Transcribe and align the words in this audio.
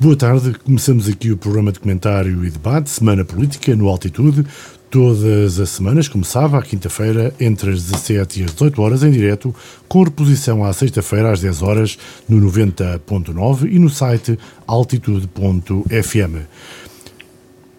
Boa 0.00 0.16
tarde, 0.16 0.54
começamos 0.64 1.10
aqui 1.10 1.30
o 1.30 1.36
programa 1.36 1.70
de 1.70 1.78
comentário 1.78 2.42
e 2.42 2.48
debate, 2.48 2.88
Semana 2.88 3.22
Política, 3.22 3.76
no 3.76 3.86
Altitude, 3.86 4.46
todas 4.90 5.60
as 5.60 5.68
semanas, 5.68 6.08
como 6.08 6.24
sabe, 6.24 6.56
à 6.56 6.62
quinta-feira, 6.62 7.34
entre 7.38 7.70
as 7.70 7.82
17 7.82 8.40
e 8.40 8.44
as 8.44 8.52
18 8.52 8.80
horas, 8.80 9.02
em 9.02 9.10
direto, 9.10 9.54
com 9.86 10.02
reposição 10.02 10.64
à 10.64 10.72
sexta-feira, 10.72 11.30
às 11.30 11.42
10 11.42 11.60
horas, 11.60 11.98
no 12.26 12.40
90.9 12.50 13.70
e 13.70 13.78
no 13.78 13.90
site 13.90 14.38
altitude.fm. 14.66 16.46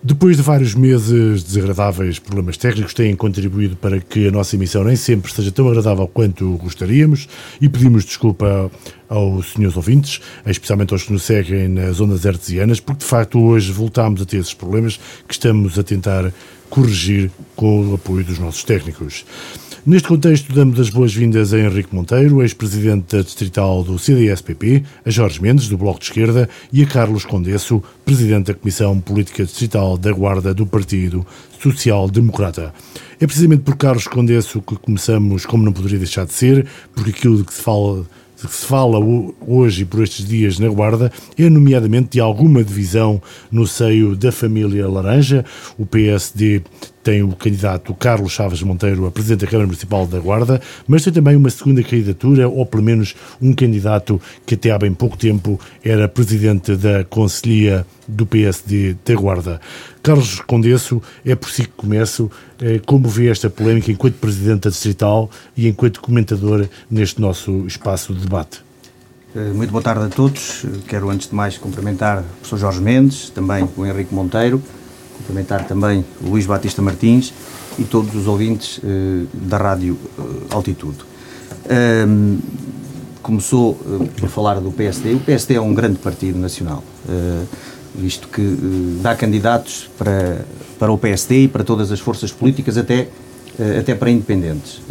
Depois 0.03 0.35
de 0.35 0.41
vários 0.41 0.73
meses 0.73 1.43
desagradáveis 1.43 2.17
problemas 2.17 2.57
técnicos 2.57 2.91
têm 2.91 3.15
contribuído 3.15 3.75
para 3.75 3.99
que 3.99 4.27
a 4.27 4.31
nossa 4.31 4.55
emissão 4.55 4.83
nem 4.83 4.95
sempre 4.95 5.31
seja 5.31 5.51
tão 5.51 5.67
agradável 5.67 6.07
quanto 6.07 6.57
gostaríamos 6.57 7.29
e 7.61 7.69
pedimos 7.69 8.03
desculpa 8.03 8.71
aos 9.07 9.53
senhores 9.53 9.77
ouvintes, 9.77 10.19
especialmente 10.43 10.91
aos 10.91 11.03
que 11.03 11.13
nos 11.13 11.21
seguem 11.21 11.67
nas 11.67 11.99
ondas 11.99 12.25
artesianas, 12.25 12.79
porque 12.79 13.01
de 13.01 13.05
facto 13.05 13.39
hoje 13.39 13.71
voltámos 13.71 14.19
a 14.23 14.25
ter 14.25 14.37
esses 14.37 14.55
problemas 14.55 14.99
que 15.27 15.33
estamos 15.35 15.77
a 15.77 15.83
tentar 15.83 16.33
corrigir 16.67 17.29
com 17.55 17.91
o 17.91 17.93
apoio 17.93 18.25
dos 18.25 18.39
nossos 18.39 18.63
técnicos. 18.63 19.23
Neste 19.83 20.09
contexto, 20.09 20.53
damos 20.53 20.79
as 20.79 20.91
boas-vindas 20.91 21.55
a 21.55 21.59
Henrique 21.59 21.95
Monteiro, 21.95 22.43
ex-presidente 22.43 23.15
da 23.15 23.23
distrital 23.23 23.83
do 23.83 23.97
CDS-PP, 23.97 24.83
a 25.03 25.09
Jorge 25.09 25.41
Mendes, 25.41 25.67
do 25.67 25.75
Bloco 25.75 25.99
de 25.99 26.05
Esquerda, 26.05 26.47
e 26.71 26.83
a 26.83 26.85
Carlos 26.85 27.25
Condesso, 27.25 27.81
presidente 28.05 28.45
da 28.45 28.53
Comissão 28.53 28.99
Política 28.99 29.43
Distrital 29.43 29.97
da 29.97 30.11
Guarda 30.11 30.53
do 30.53 30.67
Partido 30.67 31.25
Social 31.59 32.07
Democrata. 32.11 32.71
É 33.19 33.25
precisamente 33.25 33.63
por 33.63 33.75
Carlos 33.75 34.05
Condesso 34.05 34.61
que 34.61 34.75
começamos, 34.75 35.47
como 35.47 35.65
não 35.65 35.73
poderia 35.73 35.97
deixar 35.97 36.27
de 36.27 36.33
ser, 36.33 36.67
porque 36.93 37.09
aquilo 37.09 37.43
que 37.43 37.51
se 37.53 37.63
fala 37.63 38.05
que 38.47 38.55
se 38.55 38.65
fala 38.65 38.97
hoje 39.45 39.83
e 39.83 39.85
por 39.85 40.01
estes 40.01 40.27
dias 40.27 40.57
na 40.57 40.67
Guarda 40.67 41.11
é, 41.37 41.49
nomeadamente, 41.49 42.09
de 42.13 42.19
alguma 42.19 42.63
divisão 42.63 43.21
no 43.51 43.67
seio 43.67 44.15
da 44.15 44.31
família 44.31 44.87
Laranja. 44.87 45.45
O 45.77 45.85
PSD 45.85 46.63
tem 47.03 47.23
o 47.23 47.29
candidato 47.29 47.93
Carlos 47.93 48.31
Chaves 48.31 48.61
Monteiro 48.61 49.05
a 49.05 49.11
presidente 49.11 49.41
da 49.41 49.47
Câmara 49.47 49.67
Municipal 49.67 50.05
da 50.05 50.19
Guarda, 50.19 50.61
mas 50.87 51.03
tem 51.03 51.13
também 51.13 51.35
uma 51.35 51.49
segunda 51.49 51.83
candidatura, 51.83 52.47
ou 52.47 52.65
pelo 52.65 52.83
menos 52.83 53.15
um 53.41 53.53
candidato 53.53 54.21
que 54.45 54.55
até 54.55 54.71
há 54.71 54.77
bem 54.77 54.93
pouco 54.93 55.17
tempo 55.17 55.59
era 55.83 56.07
presidente 56.07 56.75
da 56.75 57.03
Conselhia 57.03 57.85
do 58.07 58.25
PSD 58.25 58.95
da 59.05 59.15
Guarda. 59.15 59.61
Carlos 60.03 60.39
Condesso, 60.41 61.01
é 61.25 61.35
por 61.35 61.49
si 61.49 61.63
que 61.63 61.69
começo. 61.69 62.29
Eh, 62.59 62.81
como 62.85 63.07
vê 63.07 63.29
esta 63.29 63.49
polémica 63.49 63.91
enquanto 63.91 64.15
presidente 64.15 64.63
da 64.63 64.69
Distrital 64.69 65.29
e 65.55 65.67
enquanto 65.67 66.01
comentador 66.01 66.67
neste 66.89 67.21
nosso 67.21 67.65
espaço 67.67 68.13
de 68.13 68.21
debate? 68.21 68.63
Eh, 69.35 69.51
muito 69.53 69.71
boa 69.71 69.81
tarde 69.81 70.05
a 70.05 70.09
todos. 70.09 70.65
Quero, 70.87 71.09
antes 71.09 71.29
de 71.29 71.35
mais, 71.35 71.57
cumprimentar 71.57 72.19
o 72.19 72.23
professor 72.23 72.57
Jorge 72.57 72.81
Mendes, 72.81 73.29
também 73.29 73.67
o 73.77 73.85
Henrique 73.85 74.13
Monteiro, 74.13 74.61
cumprimentar 75.21 75.65
também 75.67 76.03
o 76.21 76.29
Luís 76.29 76.45
Batista 76.45 76.81
Martins 76.81 77.31
e 77.77 77.83
todos 77.83 78.15
os 78.15 78.27
ouvintes 78.27 78.79
uh, 78.79 79.27
da 79.33 79.57
Rádio 79.57 79.97
uh, 80.17 80.55
Altitude. 80.55 80.97
Um, 82.07 82.39
começou 83.21 83.71
uh, 83.71 84.09
por 84.19 84.29
falar 84.29 84.59
do 84.59 84.71
PSD. 84.71 85.13
O 85.13 85.19
PSD 85.19 85.55
é 85.55 85.61
um 85.61 85.73
grande 85.73 85.99
partido 85.99 86.39
nacional, 86.39 86.83
visto 87.93 88.27
que 88.27 88.41
dá 89.01 89.15
candidatos 89.15 89.89
para, 89.97 90.45
para 90.79 90.91
o 90.91 90.97
PSD 90.97 91.43
e 91.43 91.47
para 91.47 91.63
todas 91.63 91.91
as 91.91 91.99
forças 91.99 92.31
políticas, 92.31 92.77
até, 92.77 93.09
até 93.79 93.93
para 93.93 94.09
independentes. 94.09 94.81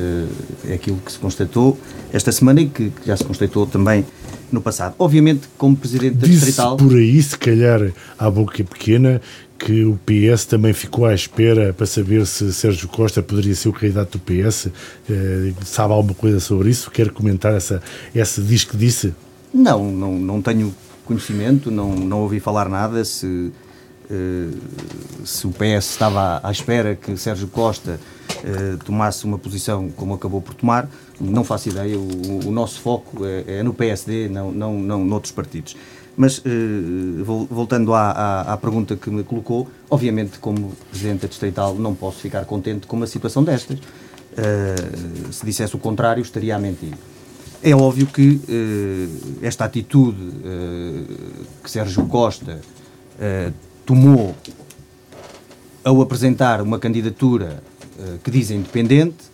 é 0.69 0.75
aquilo 0.75 0.99
que 0.99 1.11
se 1.11 1.19
constatou 1.19 1.79
esta 2.13 2.31
semana 2.31 2.61
e 2.61 2.69
que, 2.69 2.91
que 2.91 3.07
já 3.07 3.17
se 3.17 3.25
constatou 3.25 3.67
também 3.67 4.05
no 4.53 4.61
passado. 4.61 4.95
Obviamente, 4.99 5.49
como 5.57 5.77
Presidente 5.77 6.17
da 6.17 6.27
Distrital... 6.27 6.77
por 6.77 6.95
aí, 6.95 7.23
se 7.23 7.39
calhar, 7.39 7.91
à 8.19 8.31
boca 8.31 8.63
pequena, 8.65 9.21
que 9.61 9.85
o 9.85 9.99
PS 10.07 10.47
também 10.47 10.73
ficou 10.73 11.05
à 11.05 11.15
espera 11.15 11.75
para 11.75 11.85
saber 11.85 12.27
se 12.27 12.51
Sérgio 12.51 12.89
Costa 12.89 13.23
poderia 13.23 13.55
ser 13.55 13.69
o 13.69 13.73
candidato 13.75 14.17
do 14.17 14.21
PS. 14.21 14.69
Eh, 15.09 15.53
sabe 15.63 15.93
alguma 15.93 16.15
coisa 16.15 16.41
sobre 16.41 16.71
isso? 16.71 16.91
Quer 16.91 17.11
comentar 17.11 17.55
essa, 17.55 17.83
essa 18.15 18.41
diz 18.41 18.65
que 18.65 18.75
disse? 18.75 19.15
Não, 19.53 19.85
não, 19.93 20.19
não 20.19 20.41
tenho 20.41 20.75
conhecimento, 21.05 21.71
não, 21.71 21.95
não 21.95 22.23
ouvi 22.23 22.41
falar 22.41 22.71
nada. 22.71 23.05
Se, 23.05 23.53
eh, 24.11 24.49
se 25.27 25.47
o 25.47 25.51
PS 25.51 25.91
estava 25.91 26.41
à, 26.43 26.51
espera 26.51 26.97
que 26.97 27.15
Sérgio 27.19 27.49
Costa 27.49 28.01
eh, 28.43 28.77
tomasse 28.83 29.27
uma 29.27 29.39
posição 29.39 29.91
como 29.91 30.15
acabou 30.15 30.41
por 30.41 30.55
tomar, 30.55 30.89
não 31.21 31.45
faço 31.45 31.69
ideia. 31.69 31.99
O, 31.99 32.49
o 32.49 32.51
nosso 32.51 32.81
foco 32.81 33.27
é, 33.27 33.59
é, 33.59 33.63
no 33.63 33.75
PSD, 33.75 34.27
não, 34.31 34.51
não, 34.51 34.79
não 34.79 35.05
noutros 35.05 35.33
partidos. 35.33 35.77
Mas, 36.21 36.37
uh, 36.37 37.25
voltando 37.25 37.95
à, 37.95 38.11
à, 38.11 38.53
à, 38.53 38.57
pergunta 38.59 38.95
que 38.95 39.09
me 39.09 39.25
colocou, 39.25 39.71
obviamente, 39.89 40.39
como 40.39 40.77
Presidente 40.91 41.23
da 41.23 41.29
Distrital, 41.29 41.75
não 41.77 41.95
posso 41.95 42.19
ficar 42.19 42.45
contente 42.45 42.87
com 42.87 42.95
uma 42.95 43.07
situação 43.07 43.43
destas. 43.43 43.79
Uh, 43.79 45.33
se 45.33 45.47
dissesse 45.47 45.75
o 45.75 45.79
contrário, 45.79 46.21
estaria 46.21 46.55
a 46.55 46.59
mentir. 46.59 46.93
É 47.63 47.75
óbvio 47.75 48.07
que 48.07 48.33
uh, 48.33 49.39
esta 49.41 49.65
atitude 49.65 50.19
que 51.65 51.71
Sérgio 51.71 52.05
Costa 52.05 52.61
tomou 53.87 54.35
ao 55.83 56.03
apresentar 56.03 56.61
uma 56.61 56.79
candidatura 56.79 57.63
que 58.23 58.31
diz 58.31 58.51
independente, 58.51 59.25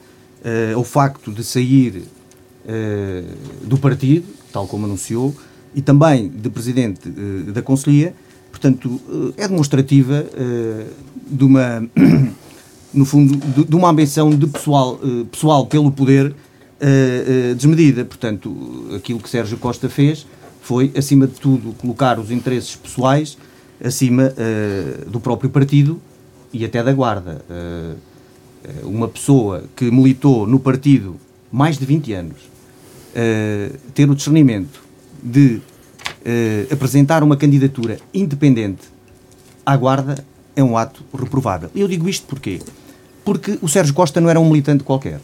o 0.76 0.84
facto 0.84 1.32
de 1.32 1.42
sair 1.44 2.04
do 3.62 3.78
partido, 3.78 4.26
tal 4.52 4.66
como 4.66 4.86
anunciou, 4.86 5.34
e 5.76 5.82
também 5.82 6.31
de 6.31 6.48
presidente 6.48 7.06
uh, 7.06 7.53
da 7.53 7.60
Conselhia, 7.60 8.14
portanto, 8.50 8.87
uh, 8.87 9.34
é 9.37 9.47
demonstrativa 9.47 10.26
uh, 10.32 10.87
de 11.31 11.44
uma, 11.44 11.87
no 12.94 13.04
fundo, 13.04 13.37
de, 13.37 13.64
de, 13.66 13.76
uma 13.76 13.91
ambição 13.91 14.31
de 14.31 14.47
pessoal, 14.47 14.98
pessoal 15.31 15.66
pelo 15.66 15.92
poder 15.92 16.34
desmedida. 17.56 18.04
Portanto, 18.04 18.54
aquilo 18.94 19.19
que 19.19 19.31
Sérgio 19.31 19.56
Costa 19.56 19.88
fez 19.88 20.26
foi, 20.60 20.92
acima 20.94 21.26
de 21.26 21.32
tudo, 21.34 21.72
colocar 21.72 22.19
os 22.19 22.31
interesses 22.31 22.76
pessoais 22.76 23.38
acima 23.82 24.32
do 25.06 25.19
próprio 25.19 25.48
partido 25.48 26.00
e 26.53 26.66
até 26.66 26.82
da 26.82 26.93
Guarda. 26.93 27.43
uma 28.84 29.08
pessoa 29.08 29.64
que 29.75 29.91
militou 29.91 30.47
no 30.47 30.60
partido 30.60 31.16
mais 31.50 31.78
de 31.78 31.87
20 31.87 32.12
anos, 32.12 32.37
ter 33.94 34.10
o 34.10 34.14
discernimento 34.14 34.85
de 35.26 35.56
uh, 35.56 36.72
apresentar 36.72 37.25
uma 37.25 37.37
candidatura 37.37 37.98
independente 38.14 38.84
à 39.64 39.76
Guarda 39.76 40.25
é 40.54 40.62
um 40.62 40.78
ato 40.78 41.04
reprovável. 41.12 41.69
Eu 41.75 41.88
digo 41.88 42.09
isto 42.09 42.26
porquê? 42.26 42.60
Porque 43.25 43.59
o 43.60 43.69
Sérgio 43.69 43.92
Costa 43.92 44.20
não 44.20 44.31
era 44.31 44.38
um 44.38 44.48
militante 44.48 44.84
qualquer. 44.84 45.20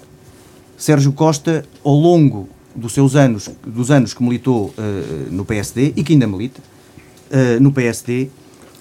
Sérgio 0.77 1.13
Costa, 1.13 1.65
ao 1.85 1.95
longo 1.95 2.49
dos 2.75 2.93
seus 2.93 3.15
anos, 3.15 3.49
dos 3.65 3.91
anos 3.91 4.13
que 4.13 4.23
militou 4.23 4.75
uh, 4.77 5.31
no 5.31 5.45
PSD 5.45 5.93
e 5.95 6.03
que 6.03 6.13
ainda 6.13 6.27
milita 6.27 6.61
uh, 6.61 7.63
no 7.63 7.71
PSD, 7.71 8.29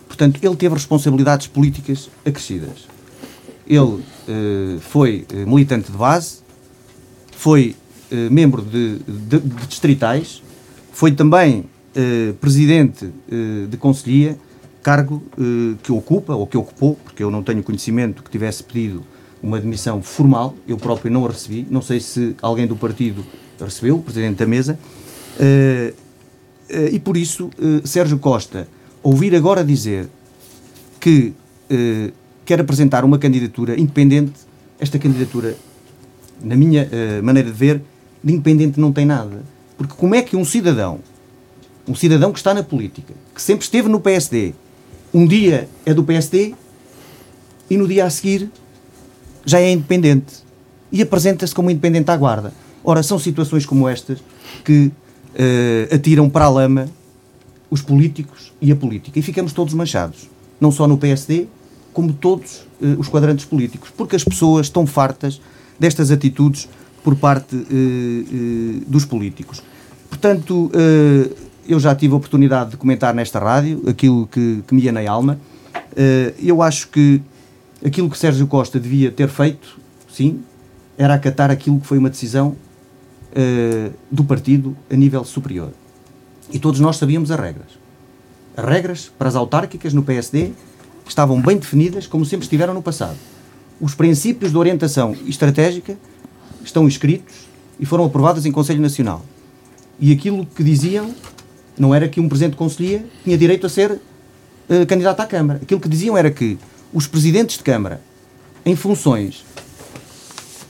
portanto, 0.07 0.39
ele 0.41 0.55
teve 0.55 0.73
responsabilidades 0.73 1.45
políticas 1.45 2.09
acrescidas. 2.25 2.87
Ele 3.67 3.79
uh, 3.79 4.03
foi 4.79 5.25
militante 5.45 5.91
de 5.91 5.97
base, 5.97 6.39
foi 7.31 7.75
membro 8.29 8.61
de, 8.61 8.99
de, 9.07 9.39
de 9.39 9.67
distritais, 9.67 10.43
foi 10.91 11.11
também 11.11 11.65
eh, 11.93 12.33
presidente 12.39 13.09
eh, 13.29 13.67
de 13.69 13.75
Conselhia, 13.75 14.37
cargo 14.81 15.21
eh, 15.37 15.75
que 15.83 15.91
ocupa, 15.91 16.33
ou 16.33 16.47
que 16.47 16.57
ocupou, 16.57 16.97
porque 17.03 17.21
eu 17.21 17.29
não 17.29 17.43
tenho 17.43 17.61
conhecimento 17.61 18.23
que 18.23 18.29
tivesse 18.29 18.63
pedido 18.63 19.03
uma 19.43 19.57
admissão 19.57 20.01
formal, 20.01 20.55
eu 20.65 20.77
próprio 20.77 21.11
não 21.11 21.25
a 21.25 21.29
recebi, 21.29 21.67
não 21.69 21.81
sei 21.81 21.99
se 21.99 22.33
alguém 22.41 22.65
do 22.65 22.77
partido 22.77 23.25
recebeu, 23.59 23.97
o 23.97 24.01
presidente 24.01 24.37
da 24.37 24.45
mesa, 24.45 24.77
e 26.93 26.99
por 26.99 27.17
isso 27.17 27.49
Sérgio 27.83 28.19
Costa 28.19 28.67
ouvir 29.01 29.35
agora 29.35 29.63
dizer 29.63 30.07
que 30.99 31.33
quer 32.45 32.61
apresentar 32.61 33.03
uma 33.03 33.17
candidatura 33.17 33.79
independente, 33.79 34.33
esta 34.79 34.99
candidatura, 34.99 35.55
na 36.43 36.55
minha 36.55 36.87
maneira 37.23 37.49
de 37.49 37.57
ver, 37.57 37.81
de 38.23 38.31
independente 38.31 38.79
não 38.79 38.91
tem 38.91 39.07
nada. 39.07 39.41
Porque 39.81 39.95
como 39.95 40.13
é 40.13 40.21
que 40.21 40.35
um 40.35 40.45
cidadão, 40.45 40.99
um 41.87 41.95
cidadão 41.95 42.31
que 42.31 42.37
está 42.37 42.53
na 42.53 42.61
política, 42.61 43.15
que 43.33 43.41
sempre 43.41 43.63
esteve 43.63 43.89
no 43.89 43.99
PSD, 43.99 44.53
um 45.11 45.25
dia 45.25 45.67
é 45.83 45.91
do 45.91 46.03
PSD 46.03 46.53
e 47.67 47.77
no 47.77 47.87
dia 47.87 48.05
a 48.05 48.09
seguir 48.11 48.47
já 49.43 49.59
é 49.59 49.71
independente 49.71 50.35
e 50.91 51.01
apresenta-se 51.01 51.55
como 51.55 51.71
independente 51.71 52.11
à 52.11 52.15
guarda. 52.15 52.53
Ora, 52.83 53.01
são 53.01 53.17
situações 53.17 53.65
como 53.65 53.89
estas 53.89 54.19
que 54.63 54.91
uh, 55.33 55.95
atiram 55.95 56.29
para 56.29 56.45
a 56.45 56.49
lama 56.49 56.87
os 57.71 57.81
políticos 57.81 58.53
e 58.61 58.71
a 58.71 58.75
política 58.75 59.17
e 59.17 59.23
ficamos 59.23 59.51
todos 59.51 59.73
manchados, 59.73 60.29
não 60.59 60.71
só 60.71 60.87
no 60.87 60.95
PSD, 60.95 61.47
como 61.91 62.13
todos 62.13 62.67
uh, 62.79 62.99
os 62.99 63.07
quadrantes 63.07 63.45
políticos, 63.45 63.89
porque 63.97 64.15
as 64.15 64.23
pessoas 64.23 64.67
estão 64.67 64.85
fartas 64.85 65.41
destas 65.79 66.11
atitudes 66.11 66.69
por 67.03 67.15
parte 67.15 67.55
uh, 67.55 68.85
dos 68.85 69.05
políticos. 69.05 69.63
Portanto, 70.11 70.69
uh, 70.75 71.35
eu 71.65 71.79
já 71.79 71.95
tive 71.95 72.13
a 72.13 72.17
oportunidade 72.17 72.71
de 72.71 72.77
comentar 72.77 73.15
nesta 73.15 73.39
rádio 73.39 73.81
aquilo 73.87 74.27
que, 74.27 74.61
que 74.67 74.75
me 74.75 74.81
ia 74.81 74.91
na 74.91 75.09
alma. 75.09 75.39
Uh, 75.93 76.35
eu 76.37 76.61
acho 76.61 76.89
que 76.89 77.21
aquilo 77.83 78.09
que 78.09 78.17
Sérgio 78.17 78.45
Costa 78.45 78.77
devia 78.77 79.09
ter 79.09 79.29
feito, 79.29 79.79
sim, 80.11 80.41
era 80.97 81.13
acatar 81.13 81.49
aquilo 81.49 81.79
que 81.79 81.87
foi 81.87 81.97
uma 81.97 82.09
decisão 82.09 82.49
uh, 82.49 83.93
do 84.11 84.25
partido 84.25 84.75
a 84.91 84.95
nível 84.95 85.23
superior. 85.23 85.71
E 86.51 86.59
todos 86.59 86.81
nós 86.81 86.97
sabíamos 86.97 87.31
as 87.31 87.39
regras. 87.39 87.79
As 88.55 88.65
regras 88.65 89.11
para 89.17 89.29
as 89.29 89.35
autárquicas 89.35 89.93
no 89.93 90.03
PSD 90.03 90.51
estavam 91.07 91.41
bem 91.41 91.57
definidas, 91.57 92.05
como 92.05 92.25
sempre 92.25 92.43
estiveram 92.43 92.73
no 92.73 92.81
passado. 92.81 93.17
Os 93.79 93.95
princípios 93.95 94.51
de 94.51 94.57
orientação 94.57 95.15
estratégica 95.25 95.97
estão 96.63 96.85
escritos 96.85 97.47
e 97.79 97.85
foram 97.85 98.05
aprovados 98.05 98.45
em 98.45 98.51
Conselho 98.51 98.81
Nacional. 98.81 99.23
E 100.01 100.11
aquilo 100.11 100.47
que 100.47 100.63
diziam 100.63 101.13
não 101.77 101.93
era 101.93 102.09
que 102.09 102.19
um 102.19 102.27
presidente 102.27 102.53
de 102.53 102.57
conselhia 102.57 103.05
tinha 103.23 103.37
direito 103.37 103.67
a 103.67 103.69
ser 103.69 103.91
uh, 103.91 104.85
candidato 104.87 105.19
à 105.19 105.27
Câmara. 105.27 105.59
Aquilo 105.61 105.79
que 105.79 105.87
diziam 105.87 106.17
era 106.17 106.31
que 106.31 106.57
os 106.91 107.05
presidentes 107.05 107.57
de 107.57 107.63
Câmara, 107.63 108.01
em 108.65 108.75
funções 108.75 109.45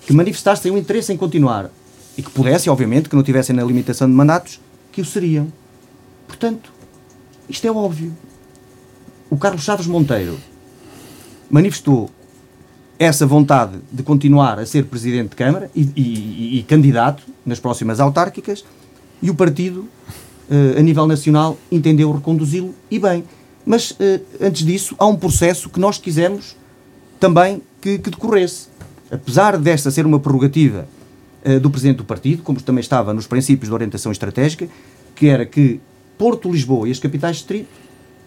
que 0.06 0.12
manifestassem 0.12 0.70
o 0.70 0.78
interesse 0.78 1.14
em 1.14 1.18
continuar 1.18 1.72
e 2.18 2.22
que 2.22 2.30
pudessem, 2.30 2.72
obviamente, 2.72 3.08
que 3.08 3.16
não 3.16 3.24
tivessem 3.24 3.56
na 3.56 3.64
limitação 3.64 4.08
de 4.08 4.14
mandatos, 4.14 4.60
que 4.92 5.00
o 5.00 5.06
seriam. 5.06 5.52
Portanto, 6.28 6.74
isto 7.48 7.66
é 7.66 7.72
óbvio. 7.72 8.14
O 9.30 9.38
Carlos 9.38 9.64
Chaves 9.64 9.88
Monteiro 9.88 10.38
manifestou 11.50 12.10
essa 13.00 13.26
vontade 13.26 13.80
de 13.92 14.04
continuar 14.04 14.60
a 14.60 14.66
ser 14.66 14.86
presidente 14.86 15.30
de 15.30 15.36
Câmara 15.38 15.72
e, 15.74 15.90
e, 15.96 16.60
e 16.60 16.64
candidato 16.64 17.24
nas 17.46 17.60
próximas 17.60 18.02
autárquicas 18.02 18.66
e 19.22 19.30
o 19.30 19.36
partido, 19.36 19.88
uh, 20.50 20.80
a 20.80 20.82
nível 20.82 21.06
nacional, 21.08 21.58
entendeu 21.72 22.12
reconduzi-lo 22.12 22.74
e 22.90 22.98
bem. 23.00 23.24
Mas, 23.66 23.92
uh, 23.92 23.96
antes 24.40 24.66
disso, 24.66 24.96
há 24.98 25.06
um 25.06 25.16
processo 25.16 25.70
que 25.70 25.80
nós 25.80 25.98
quisemos 25.98 26.56
também 27.20 27.62
que, 27.80 28.00
que 28.00 28.10
decorresse. 28.10 28.68
Apesar 29.12 29.58
desta 29.58 29.92
ser 29.92 30.06
uma 30.06 30.20
prerrogativa 30.20 30.88
uh, 31.46 31.60
do 31.60 31.70
presidente 31.70 31.98
do 31.98 32.06
partido, 32.06 32.42
como 32.44 32.62
também 32.62 32.82
estava 32.82 33.14
nos 33.14 33.28
princípios 33.28 33.68
de 33.68 33.74
orientação 33.74 34.12
estratégica, 34.12 34.68
que 35.16 35.28
era 35.28 35.46
que 35.46 35.80
Porto, 36.18 36.52
Lisboa 36.52 36.88
e 36.88 36.92
as 36.92 37.00
capitais 37.00 37.38
de 37.38 37.42
distrito 37.42 37.82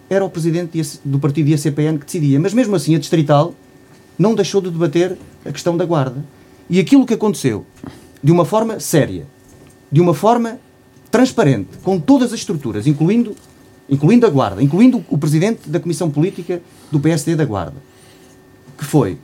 era 0.08 0.24
o 0.24 0.30
presidente 0.30 0.80
do 1.04 1.18
partido 1.18 1.48
IACPN 1.48 1.98
que 1.98 2.04
decidia. 2.04 2.38
Mas 2.38 2.52
mesmo 2.52 2.76
assim, 2.76 2.94
a 2.94 2.98
distrital 2.98 3.54
não 4.18 4.34
deixou 4.34 4.60
de 4.60 4.70
debater 4.70 5.16
a 5.44 5.50
questão 5.50 5.76
da 5.76 5.84
guarda. 5.84 6.24
E 6.68 6.78
aquilo 6.78 7.06
que 7.06 7.14
aconteceu, 7.14 7.66
de 8.22 8.32
uma 8.32 8.44
forma 8.44 8.80
séria, 8.80 9.26
de 9.90 10.00
uma 10.00 10.14
forma 10.14 10.58
transparente, 11.14 11.78
com 11.84 12.00
todas 12.00 12.32
as 12.32 12.40
estruturas, 12.40 12.88
incluindo, 12.88 13.36
incluindo 13.88 14.26
a 14.26 14.28
Guarda, 14.30 14.60
incluindo 14.60 15.04
o 15.08 15.16
presidente 15.16 15.70
da 15.70 15.78
Comissão 15.78 16.10
Política 16.10 16.60
do 16.90 16.98
PSD 16.98 17.36
da 17.36 17.44
Guarda, 17.44 17.76
que 18.76 18.84
foi, 18.84 19.16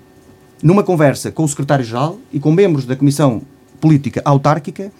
numa 0.62 0.84
conversa 0.84 1.32
com 1.32 1.42
o 1.42 1.48
secretário-geral 1.48 2.16
e 2.32 2.38
com 2.38 2.52
membros 2.52 2.86
da 2.86 2.94
Comissão 2.94 3.42
Política 3.80 4.22
Autárquica, 4.24 4.92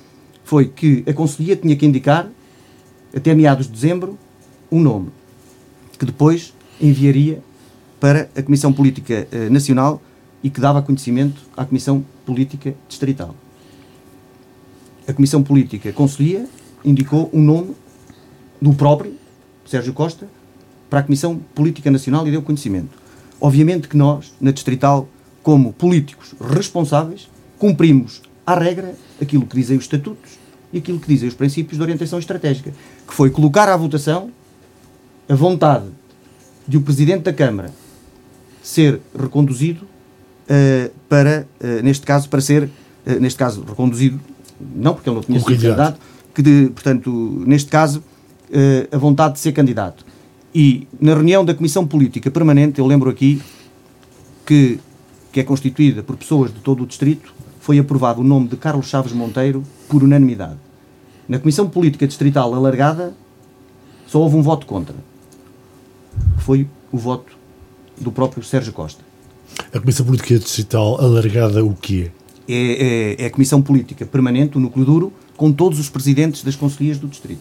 foi 0.42 0.66
que 0.66 1.04
a 1.06 1.12
Conselhia 1.12 1.54
tinha 1.54 1.76
que 1.76 1.87
indicar, 1.87 2.28
até 3.14 3.37
meados 3.37 3.66
de 3.69 3.72
dezembro, 3.72 4.19
um 4.69 4.81
nome, 4.81 5.10
que 5.96 6.04
depois 6.04 6.52
enviaria 6.81 7.40
para 8.00 8.28
a 8.34 8.42
Comissão 8.42 8.72
Política 8.72 9.28
eh, 9.31 9.48
Nacional 9.48 10.02
e 10.42 10.50
que 10.50 10.60
dava 10.60 10.82
conhecimento 10.82 11.40
à 11.56 11.64
Comissão 11.64 12.04
Política 12.26 12.75
Distrital. 12.88 13.32
A 15.06 15.12
Comissão 15.12 15.40
Política 15.40 15.92
Conselhia 15.92 16.48
indicou 16.85 17.31
um 17.32 17.43
nome 17.43 17.75
do 18.61 18.73
próprio 18.75 19.15
Sérgio 19.65 19.93
Costa 19.93 20.29
para 20.88 21.00
a 21.00 21.03
Comissão 21.03 21.41
Política 21.55 21.91
Nacional 21.91 22.27
e 22.27 22.31
deu 22.31 22.43
conhecimento. 22.43 22.99
Obviamente 23.41 23.88
que 23.88 23.97
nós, 23.97 24.32
na 24.41 24.50
Distrital, 24.50 25.09
como 25.43 25.73
políticos 25.73 26.35
responsáveis, 26.41 27.29
cumprimos 27.59 28.21
à 28.44 28.55
regra 28.55 28.94
aquilo 29.21 29.47
que 29.47 29.56
dizem 29.56 29.77
os 29.77 29.85
estatutos 29.85 30.38
e 30.73 30.79
aquilo 30.79 30.99
que 30.99 31.09
dizem 31.09 31.29
os 31.29 31.35
princípios 31.35 31.77
de 31.77 31.82
orientação 31.82 32.19
estratégica, 32.19 32.73
que 33.06 33.15
foi 33.15 33.31
colocar 33.31 33.69
à 33.69 33.76
votação 33.76 34.31
a 35.29 35.35
vontade 35.35 35.87
de 36.67 36.76
o 36.76 36.81
Presidente 36.81 37.23
da 37.23 37.33
Câmara 37.33 37.73
ser 38.62 39.00
reconduzido 39.19 39.85
uh, 39.85 40.91
para, 41.09 41.47
uh, 41.61 41.83
neste 41.83 42.05
caso, 42.05 42.29
para 42.29 42.41
ser, 42.41 42.65
uh, 42.65 42.71
neste 43.21 43.38
caso, 43.38 43.65
reconduzido, 43.65 44.21
não 44.61 44.94
porque 44.94 45.09
ele 45.09 45.17
não 45.17 45.23
tinha 45.23 45.38
sido 45.38 45.49
candidato, 45.49 45.99
que, 46.40 46.42
de, 46.42 46.70
portanto, 46.70 47.42
neste 47.46 47.70
caso, 47.70 48.02
uh, 48.50 48.94
a 48.94 48.98
vontade 48.98 49.34
de 49.34 49.40
ser 49.40 49.52
candidato. 49.52 50.04
E 50.54 50.88
na 50.98 51.14
reunião 51.14 51.44
da 51.44 51.54
Comissão 51.54 51.87
Política 51.87 52.31
Permanente, 52.31 52.78
eu 52.78 52.87
lembro 52.87 53.10
aqui 53.10 53.40
que, 54.46 54.81
que 55.31 55.40
é 55.40 55.44
constituída 55.44 56.02
por 56.02 56.16
pessoas 56.16 56.52
de 56.52 56.60
todo 56.60 56.82
o 56.82 56.87
distrito, 56.87 57.32
foi 57.60 57.78
aprovado 57.78 58.22
o 58.22 58.25
nome 58.25 58.48
de 58.48 58.56
Carlos 58.56 58.88
Chaves 58.88 59.12
Monteiro 59.12 59.62
por 59.88 60.02
unanimidade. 60.02 60.56
Na 61.28 61.38
Comissão 61.38 61.69
Política 61.69 62.06
Distrital 62.06 62.52
alargada, 62.54 63.14
só 64.06 64.19
houve 64.19 64.37
um 64.37 64.42
voto 64.42 64.66
contra. 64.66 64.96
Foi 66.38 66.66
o 66.90 66.98
voto 66.98 67.37
do 68.00 68.10
próprio 68.10 68.42
Sérgio 68.42 68.72
Costa. 68.72 69.04
A 69.72 69.78
Comissão 69.78 70.06
Política 70.06 70.38
Distrital 70.38 71.00
alargada 71.00 71.64
o 71.64 71.76
quê? 71.76 72.10
É, 72.48 73.16
é, 73.19 73.25
é 73.25 73.26
a 73.26 73.31
Comissão 73.31 73.62
Política 73.62 74.04
Permanente, 74.04 74.56
o 74.56 74.60
núcleo 74.60 74.84
duro, 74.84 75.12
com 75.40 75.50
todos 75.50 75.81
os 75.81 75.88
presidentes 75.88 76.44
das 76.44 76.54
conselhias 76.54 76.98
do 76.98 77.08
distrito. 77.08 77.40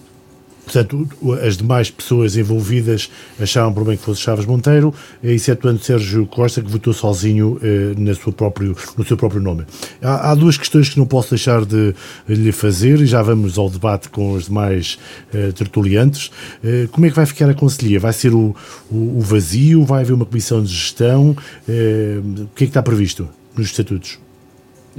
Portanto, 0.64 1.06
as 1.46 1.58
demais 1.58 1.92
pessoas 1.92 2.38
envolvidas 2.38 3.12
acharam 3.38 3.74
por 3.74 3.84
bem 3.84 3.98
que 3.98 4.04
fosse 4.04 4.22
Chaves 4.22 4.46
Monteiro, 4.46 4.94
excetuando 5.22 5.84
Sérgio 5.84 6.26
Costa, 6.26 6.62
que 6.62 6.72
votou 6.72 6.94
sozinho 6.94 7.60
eh, 7.62 7.94
na 7.98 8.16
sua 8.16 8.32
próprio, 8.32 8.74
no 8.96 9.04
seu 9.04 9.18
próprio 9.18 9.42
nome. 9.42 9.66
Há, 10.02 10.32
há, 10.32 10.36
duas 10.36 10.58
questões 10.58 10.88
que 10.88 10.98
não 10.98 11.06
posso 11.06 11.32
deixar 11.32 11.66
de 11.66 11.94
lhe 12.30 12.54
fazer, 12.54 13.02
e 13.02 13.06
já 13.06 13.22
vamos 13.22 13.58
ao 13.58 13.70
debate 13.70 14.08
com 14.08 14.32
os 14.32 14.46
demais 14.46 14.98
eh, 15.34 15.52
tertuliantes. 15.52 16.32
Eh, 16.64 16.88
como 16.94 17.06
é 17.06 17.10
que 17.10 17.16
vai 17.18 17.26
ficar 17.26 17.50
a 17.50 17.54
Conselhia? 17.54 18.00
Vai 18.00 18.14
ser 18.14 18.34
o, 18.34 18.56
o, 18.90 19.18
o 19.18 19.20
vazio? 19.20 19.84
Vai 19.84 20.04
haver 20.04 20.14
uma 20.14 20.26
comissão 20.26 20.64
de 20.64 20.72
gestão? 20.72 21.36
Eh, 21.68 22.22
o 22.24 22.48
que 22.56 22.64
é 22.64 22.68
que 22.68 22.70
está 22.70 22.82
previsto 22.82 23.28
nos 23.58 23.66
estatutos? 23.66 24.20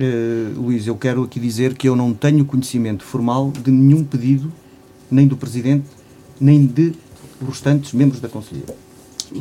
Uh, 0.01 0.59
Luís, 0.59 0.87
eu 0.87 0.97
quero 0.97 1.23
aqui 1.25 1.39
dizer 1.39 1.75
que 1.75 1.87
eu 1.87 1.95
não 1.95 2.15
tenho 2.15 2.43
conhecimento 2.47 3.05
formal 3.05 3.53
de 3.63 3.71
nenhum 3.71 4.03
pedido, 4.03 4.51
nem 5.11 5.27
do 5.27 5.37
Presidente, 5.37 5.85
nem 6.41 6.65
de 6.65 6.95
restantes 7.47 7.93
membros 7.93 8.19
da 8.19 8.27
Conselhia. 8.27 8.65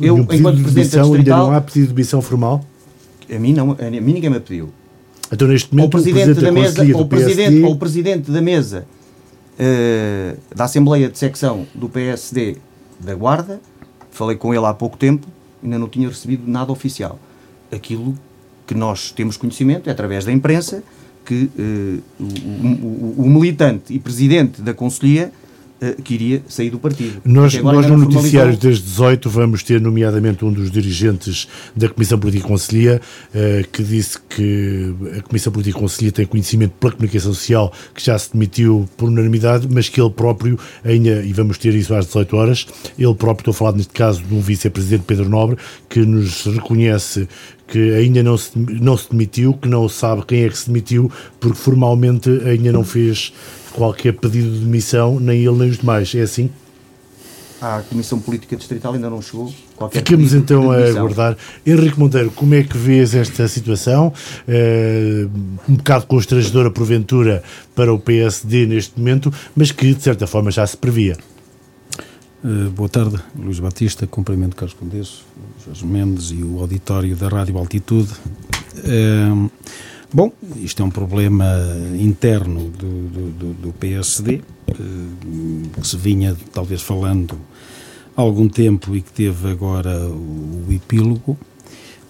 Eu, 0.02 0.18
enquanto 0.18 0.60
Presidente 0.60 0.74
da 0.74 1.02
Distrital... 1.02 1.14
Ainda 1.14 1.36
não 1.38 1.52
há 1.52 1.60
pedido 1.62 1.88
de 1.88 1.94
missão 1.94 2.20
formal? 2.20 2.62
A 3.34 3.38
mim, 3.38 3.54
não, 3.54 3.72
a 3.72 3.90
mim 3.90 4.12
ninguém 4.12 4.28
me 4.28 4.38
pediu. 4.38 4.68
Então, 5.32 5.48
neste 5.48 5.74
momento, 5.74 5.86
o 5.86 5.90
Presidente, 5.90 6.30
o 6.30 6.34
presidente 6.34 6.44
da, 6.44 6.52
Mesa, 6.52 6.98
ou 6.98 7.06
presidente, 7.06 7.62
ou 7.62 7.76
Presidente 7.76 8.30
da 8.30 8.42
Mesa 8.42 8.86
uh, 9.54 10.38
da 10.54 10.64
Assembleia 10.64 11.08
de 11.08 11.16
Secção 11.16 11.66
do 11.74 11.88
PSD 11.88 12.58
da 12.98 13.14
Guarda, 13.14 13.62
falei 14.10 14.36
com 14.36 14.52
ele 14.52 14.66
há 14.66 14.74
pouco 14.74 14.98
tempo, 14.98 15.26
ainda 15.62 15.78
não 15.78 15.88
tinha 15.88 16.06
recebido 16.06 16.42
nada 16.46 16.70
oficial. 16.70 17.18
Aquilo 17.72 18.14
que 18.70 18.74
nós 18.76 19.10
temos 19.10 19.36
conhecimento, 19.36 19.88
é 19.88 19.92
através 19.92 20.24
da 20.24 20.30
imprensa, 20.30 20.80
que 21.24 21.50
uh, 21.58 22.02
o, 22.20 22.24
o, 22.24 23.14
o, 23.24 23.28
militante 23.28 23.92
e 23.92 23.98
presidente 23.98 24.62
da 24.62 24.72
Conselhia 24.72 25.32
uh, 25.82 26.00
queria 26.02 26.40
sair 26.46 26.70
do 26.70 26.78
partido. 26.78 27.20
Nós, 27.24 27.52
nós 27.56 27.84
no 27.88 27.96
noticiário 27.96 28.56
desde 28.56 28.84
18 28.84 29.28
vamos 29.28 29.64
ter 29.64 29.80
nomeadamente 29.80 30.44
um 30.44 30.52
dos 30.52 30.70
dirigentes 30.70 31.48
da 31.74 31.88
Comissão 31.88 32.16
Política 32.16 32.46
e 32.46 32.48
Conselhia 32.48 33.00
uh, 33.34 33.68
que 33.72 33.82
disse 33.82 34.16
que 34.28 34.94
a 35.18 35.22
Comissão 35.22 35.52
Política 35.52 35.76
e 35.76 35.80
Conselhia 35.80 36.12
tem 36.12 36.26
conhecimento 36.26 36.74
pela 36.78 36.92
comunicação 36.92 37.34
social 37.34 37.72
que 37.92 38.04
já 38.04 38.16
se 38.16 38.32
demitiu 38.32 38.88
por 38.96 39.08
unanimidade, 39.08 39.66
mas 39.68 39.88
que 39.88 40.00
ele 40.00 40.10
próprio, 40.10 40.56
ainda, 40.84 41.24
e 41.24 41.32
vamos 41.32 41.58
ter 41.58 41.74
isso 41.74 41.92
às 41.92 42.06
18 42.06 42.36
horas, 42.36 42.66
ele 42.96 43.14
próprio, 43.16 43.50
estou 43.50 43.50
a 43.50 43.54
falar 43.54 43.72
neste 43.72 43.92
caso 43.92 44.22
de 44.22 44.32
um 44.32 44.40
vice-presidente 44.40 45.02
Pedro 45.08 45.28
Nobre, 45.28 45.56
que 45.88 45.98
nos 46.06 46.44
reconhece 46.44 47.28
que 47.70 47.94
ainda 47.94 48.22
não 48.22 48.36
se, 48.36 48.50
não 48.58 48.96
se 48.96 49.08
demitiu, 49.10 49.54
que 49.54 49.68
não 49.68 49.88
sabe 49.88 50.24
quem 50.26 50.42
é 50.42 50.48
que 50.48 50.58
se 50.58 50.66
demitiu, 50.66 51.10
porque 51.38 51.56
formalmente 51.56 52.28
ainda 52.44 52.72
não 52.72 52.84
fez 52.84 53.32
qualquer 53.72 54.12
pedido 54.14 54.50
de 54.50 54.58
demissão, 54.58 55.20
nem 55.20 55.38
ele 55.38 55.56
nem 55.56 55.70
os 55.70 55.78
demais. 55.78 56.12
É 56.14 56.22
assim? 56.22 56.50
A 57.60 57.82
Comissão 57.88 58.18
Política 58.18 58.56
Distrital 58.56 58.94
ainda 58.94 59.10
não 59.10 59.20
chegou. 59.20 59.52
Ficamos 59.92 60.32
então 60.32 60.72
a 60.72 60.78
aguardar. 60.78 61.36
Henrique 61.64 61.98
Monteiro, 62.00 62.30
como 62.30 62.54
é 62.54 62.62
que 62.62 62.76
vês 62.76 63.14
esta 63.14 63.46
situação? 63.48 64.12
É, 64.48 65.26
um 65.68 65.74
bocado 65.74 66.06
constrangedora, 66.06 66.70
porventura, 66.70 67.42
para 67.74 67.92
o 67.92 67.98
PSD 67.98 68.66
neste 68.66 68.98
momento, 68.98 69.32
mas 69.54 69.70
que 69.70 69.94
de 69.94 70.02
certa 70.02 70.26
forma 70.26 70.50
já 70.50 70.66
se 70.66 70.76
previa. 70.76 71.18
Uh, 72.42 72.70
boa 72.70 72.88
tarde, 72.88 73.20
Luís 73.38 73.60
Batista, 73.60 74.06
cumprimento 74.06 74.56
Carlos 74.56 74.74
Condesso, 74.74 75.26
Jorge 75.64 75.84
Mendes 75.84 76.30
e 76.30 76.42
o 76.42 76.60
auditório 76.60 77.14
da 77.14 77.28
Rádio 77.28 77.58
Altitude. 77.58 78.10
Uh, 78.78 79.50
Bom, 80.12 80.32
isto 80.56 80.82
é 80.82 80.84
um 80.84 80.90
problema 80.90 81.46
interno 81.96 82.68
do, 82.70 83.08
do, 83.08 83.54
do 83.54 83.72
PSD, 83.74 84.40
eh, 84.66 84.72
que 85.80 85.86
se 85.86 85.96
vinha 85.96 86.36
talvez 86.52 86.82
falando 86.82 87.38
há 88.16 88.20
algum 88.20 88.48
tempo 88.48 88.96
e 88.96 89.02
que 89.02 89.12
teve 89.12 89.48
agora 89.48 90.00
o, 90.08 90.66
epílogo 90.68 91.38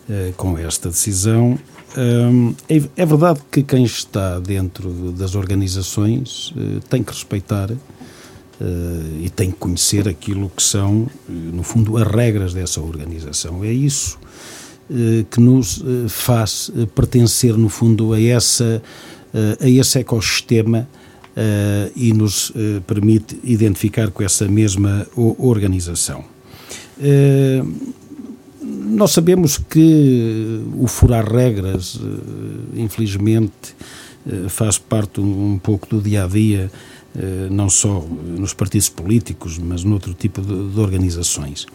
eh, 0.09 0.33
com 0.35 0.57
esta 0.57 0.89
decisão. 0.89 1.59
É, 2.69 3.03
é, 3.03 3.05
verdade 3.05 3.41
que 3.51 3.63
quem 3.63 3.85
está 3.85 4.41
dentro 4.41 5.13
das 5.13 5.35
organizações 5.35 6.55
eh, 6.57 6.81
tem 6.89 7.03
que 7.03 7.13
respeitar 7.13 7.69
e 9.19 9.31
tem 9.31 9.51
que 9.51 9.57
conhecer 9.57 10.07
aquilo 10.07 10.51
que 10.55 10.63
são, 10.63 11.09
no 11.29 11.63
fundo, 11.63 11.97
as 11.97 12.07
regras 12.07 12.53
dessa 12.53 12.81
organização. 12.81 13.65
É 13.65 13.73
isso 13.73 14.19
eh, 14.91 15.25
que 15.31 15.41
nos 15.41 15.81
eh, 15.81 16.09
faz 16.09 16.69
eh, 16.77 16.85
pertencer, 16.85 17.57
no 17.57 17.69
fundo, 17.69 18.13
a, 18.13 18.21
essa, 18.21 18.83
a 19.61 19.69
esse 19.69 20.01
ecossistema 20.01 20.89
e 21.95 22.13
nos 22.13 22.53
permite 22.87 23.39
identificar 23.45 24.11
com 24.11 24.23
essa 24.23 24.49
mesma 24.49 25.07
organização. 25.39 26.25
Nós 28.61 29.13
sabemos 29.13 29.57
que 29.57 30.61
o 30.77 30.89
furar 30.89 31.25
regras, 31.33 31.99
infelizmente, 32.75 33.77
faz 34.49 34.77
parte 34.77 35.21
um 35.21 35.59
pouco 35.63 35.87
do 35.87 36.03
dia 36.03 36.25
a 36.25 36.27
dia 36.27 36.71
eh, 36.71 37.00
não 37.51 37.69
só 37.69 38.05
nos 38.39 38.55
partidos 38.55 38.89
políticos, 38.89 39.59
mas 39.59 39.83
noutro 39.83 40.15
tipo 40.15 40.41
de, 40.41 40.71
de 40.71 40.81
organizações. 40.81 41.67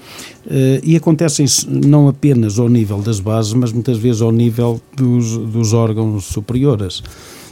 Eh, 0.47 0.79
e 0.83 0.95
acontecem 0.95 1.45
não 1.67 2.07
apenas 2.07 2.57
ao 2.57 2.69
nível 2.69 3.01
das 3.01 3.19
bases, 3.19 3.53
mas 3.53 3.71
muitas 3.71 3.97
vezes 3.97 4.21
ao 4.21 4.31
nível 4.31 4.81
dos, 4.95 5.37
dos 5.37 5.73
órgãos 5.73 6.25
superiores. 6.25 7.03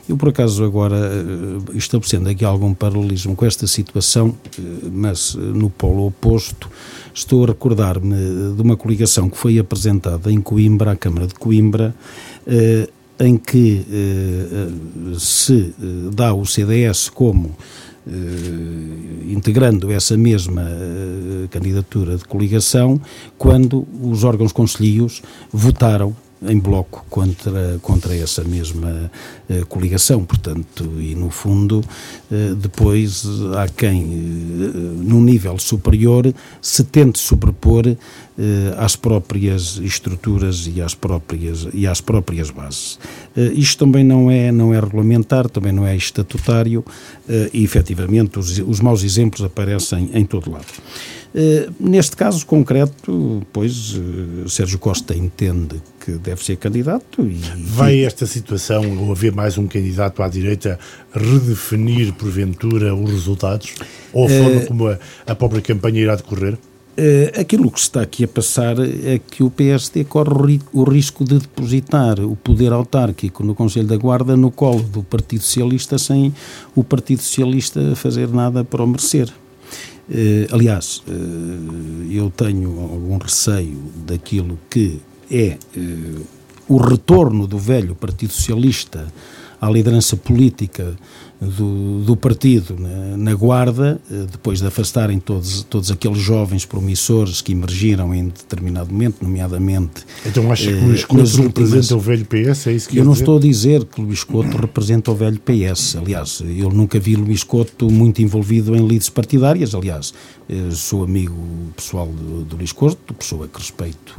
Eu, 0.08 0.18
por 0.18 0.30
acaso, 0.30 0.64
agora, 0.64 0.96
eh, 0.96 1.78
estabelecendo 1.78 2.30
aqui 2.30 2.46
algum 2.46 2.74
paralelismo 2.74 3.36
com 3.36 3.46
esta 3.46 3.68
situação, 3.68 4.34
mas 4.92 5.36
no 5.36 5.70
polo 5.70 6.08
oposto, 6.08 6.70
estou 7.14 7.44
a 7.44 7.48
recordar-me 7.48 8.16
de 8.56 8.62
uma 8.62 8.78
coligação 8.78 9.30
que 9.30 9.38
foi 9.38 9.60
apresentada 9.60 10.32
em 10.32 10.40
Coimbra, 10.42 10.92
à 10.92 10.96
Câmara 10.96 11.28
de 11.28 11.36
Coimbra, 11.36 11.94
em 13.24 13.38
que 13.38 13.86
eh, 13.90 15.18
se 15.18 15.74
eh, 15.80 16.10
dá 16.14 16.34
o 16.34 16.46
CDS 16.46 17.10
como 17.10 17.56
eh, 18.06 19.32
integrando 19.32 19.92
essa 19.92 20.18
mesma 20.18 20.64
candidatura 21.50 22.18
de 22.18 22.26
coligação, 22.26 23.00
quando 23.38 23.88
os 24.02 24.24
órgãos 24.24 24.52
conselhos 24.52 25.22
votaram 25.52 26.14
em 26.48 26.60
bloco 26.60 27.06
contra, 27.10 27.80
contra 27.82 28.16
essa 28.16 28.44
mesma 28.44 29.12
uh, 29.50 29.66
coligação. 29.68 30.26
Portanto, 30.26 30.84
e 31.00 31.16
no 31.16 31.30
fundo, 31.30 31.80
uh, 31.80 32.56
depois 32.56 33.26
há 33.58 33.68
quem, 33.68 34.04
uh, 34.04 34.78
num 35.04 35.22
nível 35.22 35.58
superior, 35.58 36.34
se 36.62 36.84
tente 36.84 37.20
sobrepor 37.20 37.96
às 38.78 38.96
próprias 38.96 39.78
estruturas 39.78 40.70
e 40.74 40.82
às 40.82 40.96
próprias, 40.96 41.68
e 41.74 41.86
às 41.86 42.02
próprias 42.02 42.50
bases. 42.50 43.00
isto 43.54 43.86
também 43.86 44.04
não 44.04 44.30
é, 44.30 44.52
não 44.52 44.74
é 44.74 44.80
regulamentar, 44.80 45.48
também 45.50 45.72
não 45.72 45.86
é 45.86 45.96
estatutário 45.96 46.84
e, 47.54 47.64
efetivamente, 47.64 48.40
os, 48.40 48.58
os 48.60 48.80
maus 48.80 49.04
exemplos 49.04 49.44
aparecem 49.44 50.10
em 50.14 50.26
todo 50.26 50.52
lado. 50.52 50.66
Eh, 51.36 51.68
neste 51.80 52.16
caso 52.16 52.46
concreto, 52.46 53.42
pois, 53.52 54.00
Sérgio 54.48 54.78
Costa 54.78 55.16
entende 55.16 55.82
que 56.00 56.12
deve 56.12 56.44
ser 56.44 56.58
candidato 56.58 57.24
e... 57.24 57.40
Vai 57.58 58.04
esta 58.04 58.28
situação, 58.28 59.00
ou 59.00 59.12
haver 59.12 59.32
mais 59.32 59.58
um 59.58 59.66
candidato 59.66 60.22
à 60.22 60.28
direita, 60.28 60.78
redefinir, 61.12 62.14
porventura, 62.14 62.94
os 62.94 63.10
resultados? 63.10 63.74
Ou 64.12 64.26
a 64.26 64.30
forma 64.30 64.62
como 64.62 64.88
a, 64.88 65.00
a 65.26 65.34
própria 65.34 65.62
campanha 65.62 66.02
irá 66.02 66.16
decorrer? 66.16 66.56
Uh, 66.96 67.40
aquilo 67.42 67.72
que 67.72 67.80
está 67.80 68.04
aqui 68.04 68.24
a 68.24 68.28
passar 68.28 68.76
é 68.80 69.18
que 69.18 69.42
o 69.42 69.50
PSD 69.50 70.04
corre 70.04 70.62
o 70.72 70.84
risco 70.84 71.24
de 71.24 71.40
depositar 71.40 72.20
o 72.20 72.36
poder 72.36 72.72
autárquico 72.72 73.44
no 73.44 73.56
Conselho 73.56 73.88
da 73.88 73.98
Guarda 73.98 74.38
no 74.38 74.52
colo 74.52 74.84
do 74.84 75.02
Partido 75.02 75.42
Socialista 75.42 75.98
sem 75.98 76.32
o 76.76 76.84
Partido 76.84 77.24
Socialista 77.24 77.96
fazer 77.96 78.28
nada 78.30 78.64
para 78.64 78.84
o 78.84 78.88
merecer. 78.88 79.28
Uh, 79.28 80.54
aliás, 80.54 81.02
uh, 81.08 82.12
eu 82.12 82.30
tenho 82.30 82.70
algum 82.80 83.18
receio 83.18 83.82
daquilo 84.06 84.60
que 84.70 85.02
é 85.32 85.58
o 86.70 86.78
retorno 86.78 87.48
do 87.48 87.58
velho 87.58 87.96
Partido 87.96 88.34
Socialista 88.34 89.12
à 89.60 89.68
liderança 89.68 90.16
política 90.16 90.96
do, 91.48 92.02
do 92.02 92.16
partido 92.16 92.76
na, 92.78 93.18
na, 93.18 93.34
Guarda, 93.34 94.00
eh, 94.12 94.26
depois 94.32 94.60
de 94.60 94.68
afastarem 94.68 95.20
todos, 95.20 95.64
todos 95.64 95.92
aqueles 95.92 96.20
jovens 96.20 96.66
promissores 96.66 97.42
que 97.42 97.52
emergiram 97.52 98.14
em 98.14 98.30
determinado 98.30 98.92
momento, 98.92 99.18
nomeadamente. 99.22 100.06
Então 100.26 100.52
acha 100.52 100.72
que 100.72 100.78
o 100.78 100.86
Luís 100.86 101.06
Couto 101.06 101.42
representa 101.42 101.96
o 101.96 102.00
velho 102.00 102.26
PS? 102.26 102.68
É 102.68 102.74
isso 102.74 102.90
que 102.90 102.98
Eu 102.98 103.06
não 103.06 103.14
dizer? 103.14 103.24
estou 103.24 103.38
a 103.38 103.40
dizer 103.40 103.86
que 103.86 104.02
o 104.02 104.06
Luís 104.06 104.24
Couto 104.24 104.58
representa 104.58 105.12
o 105.12 105.16
velho 105.16 105.40
PS. 105.40 105.96
Aliás, 105.96 106.42
eu 106.46 106.70
nunca 106.70 107.00
vi 107.00 107.16
Luís 107.16 107.44
Couto 107.44 107.90
muito 107.90 108.22
envolvido 108.22 108.76
em 108.76 108.86
lides 108.86 109.10
partidárias. 109.10 109.74
Aliás, 109.76 110.14
eh, 110.50 110.70
sou 110.72 111.04
amigo 111.04 111.36
pessoal 111.76 112.08
do, 112.08 112.44
do 112.44 112.58
Luís 112.58 112.72
Couto, 112.72 113.14
pessoa 113.14 113.48
que 113.48 113.60
respeito 113.60 114.18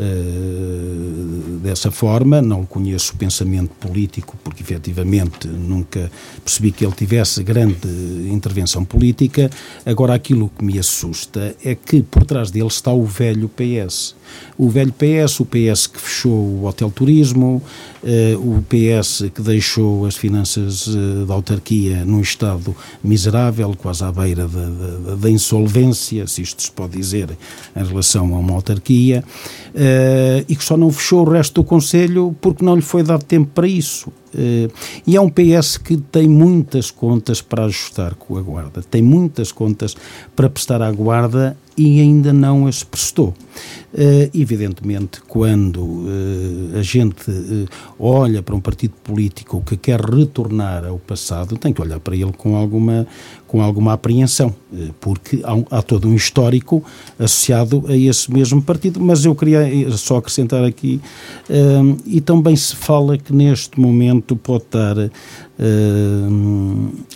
Uh, 0.00 1.58
dessa 1.58 1.90
forma, 1.90 2.40
não 2.40 2.64
conheço 2.64 3.14
o 3.14 3.16
pensamento 3.16 3.70
político, 3.80 4.36
porque 4.44 4.62
efetivamente 4.62 5.48
nunca 5.48 6.08
percebi 6.44 6.70
que 6.70 6.84
ele 6.84 6.94
tivesse 6.94 7.42
grande 7.42 7.88
intervenção 8.30 8.84
política. 8.84 9.50
Agora, 9.84 10.14
aquilo 10.14 10.52
que 10.56 10.64
me 10.64 10.78
assusta 10.78 11.56
é 11.64 11.74
que 11.74 12.00
por 12.00 12.24
trás 12.24 12.52
dele 12.52 12.68
está 12.68 12.92
o 12.92 13.04
velho 13.04 13.48
PS 13.48 14.14
o 14.56 14.68
velho 14.68 14.92
PS, 14.92 15.40
o 15.40 15.46
PS 15.46 15.86
que 15.86 16.00
fechou 16.00 16.32
o 16.32 16.64
Hotel 16.66 16.90
Turismo, 16.90 17.62
uh, 18.02 18.38
o 18.38 18.62
PS 18.62 19.24
que 19.34 19.42
deixou 19.42 20.06
as 20.06 20.16
finanças 20.16 20.86
uh, 20.86 21.26
da 21.26 21.34
autarquia 21.34 22.04
num 22.04 22.20
estado 22.20 22.74
miserável, 23.02 23.74
quase 23.76 24.04
à 24.04 24.12
beira 24.12 24.48
da, 25.16 25.30
insolvência, 25.30 26.26
se 26.26 26.42
isto 26.42 26.62
se 26.62 26.70
pode 26.70 26.96
dizer, 26.96 27.30
em 27.76 27.84
relação 27.84 28.34
a 28.34 28.38
uma 28.38 28.54
autarquia, 28.54 29.22
uh, 29.68 30.44
e 30.48 30.56
que 30.56 30.64
só 30.64 30.76
não 30.76 30.90
fechou 30.90 31.26
o 31.26 31.30
resto 31.30 31.54
do 31.54 31.64
Conselho 31.64 32.34
porque 32.40 32.64
não 32.64 32.76
lhe 32.76 32.82
foi 32.82 33.02
dado 33.02 33.24
tempo 33.24 33.50
para 33.54 33.66
isso. 33.66 34.12
Uh, 34.34 34.72
e 35.06 35.16
é 35.16 35.20
um 35.20 35.30
PS 35.30 35.78
que 35.78 35.96
tem 35.96 36.28
muitas 36.28 36.90
contas 36.90 37.40
para 37.40 37.64
ajustar 37.64 38.14
com 38.14 38.36
a 38.36 38.42
Guarda, 38.42 38.82
tem 38.82 39.02
muitas 39.02 39.52
contas 39.52 39.96
para 40.36 40.50
prestar 40.50 40.82
à 40.82 40.90
Guarda 40.90 41.56
e 41.78 42.00
ainda 42.00 42.32
não 42.32 42.66
as 42.66 42.82
prestou. 42.82 43.28
Uh, 43.94 44.28
evidentemente, 44.34 45.22
quando 45.26 45.80
uh, 45.80 46.78
a 46.78 46.82
gente 46.82 47.30
uh, 47.30 47.68
olha 47.98 48.42
para 48.42 48.54
um 48.54 48.60
partido 48.60 48.94
político 49.02 49.62
que 49.64 49.76
quer 49.76 50.00
retornar 50.00 50.84
ao 50.84 50.98
passado, 50.98 51.56
tem 51.56 51.72
que 51.72 51.80
olhar 51.80 52.00
para 52.00 52.14
ele 52.14 52.32
com 52.32 52.56
alguma, 52.56 53.06
com 53.48 53.62
alguma 53.62 53.94
apreensão, 53.94 54.54
porque 55.00 55.42
há, 55.42 55.78
há, 55.78 55.82
todo 55.82 56.06
um 56.06 56.14
histórico 56.14 56.84
associado 57.18 57.82
a 57.88 57.96
esse 57.96 58.32
mesmo 58.32 58.62
partido. 58.62 59.00
Mas 59.00 59.24
eu 59.24 59.34
queria 59.34 59.66
só 59.96 60.18
acrescentar 60.18 60.62
aqui, 60.62 61.00
e 62.06 62.20
também 62.20 62.54
se 62.54 62.76
fala 62.76 63.16
que 63.16 63.32
neste 63.32 63.80
momento 63.80 64.36
pode 64.36 64.64
estar 64.64 64.96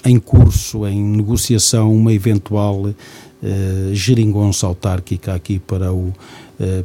em 0.04 0.18
curso, 0.18 0.86
em 0.86 1.04
negociação, 1.04 1.94
uma 1.94 2.12
eventual 2.12 2.86
uh, 2.86 2.94
geringonça 3.94 4.66
autárquica 4.66 5.34
aqui 5.34 5.58
para 5.58 5.92
o, 5.92 6.12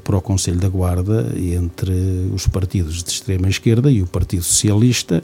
para 0.04 0.18
o 0.18 0.22
Conselho 0.22 0.58
da 0.58 0.70
Guarda 0.70 1.34
entre 1.36 1.92
os 2.34 2.48
partidos 2.48 3.04
de 3.04 3.12
extrema 3.12 3.48
esquerda 3.48 3.92
e 3.92 4.02
o 4.02 4.08
Partido 4.08 4.44
Socialista. 4.44 5.24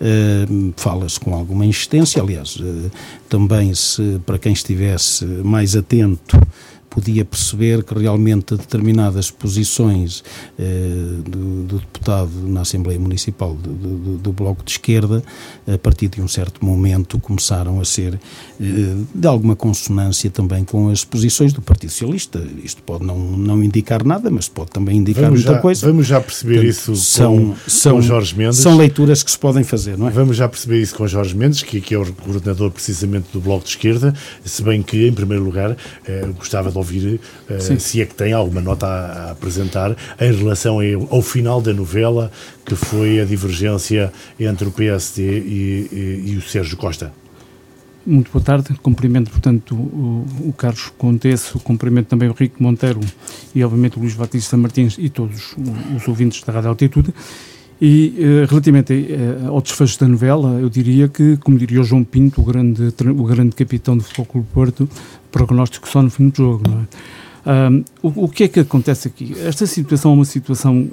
Uh, 0.00 0.72
Fala-se 0.76 1.18
com 1.18 1.34
alguma 1.34 1.66
insistência, 1.66 2.22
aliás, 2.22 2.54
uh, 2.56 2.90
também 3.28 3.74
se 3.74 4.20
para 4.24 4.38
quem 4.38 4.52
estivesse 4.52 5.24
mais 5.24 5.74
atento 5.74 6.40
podia 6.88 7.24
perceber 7.24 7.82
que 7.84 7.94
realmente 7.94 8.56
determinadas 8.56 9.30
posições 9.30 10.24
eh, 10.58 10.64
do, 11.24 11.64
do, 11.64 11.78
deputado 11.78 12.30
na 12.46 12.62
Assembleia 12.62 12.98
Municipal 12.98 13.54
do, 13.54 13.72
do, 13.72 14.18
do, 14.18 14.32
Bloco 14.32 14.64
de 14.64 14.72
Esquerda, 14.72 15.22
a 15.66 15.78
partir 15.78 16.08
de 16.08 16.20
um 16.20 16.28
certo 16.28 16.64
momento, 16.64 17.18
começaram 17.18 17.80
a 17.80 17.84
ser 17.84 18.14
eh, 18.60 18.96
de 19.14 19.26
alguma 19.26 19.54
consonância 19.54 20.30
também 20.30 20.64
com 20.64 20.88
as 20.88 21.04
posições 21.04 21.52
do 21.52 21.60
Partido 21.60 21.90
Socialista. 21.90 22.42
Isto 22.64 22.82
pode 22.82 23.04
não, 23.04 23.18
não 23.18 23.62
indicar 23.62 24.04
nada, 24.04 24.30
mas 24.30 24.48
pode 24.48 24.70
também 24.70 24.96
indicar 24.96 25.24
vamos 25.24 25.40
muita 25.40 25.54
já, 25.54 25.60
coisa. 25.60 25.86
Vamos 25.86 26.06
já 26.06 26.20
perceber 26.20 26.54
Portanto, 26.54 26.70
isso 26.70 26.96
são, 26.96 27.36
com, 27.36 27.56
são, 27.66 27.96
com 27.96 28.02
Jorge 28.02 28.36
Mendes. 28.36 28.58
São 28.58 28.76
leituras 28.76 29.22
que 29.22 29.30
se 29.30 29.38
podem 29.38 29.62
fazer, 29.62 29.98
não 29.98 30.08
é? 30.08 30.10
Vamos 30.10 30.36
já 30.36 30.48
perceber 30.48 30.80
isso 30.80 30.94
com 30.94 31.06
Jorge 31.06 31.36
Mendes, 31.36 31.62
que, 31.62 31.80
que 31.80 31.94
é 31.94 31.98
o 31.98 32.12
coordenador 32.12 32.70
precisamente 32.70 33.26
do 33.32 33.40
Bloco 33.40 33.64
de 33.64 33.70
Esquerda, 33.70 34.14
se 34.44 34.62
bem 34.62 34.82
que, 34.82 35.06
em 35.06 35.12
primeiro 35.12 35.44
lugar, 35.44 35.76
eh, 36.06 36.28
gostava 36.36 36.70
de 36.70 36.77
ouvir 36.78 37.20
uh, 37.50 37.80
se 37.80 38.00
é 38.00 38.06
que 38.06 38.14
tem 38.14 38.32
alguma 38.32 38.60
nota 38.60 38.86
a, 38.86 39.28
a 39.28 39.30
apresentar 39.32 39.96
em 40.20 40.32
relação 40.32 40.78
ao 41.10 41.22
final 41.22 41.60
da 41.60 41.72
novela, 41.72 42.30
que 42.64 42.74
foi 42.74 43.20
a 43.20 43.24
divergência 43.24 44.12
entre 44.38 44.68
o 44.68 44.70
PSD 44.70 45.22
e, 45.22 45.88
e, 45.92 46.32
e 46.32 46.36
o 46.36 46.42
Sérgio 46.42 46.76
Costa. 46.76 47.12
Muito 48.06 48.30
boa 48.32 48.42
tarde, 48.42 48.74
cumprimento, 48.82 49.30
portanto, 49.30 49.74
o, 49.74 50.24
o 50.46 50.52
Carlos 50.56 50.90
Conteço, 50.96 51.58
cumprimento 51.58 52.06
também 52.06 52.26
o 52.26 52.32
Rico 52.32 52.62
Monteiro 52.62 53.00
e, 53.54 53.62
obviamente, 53.62 53.98
o 53.98 54.00
Luís 54.00 54.14
Batista 54.14 54.56
Martins 54.56 54.96
e 54.98 55.10
todos 55.10 55.54
os 55.94 56.08
ouvintes 56.08 56.42
da 56.42 56.50
Rádio 56.50 56.70
Altitude. 56.70 57.12
E 57.80 58.14
uh, 58.16 58.46
relativamente 58.48 58.92
uh, 58.92 59.48
ao 59.48 59.60
desfecho 59.60 60.00
da 60.00 60.08
novela, 60.08 60.58
eu 60.58 60.70
diria 60.70 61.06
que, 61.06 61.36
como 61.36 61.58
diria 61.58 61.82
o 61.82 61.84
João 61.84 62.02
Pinto, 62.02 62.40
o 62.40 62.44
grande, 62.44 62.94
o 63.06 63.24
grande 63.24 63.54
capitão 63.54 63.94
do 63.94 64.02
Futebol 64.02 64.26
Clube 64.26 64.46
Porto, 64.54 64.88
prognóstico 65.30 65.88
só 65.88 66.02
no 66.02 66.10
fim 66.10 66.28
do 66.28 66.36
jogo, 66.36 66.62
não 66.68 66.80
é? 66.80 66.86
o, 68.02 68.24
o, 68.24 68.28
que 68.28 68.44
é 68.44 68.48
que 68.48 68.60
acontece 68.60 69.08
aqui? 69.08 69.34
Esta 69.38 69.66
situação 69.66 70.12
é 70.12 70.14
uma 70.14 70.24
situação 70.24 70.90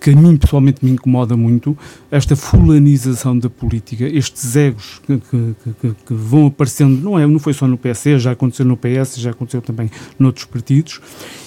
que 0.00 0.10
a 0.10 0.16
mim 0.16 0.36
pessoalmente 0.36 0.84
me 0.84 0.92
incomoda 0.92 1.36
muito, 1.36 1.76
esta 2.10 2.36
fulanização 2.36 3.38
da 3.38 3.48
política, 3.48 4.04
estes 4.04 4.54
egos 4.54 5.00
que, 5.06 5.18
que, 5.18 5.54
que, 5.80 5.94
que, 6.06 6.14
vão 6.14 6.46
aparecendo, 6.46 7.02
não, 7.02 7.18
é, 7.18 7.26
não 7.26 7.38
foi 7.38 7.52
só 7.52 7.66
no 7.66 7.76
PS, 7.76 8.20
já 8.20 8.32
aconteceu 8.32 8.64
no 8.64 8.76
PS, 8.76 9.16
já 9.16 9.30
aconteceu 9.30 9.60
também 9.60 9.90
noutros 10.18 10.44
partidos, 10.44 11.00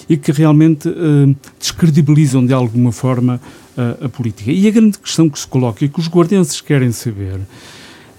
e 0.08 0.16
que 0.16 0.32
realmente 0.32 0.88
uh, 0.88 1.34
descredibilizam 1.58 2.44
de 2.44 2.52
alguma 2.52 2.92
forma 2.92 3.40
uh, 3.78 4.04
a 4.04 4.08
política. 4.08 4.50
E 4.50 4.66
a 4.66 4.70
grande 4.70 4.98
questão 4.98 5.30
que 5.30 5.38
se 5.38 5.46
coloca 5.46 5.84
e 5.84 5.88
que 5.88 6.00
os 6.00 6.08
guardenses 6.08 6.60
querem 6.60 6.92
saber 6.92 7.40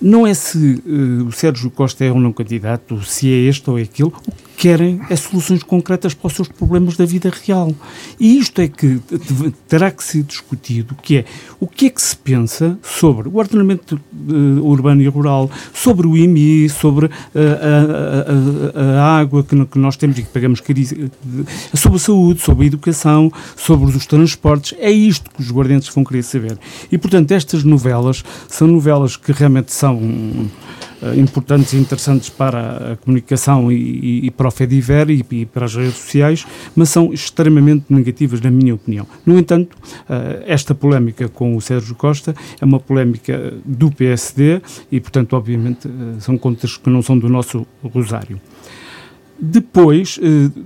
não 0.01 0.25
é 0.25 0.33
se 0.33 0.81
uh, 0.85 1.27
o 1.27 1.31
Sérgio 1.31 1.69
Costa 1.69 2.03
é 2.03 2.11
ou 2.11 2.19
não 2.19 2.33
candidato, 2.33 3.01
se 3.03 3.31
é 3.31 3.37
este 3.37 3.69
ou 3.69 3.77
é 3.77 3.83
aquele, 3.83 4.09
o 4.09 4.11
que 4.11 4.31
querem 4.61 5.01
é 5.09 5.15
soluções 5.15 5.63
concretas 5.63 6.13
para 6.13 6.27
os 6.27 6.33
seus 6.33 6.47
problemas 6.47 6.95
da 6.95 7.03
vida 7.03 7.31
real. 7.43 7.73
E 8.19 8.37
isto 8.37 8.61
é 8.61 8.67
que 8.67 9.01
terá 9.67 9.89
que 9.89 10.03
ser 10.03 10.21
discutido, 10.21 10.95
que 11.01 11.17
é 11.17 11.25
o 11.59 11.65
que 11.65 11.87
é 11.87 11.89
que 11.89 11.99
se 11.99 12.15
pensa 12.15 12.77
sobre 12.83 13.27
o 13.27 13.37
ordenamento 13.37 13.99
uh, 14.13 14.63
urbano 14.63 15.01
e 15.01 15.07
rural, 15.07 15.49
sobre 15.73 16.05
o 16.05 16.15
IMI, 16.15 16.69
sobre 16.69 17.07
uh, 17.07 17.09
a, 18.75 18.79
a, 18.79 18.99
a, 18.99 19.17
água 19.17 19.43
que, 19.43 19.65
que, 19.65 19.79
nós 19.79 19.97
temos 19.97 20.19
e 20.19 20.21
que 20.21 20.29
pagamos 20.29 20.61
caríssimo, 20.61 21.09
sobre 21.73 21.97
a 21.97 21.99
saúde, 21.99 22.41
sobre 22.41 22.65
a 22.65 22.67
educação, 22.67 23.31
sobre 23.57 23.89
os 23.89 24.05
transportes. 24.05 24.77
É 24.77 24.91
isto 24.91 25.27
que 25.31 25.41
os 25.41 25.51
guardiões 25.51 25.89
vão 25.89 26.03
querer 26.03 26.21
saber. 26.21 26.55
E, 26.91 26.99
portanto, 26.99 27.31
estas 27.31 27.63
novelas 27.63 28.23
são 28.47 28.67
novelas 28.67 29.17
que 29.17 29.31
realmente 29.31 29.73
são 29.73 29.99
importantes 31.17 31.73
e 31.73 31.77
interessantes 31.77 32.29
para 32.29 32.93
a 32.93 32.95
comunicação 32.97 33.71
e, 33.71 34.25
e 34.25 34.31
para 34.31 34.47
o 34.47 34.51
Fediver 34.51 35.09
e, 35.09 35.25
e, 35.31 35.45
para 35.45 35.65
as 35.65 35.75
redes 35.75 35.95
sociais, 35.95 36.45
mas 36.75 36.89
são 36.89 37.13
extremamente 37.13 37.85
negativas, 37.89 38.41
na 38.41 38.51
minha 38.51 38.75
opinião. 38.75 39.07
No 39.25 39.37
entanto, 39.37 39.75
uh, 39.75 40.43
esta 40.45 40.75
polémica 40.75 41.27
com 41.27 41.55
o 41.55 41.61
Sérgio 41.61 41.95
Costa 41.95 42.35
é 42.59 42.65
uma 42.65 42.79
polémica 42.79 43.53
do 43.65 43.91
PSD 43.91 44.61
e, 44.91 44.99
portanto, 44.99 45.33
obviamente, 45.33 45.87
uh, 45.87 46.19
são 46.19 46.37
contas 46.37 46.77
que 46.77 46.89
não 46.89 47.01
são 47.01 47.17
do 47.17 47.27
nosso 47.27 47.65
rosário. 47.83 48.39
Depois, 49.43 50.19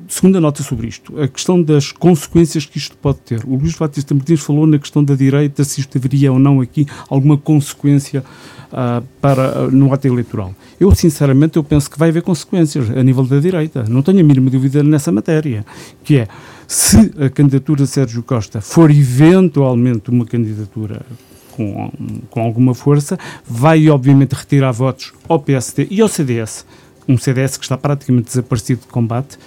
segunda 0.10 0.42
nota 0.42 0.62
sobre 0.62 0.88
isto, 0.88 1.18
a 1.18 1.30
questão 1.30 1.64
das 1.64 1.94
consequências 1.94 2.66
que 2.66 2.78
isto 2.78 2.98
pode 2.98 3.20
ter. 3.20 3.42
O 3.46 3.56
Luís 3.56 3.74
Batista 3.74 4.14
Martins 4.14 4.42
falou 4.42 4.68
na 4.68 4.78
questão 4.78 5.02
da 5.02 5.16
direita, 5.16 5.64
se 5.64 5.80
isto 5.80 5.98
haveria 5.98 6.34
ou 6.34 6.38
não 6.38 6.60
aqui 6.60 6.86
alguma 7.08 7.38
consequência 7.38 8.22
uh, 8.74 9.02
para, 9.22 9.64
uh, 9.64 9.72
no 9.72 9.94
ato 9.94 10.06
eleitoral. 10.06 10.54
Eu, 10.78 10.94
sinceramente, 10.94 11.56
eu 11.56 11.64
penso 11.64 11.90
que 11.90 11.98
vai 11.98 12.10
haver 12.10 12.22
consequências 12.22 12.90
a 12.90 13.02
nível 13.02 13.24
da 13.24 13.40
direita. 13.40 13.86
Não 13.88 14.02
tenho 14.02 14.20
a 14.20 14.24
mínima 14.24 14.50
dúvida 14.50 14.84
nessa 14.84 15.10
matéria, 15.10 15.66
que 16.04 16.18
é, 16.18 16.28
se 16.68 17.14
a 17.18 17.30
candidatura 17.30 17.84
de 17.84 17.90
Sérgio 17.90 18.24
Costa 18.24 18.60
for 18.60 18.92
eventualmente 18.92 20.10
uma 20.10 20.26
candidatura 20.26 21.02
com, 21.52 21.90
com 22.30 22.42
alguma 22.42 22.76
força, 22.76 23.18
vai, 23.48 23.90
obviamente, 23.90 24.34
retirar 24.34 24.74
votos 24.74 25.14
ao 25.30 25.40
PSD 25.40 25.88
e 25.90 26.02
ao 26.02 26.10
CDS, 26.10 26.66
um 27.08 27.18
CDS 27.18 27.58
que 27.58 27.64
está 27.64 27.78
praticamente 27.78 28.28
desaparecido 28.28 28.82
de 28.82 28.88
combate, 28.88 29.38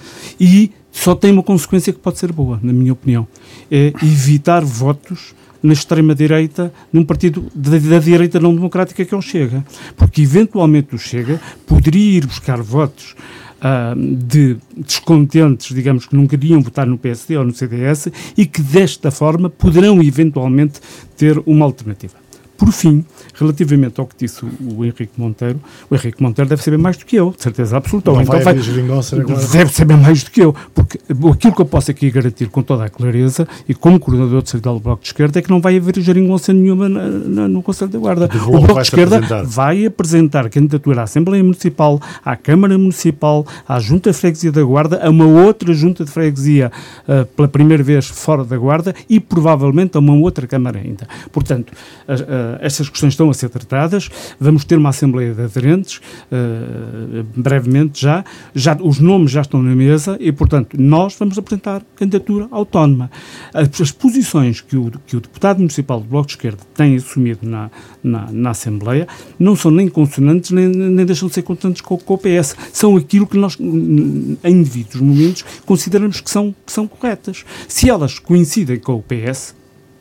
e 0.41 0.73
só 0.91 1.15
tem 1.15 1.33
uma 1.33 1.43
consequência 1.43 1.93
que 1.93 1.99
pode 1.99 2.19
ser 2.19 2.33
boa, 2.33 2.59
na 2.63 2.73
minha 2.73 2.93
opinião, 2.93 3.27
é 3.71 3.93
evitar 4.03 4.65
votos 4.65 5.35
na 5.63 5.73
extrema-direita, 5.73 6.73
num 6.93 7.05
partido 7.05 7.47
da, 7.55 7.79
da, 7.79 7.99
direita 7.99 8.39
não 8.39 8.55
democrática 8.55 9.05
que 9.05 9.15
é 9.15 9.17
o 9.17 9.23
Chega. 9.23 9.65
Porque, 9.97 10.23
eventualmente, 10.23 10.95
o 10.95 10.99
Chega 10.99 11.41
poderia 11.67 12.19
ir 12.19 12.27
buscar 12.27 12.61
votos 12.63 13.15
uh, 13.59 13.97
de 13.97 14.57
descontentes, 14.77 15.75
digamos, 15.75 16.07
que 16.07 16.17
não 16.17 16.27
queriam 16.27 16.61
votar 16.63 16.87
no 16.87 16.99
PSD 16.99 17.37
ou 17.37 17.45
no 17.45 17.55
CDS 17.55 18.09
e 18.37 18.47
que, 18.47 18.63
desta 18.63 19.11
forma, 19.11 19.51
poderão, 19.51 20.01
eventualmente, 20.03 20.81
ter 21.17 21.43
uma 21.45 21.65
alternativa. 21.65 22.15
Por 22.57 22.73
fim, 22.73 23.05
relativamente 23.39 24.01
ao 24.01 24.07
que 24.07 24.15
disse 24.19 24.45
o, 24.45 24.85
Henrique 24.85 25.13
Monteiro, 25.17 25.61
o 25.89 25.95
Henrique 25.95 26.23
Monteiro 26.23 26.49
deve 26.49 26.63
saber 26.63 26.77
mais 26.77 26.97
do 26.97 27.07
que 27.07 27.17
eu, 27.17 27.33
de 27.37 27.43
certeza 27.43 27.77
absoluta. 27.77 28.11
Não 28.11 28.21
então 28.21 28.41
vai, 28.41 28.55
vai 28.55 28.55
deve 28.55 29.73
saber 29.73 29.97
mais 29.97 30.25
do 30.25 30.31
que 30.31 30.41
eu, 30.41 30.55
porque 30.75 30.99
aquilo 31.09 31.55
que 31.55 31.61
eu 31.61 31.67
posso 31.67 31.91
aqui 31.91 32.11
garantir 32.11 32.49
com 32.49 32.63
toda 32.63 32.85
a 32.85 32.89
clareza, 32.89 33.47
e 33.69 33.75
como 33.75 33.99
coordenador 34.01 34.43
de 34.43 34.51
Secretário 34.51 34.81
do 34.81 34.83
Bloco 34.83 35.03
de 35.03 35.09
Esquerda, 35.09 35.39
é 35.39 35.43
que 35.43 35.51
não 35.51 35.61
vai 35.61 35.77
haver 35.77 36.01
geringonça 36.01 36.53
nenhuma 36.53 36.89
na, 36.89 37.09
na, 37.09 37.49
no 37.49 37.63
Conselho 37.63 37.91
da 37.91 37.99
Guarda. 37.99 38.29
O, 38.47 38.61
Bloco 38.61 38.75
de 38.75 38.81
Esquerda 38.81 39.17
apresentar. 39.17 39.45
vai 39.45 39.87
apresentar 39.87 40.51
candidatura 40.51 41.01
à 41.01 41.05
Assembleia 41.05 41.43
Municipal, 41.43 42.01
à 42.25 42.37
Câmara 42.37 42.77
Municipal, 42.77 43.47
à 43.69 43.79
Junta 43.79 44.11
de 44.11 44.17
Freguesia 44.17 44.51
da 44.51 44.63
Guarda, 44.63 45.01
a 45.05 45.11
uma 45.11 45.27
outra 45.27 45.73
Junta 45.73 46.05
de 46.05 46.11
Freguesia 46.11 46.73
uh, 47.07 47.25
pela 47.27 47.49
primeira 47.49 47.83
vez 47.83 48.07
fora 48.07 48.45
da 48.45 48.57
Guarda 48.57 48.95
e 49.09 49.21
provavelmente 49.21 49.97
a 49.97 50.01
uma 50.01 50.15
outra 50.15 50.47
Câmara 50.47 50.79
ainda. 50.79 51.07
Portanto, 51.31 51.71
uh, 51.71 52.13
uh, 52.13 52.59
estas 52.61 52.89
questões 52.89 53.13
estão 53.13 53.28
a 53.31 53.35
ser 53.35 53.49
tratadas, 53.49 54.09
vamos 54.39 54.65
ter 54.65 54.77
uma 54.77 54.91
Assembleia 54.91 55.35
de 55.35 55.43
Aderentes, 55.43 56.01
uh, 56.31 57.25
brevemente 57.37 58.01
já, 58.01 58.25
já, 58.55 58.77
os 58.81 58.99
nomes 58.99 59.31
já 59.31 59.43
estão 59.43 59.63
na 59.63 59.75
mesa 59.75 60.17
e, 60.21 60.33
portanto, 60.33 60.77
nós 60.81 61.17
vamos 61.19 61.39
apresentar 61.39 61.83
candidatura 61.97 62.49
autónoma. 62.51 63.11
As, 63.53 63.81
as 63.81 63.91
posições 63.91 64.61
que 64.61 64.77
o, 64.77 64.91
que 65.07 65.17
o 65.17 65.21
deputado 65.21 65.59
municipal 65.59 66.01
do 66.01 66.07
Bloco 66.07 66.27
de 66.27 66.35
Esquerda 66.35 66.59
tem 66.75 66.97
assumido 66.97 67.41
na, 67.43 67.71
na, 68.03 68.31
na 68.31 68.51
Assembleia 68.51 69.07
não 69.39 69.57
são 69.57 69.71
nem 69.71 69.89
consonantes, 69.89 70.51
nem, 70.51 70.69
nem 70.69 71.05
deixam 71.07 71.29
de 71.29 71.35
ser 71.35 71.43
consonantes 71.43 71.83
com, 71.83 71.97
com 71.97 72.15
o 72.15 72.19
PS. 72.19 72.57
São 72.73 72.97
aquilo 72.97 73.27
que 73.27 73.37
nós, 73.37 73.57
em 73.61 74.63
devidos 74.63 75.01
momentos, 75.01 75.45
consideramos 75.65 76.21
que 76.21 76.31
são, 76.31 76.55
que 76.65 76.73
são 76.73 76.87
corretas. 76.87 77.45
Se 77.67 77.89
elas 77.89 78.19
coincidem 78.19 78.79
com 78.79 78.95
o 78.95 79.03
PS, 79.03 79.58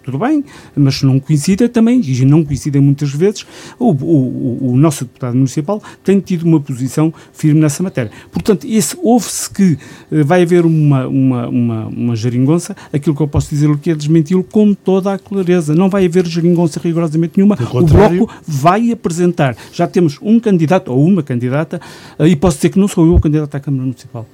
tudo 0.08 0.20
bem, 0.20 0.41
mas 0.74 1.00
se 1.00 1.06
não 1.06 1.20
coincida 1.20 1.67
também, 1.67 2.00
e 2.02 2.24
não 2.24 2.41
coincidem 2.41 2.82
muitas 2.82 3.12
vezes, 3.12 3.46
o, 3.78 3.91
o, 3.91 4.72
o, 4.72 4.78
nosso 4.78 5.04
deputado 5.04 5.36
municipal 5.36 5.84
tem 6.02 6.22
tido 6.22 6.43
uma 6.43 6.62
posição 6.62 7.13
firme 7.34 7.60
nessa 7.60 7.84
matéria. 7.84 8.10
Portanto, 8.32 8.65
esse 8.65 8.98
ouve-se 9.04 9.50
que 9.50 9.78
uh, 10.10 10.24
vai 10.24 10.43
haver 10.43 10.65
uma, 10.65 11.06
uma, 11.08 11.48
uma, 11.50 11.86
uma 11.88 12.15
geringonça, 12.15 12.74
aquilo 12.93 13.13
que 13.13 13.22
eu 13.22 13.28
posso 13.28 13.50
dizer 13.50 13.67
que 13.80 13.91
é 13.91 13.96
desmenti-lo 13.96 14.46
com 14.46 14.74
toda 14.74 15.12
a 15.12 15.20
clareza. 15.20 15.76
Não 15.76 15.89
vai 15.89 16.06
haver 16.06 16.26
geringonça 16.26 16.80
rigorosamente 16.82 17.34
nenhuma. 17.36 17.58
O 17.74 17.86
Bloco 17.86 18.32
vai 18.48 18.89
apresentar. 18.93 19.58
Já 19.74 19.88
temos 19.88 20.17
um 20.22 20.39
candidato 20.39 20.89
ou 20.89 21.06
uma 21.06 21.22
candidata, 21.22 21.82
uh, 22.17 22.26
e 22.26 22.34
posso 22.34 22.56
dizer 22.56 22.70
que 22.70 22.80
não 22.80 22.88
sou 22.88 23.06
eu 23.06 23.15
o 23.15 23.20
candidato 23.20 23.54
à 23.56 23.60
Câmara 23.60 23.84
Municipal. 23.84 24.26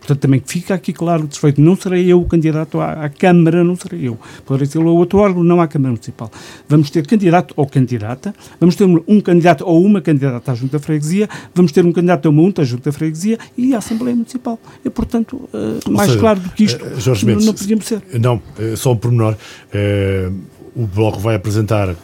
Portanto, 0.00 0.20
também 0.20 0.42
fica 0.44 0.74
aqui 0.74 0.92
claro, 0.92 1.26
desfeito, 1.26 1.60
não 1.60 1.76
serei 1.76 2.10
eu 2.10 2.20
o 2.20 2.24
candidato 2.24 2.80
à, 2.80 3.04
à 3.04 3.08
Câmara, 3.08 3.62
não 3.62 3.76
serei 3.76 4.08
eu. 4.08 4.18
Poderei 4.44 4.66
ser 4.66 4.78
o 4.78 4.86
outro 4.86 5.18
órgão, 5.18 5.44
não 5.44 5.60
à 5.60 5.68
Câmara 5.68 5.92
Municipal. 5.92 6.30
Vamos 6.68 6.90
ter 6.90 7.06
candidato 7.06 7.54
ou 7.56 7.66
candidata, 7.66 8.34
vamos 8.58 8.74
ter 8.74 8.84
um 8.84 9.20
candidato 9.20 9.64
ou 9.64 9.84
uma 9.84 10.00
candidata 10.00 10.52
à 10.52 10.54
Junta 10.54 10.78
Freguesia, 10.78 11.28
vamos 11.54 11.70
ter 11.70 11.84
um 11.84 11.92
candidato 11.92 12.26
ou 12.26 12.32
uma 12.32 12.42
junta 12.42 12.62
à 12.62 12.64
Junta 12.64 12.92
Freguesia 12.92 13.38
e 13.56 13.74
à 13.74 13.78
Assembleia 13.78 14.16
Municipal. 14.16 14.58
É, 14.84 14.90
portanto, 14.90 15.48
uh, 15.52 15.90
mais 15.90 16.08
seja, 16.08 16.20
claro 16.20 16.40
do 16.40 16.50
que 16.50 16.64
isto, 16.64 16.84
uh, 16.84 17.00
Jorge 17.00 17.26
não, 17.26 17.40
não 17.40 17.54
podíamos 17.54 17.86
ser. 17.86 18.02
Não, 18.18 18.42
só 18.76 18.92
um 18.92 18.96
pormenor. 18.96 19.36
Uh, 19.72 20.34
o 20.74 20.86
Bloco 20.86 21.18
vai 21.18 21.34
apresentar 21.34 21.94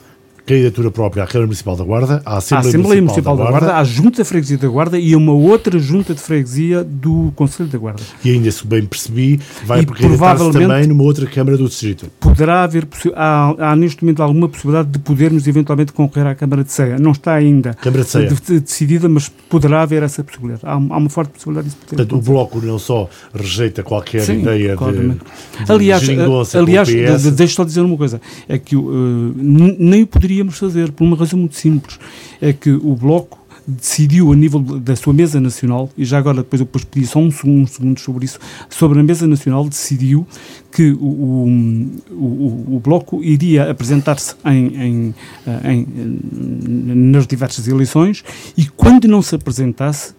candidatura 0.46 0.90
própria 0.90 1.24
à 1.24 1.26
Câmara 1.26 1.46
Municipal 1.46 1.76
da 1.76 1.84
Guarda, 1.84 2.22
à 2.24 2.36
Assembleia, 2.36 2.66
à 2.66 2.68
Assembleia 2.68 3.02
Municipal, 3.02 3.02
Municipal 3.02 3.36
da, 3.36 3.42
Guarda, 3.42 3.66
Guarda, 3.66 3.80
à 3.80 3.84
Junta 3.84 4.22
de 4.22 4.28
Freguesia 4.28 4.58
da 4.58 4.68
Guarda 4.68 4.98
e 4.98 5.12
a 5.12 5.16
uma 5.18 5.32
outra 5.32 5.78
Junta 5.78 6.14
de 6.14 6.20
Freguesia 6.20 6.84
do 6.84 7.32
Conselho 7.34 7.68
da 7.68 7.78
Guarda. 7.78 8.02
E 8.24 8.30
ainda, 8.30 8.50
se 8.50 8.64
bem 8.64 8.86
percebi, 8.86 9.40
vai 9.64 9.84
provavelmente 9.84 10.58
também 10.58 10.86
numa 10.86 11.02
outra 11.02 11.26
Câmara 11.26 11.58
do 11.58 11.68
Distrito. 11.68 12.06
Poderá 12.20 12.62
haver, 12.62 12.86
há, 13.14 13.72
há, 13.72 13.76
neste 13.76 14.04
momento 14.04 14.22
alguma 14.22 14.48
possibilidade 14.48 14.88
de 14.88 14.98
podermos 15.00 15.48
eventualmente 15.48 15.92
concorrer 15.92 16.28
à 16.28 16.34
Câmara 16.34 16.62
de 16.62 16.70
Ceia. 16.70 16.96
Não 16.98 17.10
está 17.10 17.34
ainda 17.34 17.74
Câmara 17.74 18.04
de 18.04 18.10
Ceia. 18.10 18.30
decidida, 18.60 19.08
mas 19.08 19.28
poderá 19.28 19.82
haver 19.82 20.04
essa 20.04 20.22
possibilidade. 20.22 20.62
Há, 20.64 20.72
há 20.74 20.76
uma 20.76 21.10
forte 21.10 21.30
possibilidade 21.30 21.68
disso 21.68 21.78
Portanto, 21.86 22.16
o 22.16 22.20
Bloco 22.20 22.60
não 22.60 22.78
só 22.78 23.08
rejeita 23.34 23.82
qualquer 23.82 24.20
Sim, 24.20 24.40
ideia 24.40 24.76
claramente. 24.76 25.20
de, 25.58 25.64
de 25.64 25.72
Aliás, 25.72 26.54
aliás 26.54 27.30
deixe 27.32 27.54
só 27.54 27.64
dizer 27.64 27.80
uma 27.80 27.96
coisa, 27.96 28.20
é 28.48 28.58
que 28.58 28.76
uh, 28.76 29.34
nem 29.78 30.02
o 30.02 30.06
poderíamos 30.36 30.58
fazer 30.58 30.92
por 30.92 31.04
uma 31.04 31.16
razão 31.16 31.38
muito 31.38 31.56
simples, 31.56 31.98
é 32.40 32.52
que 32.52 32.70
o 32.70 32.94
Bloco 32.94 33.46
decidiu 33.66 34.32
a 34.32 34.36
nível 34.36 34.60
da 34.60 34.94
sua 34.94 35.12
mesa 35.12 35.40
nacional, 35.40 35.90
e 35.96 36.04
já 36.04 36.18
agora 36.18 36.36
depois 36.36 36.60
eu 36.60 36.66
depois 36.66 36.84
pedi 36.84 37.06
só 37.06 37.18
um 37.18 37.30
segundo, 37.32 37.66
segundo 37.66 37.98
sobre 37.98 38.24
isso, 38.24 38.38
sobre 38.70 39.00
a 39.00 39.02
mesa 39.02 39.26
nacional 39.26 39.68
decidiu 39.68 40.24
que 40.70 40.92
o, 40.92 41.04
o, 41.04 41.46
o, 42.10 42.76
o 42.76 42.80
Bloco 42.80 43.24
iria 43.24 43.68
apresentar-se 43.68 44.36
em, 44.44 44.66
em, 44.76 45.14
em, 45.64 45.86
nas 47.12 47.26
diversas 47.26 47.66
eleições 47.66 48.22
e 48.56 48.66
quando 48.66 49.08
não 49.08 49.20
se 49.20 49.34
apresentasse, 49.34 50.14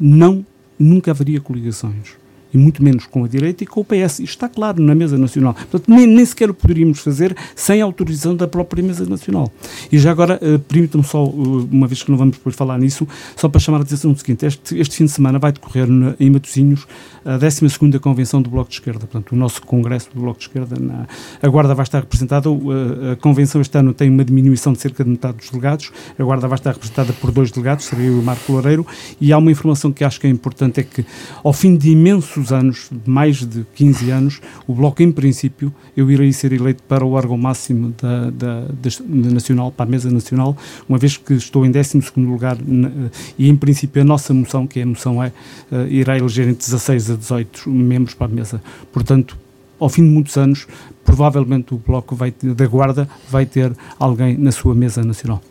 não, 0.00 0.46
nunca 0.78 1.10
haveria 1.10 1.40
coligações 1.40 2.17
e 2.52 2.58
muito 2.58 2.82
menos 2.82 3.06
com 3.06 3.24
a 3.24 3.28
direita 3.28 3.64
e 3.64 3.66
com 3.66 3.80
o 3.80 3.84
PS. 3.84 4.20
Isto 4.20 4.24
está 4.24 4.48
claro 4.48 4.82
na 4.82 4.94
mesa 4.94 5.16
nacional. 5.18 5.54
Portanto, 5.54 5.84
nem, 5.88 6.06
nem 6.06 6.24
sequer 6.24 6.50
o 6.50 6.54
poderíamos 6.54 7.00
fazer 7.00 7.36
sem 7.54 7.80
autorização 7.80 8.34
da 8.34 8.46
própria 8.46 8.82
mesa 8.82 9.06
nacional. 9.06 9.50
E 9.90 9.98
já 9.98 10.10
agora, 10.10 10.38
uh, 10.42 10.58
permita-me 10.58 11.04
só, 11.04 11.24
uh, 11.24 11.68
uma 11.70 11.86
vez 11.86 12.02
que 12.02 12.10
não 12.10 12.18
vamos 12.18 12.36
depois 12.36 12.54
falar 12.54 12.78
nisso, 12.78 13.06
só 13.36 13.48
para 13.48 13.60
chamar 13.60 13.78
a 13.78 13.82
atenção 13.82 14.12
do 14.12 14.18
seguinte, 14.18 14.46
este, 14.46 14.78
este 14.78 14.96
fim 14.96 15.04
de 15.04 15.10
semana 15.10 15.38
vai 15.38 15.52
decorrer 15.52 15.86
na, 15.86 16.14
em 16.18 16.30
Matosinhos 16.30 16.86
a 17.24 17.38
12ª 17.38 17.98
Convenção 18.00 18.40
do 18.40 18.50
Bloco 18.50 18.70
de 18.70 18.76
Esquerda, 18.76 19.00
portanto, 19.00 19.32
o 19.32 19.36
nosso 19.36 19.62
Congresso 19.62 20.08
do 20.14 20.20
Bloco 20.20 20.38
de 20.38 20.46
Esquerda. 20.46 20.76
Na, 20.80 21.06
a 21.42 21.48
Guarda 21.48 21.74
vai 21.74 21.84
estar 21.84 22.00
representada, 22.00 22.48
a, 22.48 23.12
a 23.12 23.16
Convenção 23.16 23.60
este 23.60 23.76
ano 23.76 23.92
tem 23.92 24.08
uma 24.08 24.24
diminuição 24.24 24.72
de 24.72 24.80
cerca 24.80 25.04
de 25.04 25.10
metade 25.10 25.38
dos 25.38 25.50
delegados, 25.50 25.90
a 26.18 26.22
Guarda 26.22 26.48
vai 26.48 26.56
estar 26.56 26.72
representada 26.72 27.12
por 27.12 27.30
dois 27.30 27.50
delegados, 27.50 27.84
seria 27.84 28.06
eu 28.06 28.16
e 28.16 28.20
o 28.20 28.22
Marco 28.22 28.52
Loureiro, 28.52 28.86
e 29.20 29.32
há 29.32 29.38
uma 29.38 29.50
informação 29.50 29.92
que 29.92 30.04
acho 30.04 30.20
que 30.20 30.26
é 30.26 30.30
importante, 30.30 30.80
é 30.80 30.82
que 30.82 31.04
ao 31.42 31.52
fim 31.52 31.76
de 31.76 31.90
imensos 32.38 32.52
anos, 32.52 32.90
mais 33.06 33.44
de 33.44 33.66
15 33.74 34.10
anos, 34.10 34.40
o 34.66 34.74
Bloco, 34.74 35.02
em 35.02 35.10
princípio, 35.10 35.72
eu 35.96 36.10
irei 36.10 36.32
ser 36.32 36.52
eleito 36.52 36.82
para 36.84 37.04
o 37.04 37.12
órgão 37.12 37.36
máximo 37.36 37.94
da, 38.00 38.30
da, 38.30 38.60
da 38.62 39.30
nacional, 39.30 39.72
para 39.72 39.86
a 39.86 39.88
mesa 39.88 40.10
nacional, 40.10 40.56
uma 40.88 40.98
vez 40.98 41.16
que 41.16 41.34
estou 41.34 41.66
em 41.66 41.72
12º 41.72 42.24
lugar 42.24 42.56
e, 43.38 43.48
em 43.48 43.56
princípio, 43.56 44.02
a 44.02 44.04
nossa 44.04 44.32
moção, 44.32 44.66
que 44.66 44.80
é 44.80 44.82
a 44.82 44.86
moção 44.86 45.22
é, 45.22 45.32
irá 45.88 46.16
eleger 46.16 46.48
entre 46.48 46.64
16 46.64 47.10
a 47.10 47.16
18 47.16 47.70
membros 47.70 48.14
para 48.14 48.26
a 48.26 48.30
mesa. 48.30 48.62
Portanto, 48.92 49.36
ao 49.78 49.88
fim 49.88 50.02
de 50.02 50.10
muitos 50.10 50.36
anos, 50.36 50.66
provavelmente 51.04 51.74
o 51.74 51.78
Bloco 51.78 52.14
vai, 52.14 52.32
da 52.42 52.66
Guarda 52.66 53.08
vai 53.30 53.46
ter 53.46 53.72
alguém 53.98 54.36
na 54.36 54.52
sua 54.52 54.74
mesa 54.74 55.02
nacional. 55.02 55.42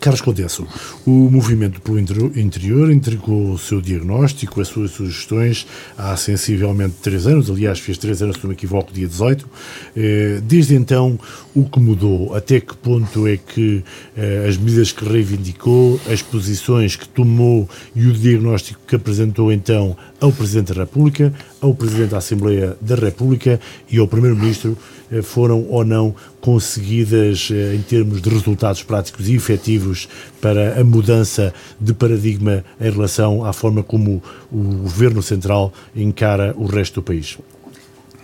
Carlos 0.00 0.20
Condesso, 0.20 0.66
o 1.06 1.10
Movimento 1.30 1.80
pelo 1.80 1.98
Interior 1.98 2.90
entregou 2.90 3.52
o 3.52 3.58
seu 3.58 3.80
diagnóstico, 3.80 4.60
as 4.60 4.68
suas 4.68 4.90
sugestões 4.90 5.66
há 5.96 6.16
sensivelmente 6.16 6.96
três 7.02 7.26
anos, 7.26 7.50
aliás, 7.50 7.78
fez 7.78 7.98
três 7.98 8.22
anos, 8.22 8.36
se 8.36 8.42
não 8.42 8.48
me 8.48 8.54
equivoco, 8.54 8.92
dia 8.92 9.06
18. 9.06 9.48
Eh, 9.96 10.40
desde 10.42 10.74
então, 10.74 11.18
o 11.54 11.64
que 11.64 11.80
mudou? 11.80 12.34
Até 12.34 12.60
que 12.60 12.76
ponto 12.76 13.26
é 13.26 13.36
que 13.36 13.84
eh, 14.16 14.46
as 14.48 14.56
medidas 14.56 14.92
que 14.92 15.04
reivindicou, 15.04 16.00
as 16.10 16.22
posições 16.22 16.96
que 16.96 17.08
tomou 17.08 17.68
e 17.94 18.06
o 18.06 18.12
diagnóstico 18.12 18.80
que 18.86 18.96
apresentou 18.96 19.52
então 19.52 19.96
ao 20.20 20.32
Presidente 20.32 20.72
da 20.72 20.82
República, 20.82 21.32
ao 21.62 21.72
Presidente 21.72 22.10
da 22.10 22.18
Assembleia 22.18 22.76
da 22.80 22.96
República 22.96 23.60
e 23.88 23.98
ao 23.98 24.08
Primeiro-Ministro 24.08 24.76
eh, 25.10 25.22
foram 25.22 25.64
ou 25.68 25.84
não 25.84 26.14
conseguidas 26.40 27.48
eh, 27.52 27.76
em 27.76 27.80
termos 27.80 28.20
de 28.20 28.28
resultados 28.28 28.82
práticos 28.82 29.28
e 29.28 29.34
efetivos 29.36 30.08
para 30.40 30.80
a 30.80 30.84
mudança 30.84 31.54
de 31.80 31.94
paradigma 31.94 32.64
em 32.80 32.90
relação 32.90 33.44
à 33.44 33.52
forma 33.52 33.82
como 33.82 34.20
o 34.50 34.58
Governo 34.58 35.22
Central 35.22 35.72
encara 35.94 36.52
o 36.58 36.66
resto 36.66 36.96
do 36.96 37.04
país? 37.04 37.38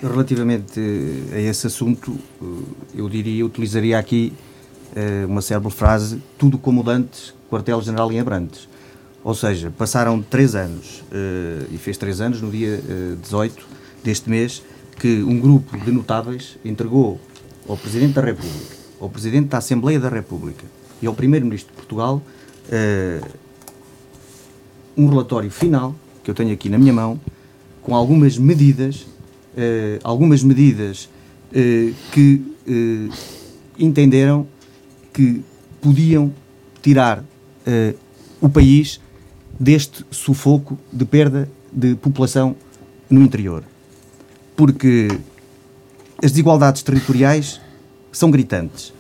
Relativamente 0.02 0.80
a 1.32 1.38
esse 1.38 1.68
assunto, 1.68 2.18
eh, 2.42 2.44
eu 2.96 3.08
diria, 3.08 3.46
utilizaria 3.46 3.98
aqui 3.98 4.32
uma 5.28 5.40
célebre 5.40 5.70
frase: 5.70 6.20
tudo 6.36 6.58
como 6.58 6.88
antes, 6.90 7.32
quartel-general 7.48 8.10
em 8.10 8.18
Abrantes. 8.18 8.68
Ou 9.28 9.34
seja, 9.34 9.70
passaram 9.70 10.22
três 10.22 10.54
anos, 10.54 11.04
e 11.70 11.76
fez 11.76 11.98
três 11.98 12.18
anos 12.18 12.40
no 12.40 12.50
dia 12.50 12.80
18 13.22 13.62
deste 14.02 14.30
mês, 14.30 14.62
que 14.98 15.22
um 15.22 15.38
grupo 15.38 15.76
de 15.76 15.92
notáveis 15.92 16.56
entregou 16.64 17.20
ao 17.68 17.76
Presidente 17.76 18.14
da 18.14 18.22
República, 18.22 18.74
ao 18.98 19.10
Presidente 19.10 19.48
da 19.48 19.58
Assembleia 19.58 20.00
da 20.00 20.08
República 20.08 20.64
e 21.02 21.06
ao 21.06 21.12
Primeiro-Ministro 21.12 21.70
de 21.70 21.76
Portugal 21.76 22.22
uh, 22.72 23.28
um 24.96 25.06
relatório 25.10 25.50
final, 25.50 25.94
que 26.24 26.30
eu 26.30 26.34
tenho 26.34 26.50
aqui 26.50 26.70
na 26.70 26.78
minha 26.78 26.94
mão, 26.94 27.20
com 27.82 27.94
algumas 27.94 28.38
medidas, 28.38 29.06
algumas 30.02 30.42
medidas 30.42 31.06
que 32.12 32.42
entenderam 33.78 34.46
que 35.12 35.44
podiam 35.82 36.32
tirar 36.80 37.22
o 38.40 38.48
país 38.48 39.00
deste 39.58 40.04
sufoco 40.10 40.78
de 40.92 41.04
perda 41.04 41.48
de 41.72 41.94
população 41.94 42.56
no 43.10 43.22
interior 43.22 43.64
porque 44.58 45.06
as 46.20 46.32
desigualdades 46.32 46.82
territoriais 46.82 47.60
são 48.10 48.28
gritantes. 48.28 48.92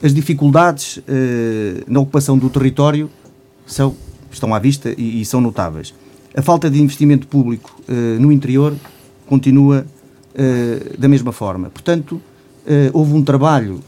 As 0.00 0.14
dificuldades 0.14 1.00
eh, 1.08 1.82
na 1.88 1.98
ocupação 1.98 2.38
do 2.38 2.48
território 2.48 3.10
são, 3.66 3.96
estão 4.30 4.54
à 4.54 4.60
vista 4.60 4.94
e, 4.96 5.20
e 5.20 5.24
são 5.24 5.40
notáveis. 5.40 5.92
A 6.32 6.40
falta 6.40 6.70
de 6.70 6.80
investimento 6.80 7.26
público 7.26 7.76
eh, 7.88 8.18
no 8.20 8.30
interior 8.30 8.72
continua 9.26 9.84
eh, 10.32 10.94
da 10.96 11.08
mesma 11.08 11.32
forma. 11.32 11.70
Portanto, 11.70 12.22
houve 12.92 13.14
um 13.14 13.24
trabalho 13.24 13.80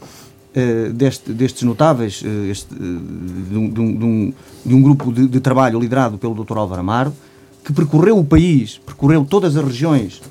deste, 0.93 1.33
destes 1.33 1.63
notáveis, 1.63 2.23
este, 2.49 2.75
de, 2.75 3.57
um, 3.57 3.69
de, 3.69 3.79
um, 3.79 4.33
de, 4.63 4.73
um, 4.73 4.81
grupo 4.81 5.11
de, 5.11 5.27
de 5.27 5.39
trabalho 5.39 5.79
liderado 5.79 6.17
pelo 6.17 6.35
Dr. 6.35 6.57
Álvaro 6.57 6.81
Amaro, 6.81 7.13
que 7.63 7.73
percorreu 7.73 8.19
o 8.19 8.23
país, 8.23 8.79
percorreu 8.85 9.25
todas 9.25 9.55
as 9.55 9.65
regiões 9.65 10.21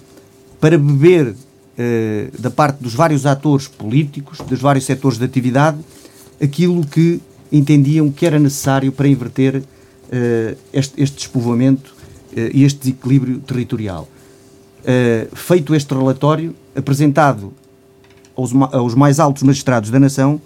para 0.60 0.78
beber 0.78 1.34
eh, 1.76 2.28
da 2.38 2.50
parte 2.50 2.82
dos 2.82 2.94
vários 2.94 3.24
atores 3.24 3.66
políticos, 3.66 4.38
dos 4.46 4.60
vários 4.60 4.84
setores 4.84 5.18
de 5.18 5.24
atividade, 5.24 5.78
aquilo 6.40 6.86
que 6.86 7.20
entendiam 7.50 8.10
que 8.12 8.26
era 8.26 8.38
necessário 8.38 8.92
para 8.92 9.08
inverter 9.08 9.62
eh, 10.10 10.56
este, 10.72 11.02
este 11.02 11.16
despovoamento 11.16 11.94
eh, 12.36 12.50
e 12.52 12.64
este 12.64 12.90
desequilíbrio 12.90 13.38
territorial. 13.40 14.06
feito 15.32 15.74
este 15.74 15.94
relatório, 15.94 16.54
apresentado 16.74 17.52
aos, 18.36 18.52
aos, 18.72 18.94
mais 18.94 19.20
altos 19.20 19.42
magistrados 19.42 19.90
da 19.90 19.98
nação, 19.98 20.40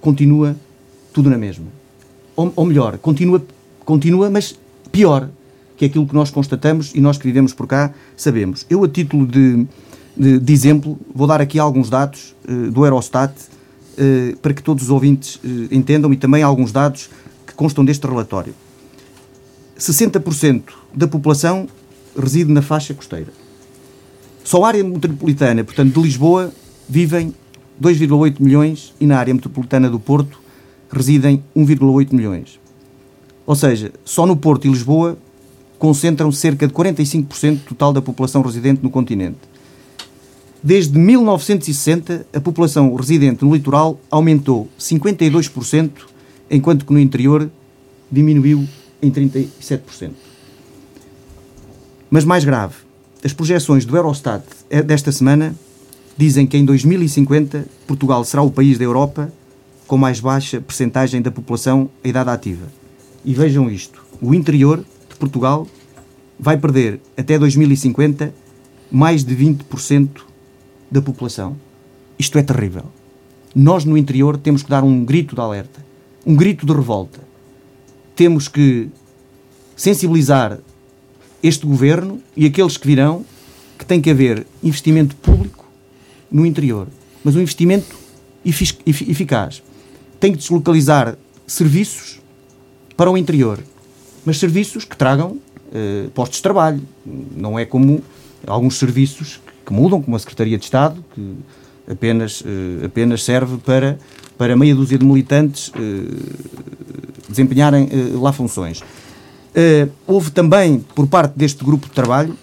continua 0.00 0.56
tudo 1.12 1.30
na 1.30 1.38
mesma. 1.38 1.66
Ou, 2.36 2.52
ou 2.54 2.64
melhor, 2.64 2.98
continua, 2.98 3.42
continua, 3.84 4.30
mas 4.30 4.58
pior, 4.92 5.28
que 5.76 5.84
é 5.84 5.88
aquilo 5.88 6.06
que 6.06 6.14
nós 6.14 6.30
constatamos 6.30 6.92
e 6.94 7.00
nós 7.00 7.18
que 7.18 7.24
vivemos 7.24 7.52
por 7.52 7.66
cá 7.66 7.92
sabemos. 8.16 8.66
Eu, 8.68 8.84
a 8.84 8.88
título 8.88 9.26
de, 9.26 9.66
de, 10.16 10.38
de 10.38 10.52
exemplo, 10.52 10.98
vou 11.14 11.26
dar 11.26 11.40
aqui 11.40 11.58
alguns 11.58 11.88
dados 11.88 12.34
uh, 12.48 12.70
do 12.70 12.84
Eurostat 12.84 13.32
uh, 13.32 14.36
para 14.38 14.52
que 14.52 14.62
todos 14.62 14.84
os 14.84 14.90
ouvintes 14.90 15.36
uh, 15.36 15.68
entendam 15.70 16.12
e 16.12 16.16
também 16.16 16.42
alguns 16.42 16.72
dados 16.72 17.08
que 17.46 17.54
constam 17.54 17.84
deste 17.84 18.06
relatório. 18.06 18.54
60% 19.78 20.62
da 20.92 21.06
população 21.06 21.68
reside 22.16 22.52
na 22.52 22.60
faixa 22.60 22.92
costeira. 22.92 23.32
Só 24.42 24.64
a 24.64 24.68
área 24.68 24.82
metropolitana, 24.82 25.62
portanto, 25.62 25.94
de 25.94 26.00
Lisboa, 26.00 26.52
vivem 26.88 27.34
2,8 27.80 28.40
milhões 28.40 28.94
e 29.00 29.06
na 29.06 29.18
área 29.18 29.34
metropolitana 29.34 29.88
do 29.90 30.00
Porto 30.00 30.40
residem 30.90 31.42
1,8 31.56 32.12
milhões. 32.12 32.58
Ou 33.46 33.54
seja, 33.54 33.92
só 34.04 34.26
no 34.26 34.36
Porto 34.36 34.66
e 34.66 34.70
Lisboa 34.70 35.18
concentram 35.78 36.32
cerca 36.32 36.66
de 36.66 36.74
45% 36.74 37.60
total 37.68 37.92
da 37.92 38.02
população 38.02 38.42
residente 38.42 38.82
no 38.82 38.90
continente. 38.90 39.38
Desde 40.62 40.98
1960, 40.98 42.26
a 42.32 42.40
população 42.40 42.92
residente 42.94 43.44
no 43.44 43.54
litoral 43.54 44.00
aumentou 44.10 44.68
52%, 44.78 45.90
enquanto 46.50 46.84
que 46.84 46.92
no 46.92 46.98
interior 46.98 47.48
diminuiu 48.10 48.66
em 49.00 49.10
37%. 49.10 50.10
Mas 52.10 52.24
mais 52.24 52.44
grave, 52.44 52.74
as 53.24 53.32
projeções 53.32 53.84
do 53.84 53.96
Eurostat 53.96 54.42
desta 54.84 55.12
semana 55.12 55.54
dizem 56.18 56.46
que 56.46 56.58
em 56.58 56.64
2050 56.64 57.66
Portugal 57.86 58.24
será 58.24 58.42
o 58.42 58.50
país 58.50 58.76
da 58.76 58.84
Europa 58.84 59.32
com 59.86 59.96
mais 59.96 60.20
baixa 60.20 60.60
percentagem 60.60 61.22
da 61.22 61.30
população 61.30 61.88
em 62.04 62.10
idade 62.10 62.28
ativa. 62.28 62.66
E 63.24 63.32
vejam 63.32 63.70
isto: 63.70 64.04
o 64.20 64.34
interior 64.34 64.84
Portugal 65.18 65.66
vai 66.38 66.56
perder 66.56 67.00
até 67.16 67.38
2050 67.38 68.32
mais 68.90 69.24
de 69.24 69.34
20% 69.34 70.08
da 70.90 71.02
população. 71.02 71.56
Isto 72.18 72.38
é 72.38 72.42
terrível. 72.42 72.84
Nós 73.54 73.84
no 73.84 73.96
interior 73.98 74.36
temos 74.36 74.62
que 74.62 74.70
dar 74.70 74.84
um 74.84 75.04
grito 75.04 75.34
de 75.34 75.40
alerta, 75.40 75.84
um 76.24 76.34
grito 76.36 76.64
de 76.64 76.72
revolta. 76.72 77.20
Temos 78.14 78.48
que 78.48 78.88
sensibilizar 79.76 80.58
este 81.42 81.66
governo 81.66 82.20
e 82.36 82.46
aqueles 82.46 82.76
que 82.76 82.86
virão 82.86 83.24
que 83.78 83.84
tem 83.84 84.00
que 84.00 84.10
haver 84.10 84.46
investimento 84.62 85.14
público 85.16 85.57
no 86.30 86.44
interior, 86.44 86.86
mas 87.24 87.36
um 87.36 87.40
investimento 87.40 87.96
eficaz. 88.44 89.62
Tem 90.20 90.32
que 90.32 90.38
deslocalizar 90.38 91.16
serviços 91.46 92.20
para 92.96 93.10
o 93.10 93.16
interior, 93.16 93.60
mas 94.24 94.38
serviços 94.38 94.84
que 94.84 94.96
tragam 94.96 95.32
uh, 95.32 96.10
postos 96.14 96.38
de 96.38 96.42
trabalho. 96.42 96.82
Não 97.36 97.58
é 97.58 97.64
como 97.64 98.02
alguns 98.46 98.76
serviços 98.76 99.40
que 99.64 99.72
mudam, 99.72 100.02
como 100.02 100.16
a 100.16 100.18
Secretaria 100.18 100.58
de 100.58 100.64
Estado, 100.64 101.04
que 101.14 101.34
apenas, 101.90 102.40
uh, 102.40 102.84
apenas 102.84 103.22
serve 103.22 103.58
para, 103.58 103.98
para 104.36 104.56
meia 104.56 104.74
dúzia 104.74 104.98
de 104.98 105.04
militantes 105.04 105.68
uh, 105.68 105.72
desempenharem 107.28 107.88
lá 108.14 108.32
funções. 108.32 108.82
houve 110.06 110.30
também, 110.30 110.80
por 110.94 111.06
parte 111.06 111.36
deste 111.36 111.62
grupo 111.62 111.86
de 111.86 111.92
trabalho, 111.92 112.34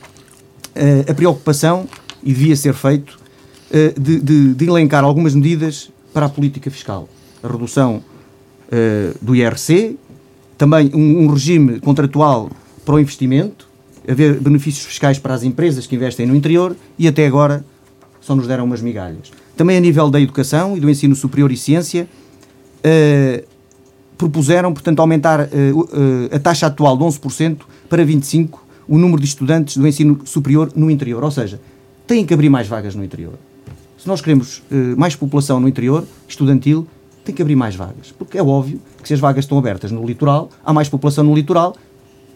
a 1.09 1.13
preocupação, 1.13 1.87
e 2.21 2.31
devia 2.31 2.55
ser 2.55 2.75
feito, 2.75 3.17
de, 3.97 4.19
de, 4.19 4.53
de 4.53 4.65
elencar 4.65 5.03
algumas 5.03 5.35
medidas 5.35 5.89
para 6.13 6.27
a 6.27 6.29
política 6.29 6.71
fiscal. 6.71 7.09
A 7.43 7.47
redução 7.47 8.01
uh, 8.67 9.17
do 9.21 9.35
IRC, 9.35 9.97
também 10.57 10.89
um, 10.93 11.23
um, 11.23 11.27
regime 11.27 11.79
contratual 11.81 12.49
para 12.85 12.95
o 12.95 12.99
investimento, 12.99 13.67
haver 14.07 14.39
benefícios 14.39 14.85
fiscais 14.85 15.19
para 15.19 15.33
as 15.33 15.43
empresas 15.43 15.85
que 15.85 15.95
investem 15.95 16.25
no 16.25 16.35
interior 16.35 16.75
e 16.97 17.07
até 17.07 17.27
agora 17.27 17.65
só 18.21 18.33
nos 18.33 18.47
deram 18.47 18.63
umas 18.63 18.81
migalhas. 18.81 19.31
Também 19.57 19.77
a 19.77 19.79
nível 19.81 20.09
da 20.09 20.21
educação 20.21 20.77
e 20.77 20.79
do 20.79 20.89
ensino 20.89 21.15
superior 21.15 21.51
e 21.51 21.57
ciência, 21.57 22.07
uh, 22.79 23.45
propuseram, 24.17 24.73
portanto, 24.73 25.01
aumentar 25.01 25.49
a 26.31 26.39
taxa 26.39 26.67
atual 26.67 26.95
de 26.95 27.03
11% 27.03 27.57
para 27.89 28.05
25% 28.05 28.59
o 28.87 28.97
número 28.97 29.19
de 29.19 29.27
estudantes 29.27 29.75
do 29.75 29.85
ensino 29.85 30.21
superior 30.25 30.71
no 30.75 30.89
interior. 30.89 31.21
Ou 31.21 31.31
seja, 31.31 31.59
têm 32.07 32.25
que 32.25 32.33
abrir 32.33 32.49
mais 32.49 32.67
vagas 32.67 32.95
no 32.95 33.03
interior. 33.03 33.33
Se 34.05 34.09
nós 34.09 34.21
queremos 34.21 34.61
mais 34.95 35.15
população 35.15 35.59
no 35.59 35.67
interior 35.67 36.05
estudantil, 36.27 36.87
tem 37.23 37.33
que 37.33 37.41
abrir 37.41 37.55
mais 37.55 37.75
vagas. 37.75 38.13
Porque 38.15 38.37
é 38.37 38.43
óbvio 38.43 38.79
que 39.01 39.07
se 39.07 39.15
as 39.15 39.19
vagas 39.19 39.45
estão 39.45 39.57
abertas 39.57 39.91
no 39.91 40.05
litoral, 40.05 40.51
há 40.63 40.71
mais 40.71 40.87
população 40.87 41.23
no 41.23 41.33
litoral, 41.33 41.75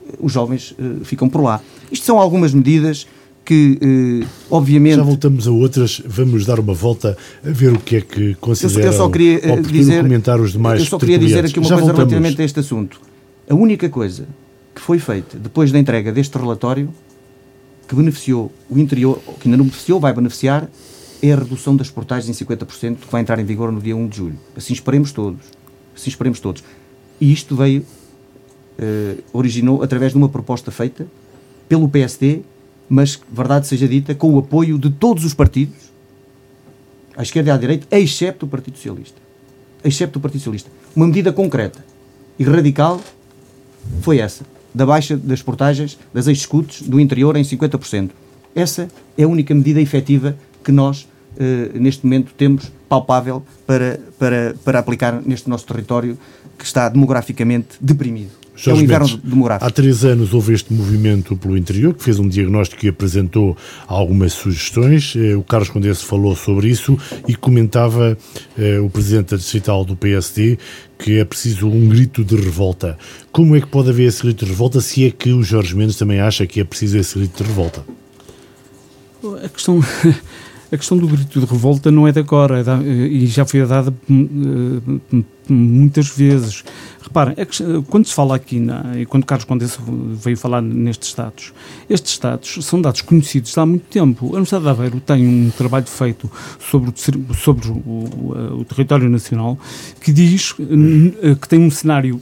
eh, 0.08 0.16
os 0.20 0.32
jovens 0.32 0.72
uh, 0.72 1.06
ficam 1.06 1.30
por 1.30 1.42
lá. 1.42 1.62
Isto 1.92 2.08
são 2.08 2.18
algumas 2.18 2.56
medidas 2.56 3.06
que, 3.46 3.78
uh, 3.80 4.28
obviamente... 4.50 4.96
Já 4.96 5.04
voltamos 5.04 5.48
a 5.48 5.52
outras, 5.52 6.02
vamos 6.04 6.44
dar 6.44 6.60
uma 6.60 6.74
volta 6.74 7.16
a 7.46 7.52
ver 7.52 7.72
o 7.72 7.80
que 7.80 7.98
é 7.98 8.02
que 8.02 8.34
consideram 8.42 8.82
eu, 8.82 8.92
eu 8.92 8.98
só 8.98 9.08
queria, 9.08 9.38
uh, 9.38 9.62
dizer, 9.62 10.02
comentar 10.02 10.42
os 10.42 10.54
demais 10.54 10.80
Eu 10.80 10.88
só 10.88 10.98
queria 10.98 11.20
dizer 11.20 11.46
aqui 11.46 11.60
uma 11.60 11.70
Já 11.70 11.76
coisa 11.76 11.94
voltamos. 11.94 12.12
relativamente 12.12 12.42
a 12.42 12.46
este 12.46 12.60
assunto. 12.62 13.00
A 13.48 13.54
única 13.54 13.88
coisa 13.90 14.28
que 14.74 14.82
foi 14.82 14.98
feita 14.98 15.38
depois 15.38 15.72
da 15.72 15.78
entrega 15.78 16.12
deste 16.12 16.36
relatório 16.36 16.90
que 17.88 17.94
beneficiou 17.94 18.52
o 18.68 18.80
interior, 18.80 19.20
que 19.40 19.48
ainda 19.48 19.58
não 19.58 19.66
beneficiou, 19.66 20.00
vai 20.00 20.14
beneficiar, 20.14 20.68
é 21.22 21.34
a 21.34 21.36
redução 21.36 21.76
das 21.76 21.90
portagens 21.90 22.30
em 22.30 22.46
50% 22.46 22.98
que 22.98 23.12
vai 23.12 23.22
entrar 23.22 23.40
em 23.40 23.44
vigor 23.44 23.72
no 23.72 23.82
dia 23.82 23.96
1 23.96 24.08
de 24.08 24.18
julho. 24.18 24.40
Assim 24.56 24.74
esperemos 24.74 25.12
todos. 25.12 25.46
Assim 25.96 26.10
esperemos 26.10 26.40
todos. 26.40 26.64
E 27.20 27.32
isto 27.32 27.56
veio, 27.56 27.82
uh, 27.82 29.24
originou 29.34 29.84
através 29.84 30.14
de 30.14 30.18
uma 30.18 30.30
proposta 30.30 30.72
feita 30.72 31.06
pelo 31.68 31.90
PSD, 31.90 32.42
mas, 32.88 33.20
verdade 33.32 33.68
seja 33.68 33.88
dita, 33.88 34.16
com 34.16 34.34
o 34.34 34.40
apoio 34.40 34.80
de 34.80 34.90
todos 34.90 35.26
os 35.26 35.34
partidos, 35.34 35.90
à 37.16 37.22
esquerda 37.22 37.50
e 37.50 37.54
à 37.54 37.58
direita, 37.58 37.88
excepto 37.92 38.46
o 38.46 38.50
Partido 38.50 38.78
Socialista. 38.78 39.18
Excepto 39.84 40.20
o 40.20 40.22
Partido 40.22 40.40
Socialista. 40.40 40.72
Uma 40.96 41.06
medida 41.06 41.34
concreta 41.34 41.84
e 42.38 42.44
radical 42.44 43.02
foi 44.02 44.20
essa, 44.20 44.46
da 44.74 44.86
baixa 44.86 45.18
das 45.18 45.42
portagens 45.42 46.00
das 46.14 46.28
ex-escutos 46.28 46.82
do 46.82 47.00
interior 47.00 47.36
em 47.36 47.44
50%. 47.44 48.12
Essa 48.56 48.88
é 49.18 49.24
a 49.24 49.28
única 49.28 49.54
medida 49.54 49.82
efetiva 49.82 50.36
que 50.64 50.72
nós, 50.72 51.09
neste 51.74 52.06
momento, 52.06 52.34
temos 52.36 52.72
palpável 52.88 53.44
para, 53.66 54.00
para, 54.18 54.56
para 54.64 54.80
aplicar 54.80 55.22
neste 55.26 55.50
nosso 55.50 55.66
território 55.66 56.18
que 56.58 56.66
está 56.66 56.90
demograficamente 56.90 57.70
deprimido. 57.80 58.40
Jorge 58.60 58.72
é 58.72 58.82
um 58.82 58.84
inverno 58.84 59.08
Mendes, 59.08 59.24
demográfico. 59.24 59.66
Há 59.66 59.72
três 59.72 60.04
anos 60.04 60.34
houve 60.34 60.54
este 60.54 60.74
movimento 60.74 61.38
pelo 61.38 61.58
interior, 61.58 61.94
que 61.94 62.04
fez 62.04 62.20
um 62.20 62.28
diagnóstico 62.28 62.86
e 62.86 62.90
apresentou 62.90 63.56
algumas 63.88 64.34
sugestões. 64.34 65.14
Eh, 65.16 65.34
o 65.34 65.44
Carlos 65.44 65.70
Condesse 65.70 66.04
falou 66.04 66.36
sobre 66.36 66.68
isso 66.68 66.98
e 67.26 67.36
comentava 67.36 68.18
eh, 68.58 68.80
o 68.80 68.90
presidente 68.90 69.38
distrital 69.38 69.86
do 69.86 69.96
PSD 69.96 70.58
que 70.98 71.18
é 71.18 71.24
preciso 71.24 71.70
um 71.70 71.88
grito 71.88 72.26
de 72.26 72.36
revolta. 72.36 72.98
Como 73.32 73.56
é 73.56 73.62
que 73.62 73.68
pode 73.68 73.90
haver 73.90 74.06
esse 74.06 74.22
grito 74.22 74.44
de 74.44 74.52
revolta 74.52 74.82
se 74.82 75.06
é 75.06 75.12
que 75.12 75.32
o 75.32 75.42
Jorge 75.42 75.74
Mendes 75.74 75.96
também 75.96 76.20
acha 76.20 76.46
que 76.46 76.60
é 76.60 76.64
preciso 76.66 76.98
esse 76.98 77.18
grito 77.18 77.42
de 77.42 77.48
revolta? 77.48 77.86
A 79.42 79.48
questão 79.48 79.80
a 80.72 80.78
questão 80.78 80.98
do 80.98 81.08
grito 81.08 81.40
de 81.40 81.46
revolta 81.46 81.90
não 81.90 82.08
é 82.08 82.12
de 82.12 82.20
agora 82.20 82.60
é 82.60 82.84
e 82.88 83.26
já 83.28 83.46
foi 83.46 83.66
dada 83.66 83.94
uh, 84.10 85.26
muitas 85.50 86.08
vezes. 86.10 86.64
Reparem, 87.02 87.36
quando 87.88 88.06
se 88.06 88.14
fala 88.14 88.36
aqui, 88.36 88.60
na, 88.60 89.00
e 89.00 89.06
quando 89.06 89.26
Carlos 89.26 89.46
Condessa 89.46 89.80
veio 90.14 90.38
falar 90.38 90.62
nestes 90.62 91.14
dados, 91.16 91.54
estes 91.90 92.20
dados 92.20 92.64
são 92.64 92.80
dados 92.80 93.02
conhecidos 93.02 93.58
há 93.58 93.66
muito 93.66 93.86
tempo. 93.86 94.28
A 94.28 94.30
Universidade 94.30 94.64
de 94.64 94.70
Aveiro 94.70 95.00
tem 95.00 95.28
um 95.28 95.50
trabalho 95.50 95.88
feito 95.88 96.32
sobre 96.60 96.92
o, 96.92 97.34
sobre 97.34 97.68
o, 97.68 97.74
o, 97.74 98.60
o 98.60 98.66
território 98.66 99.10
nacional 99.10 99.58
que 100.00 100.12
diz 100.12 100.54
eh, 100.60 101.36
que 101.36 101.48
tem 101.48 101.60
um 101.60 101.72
cenário 101.72 102.22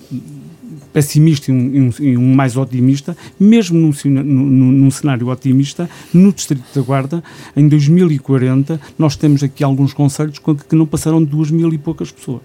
pessimista 0.98 1.52
e 1.52 1.54
um, 1.54 1.92
um, 2.00 2.18
um, 2.18 2.34
mais 2.34 2.58
otimista, 2.58 3.16
mesmo 3.40 3.78
num, 3.78 3.94
num, 4.24 4.72
num, 4.72 4.90
cenário 4.90 5.28
otimista, 5.28 5.88
no 6.12 6.34
Distrito 6.34 6.66
da 6.74 6.82
Guarda, 6.82 7.24
em 7.56 7.68
2040, 7.68 8.82
nós 8.98 9.16
temos 9.16 9.44
aqui 9.44 9.64
alguns 9.64 9.94
conselhos 9.94 10.40
que 10.40 10.76
não 10.76 10.88
passaram 10.88 11.24
de 11.24 11.30
duas 11.30 11.52
mil 11.52 11.72
e 11.72 11.78
poucas 11.78 12.12
pessoas. 12.12 12.42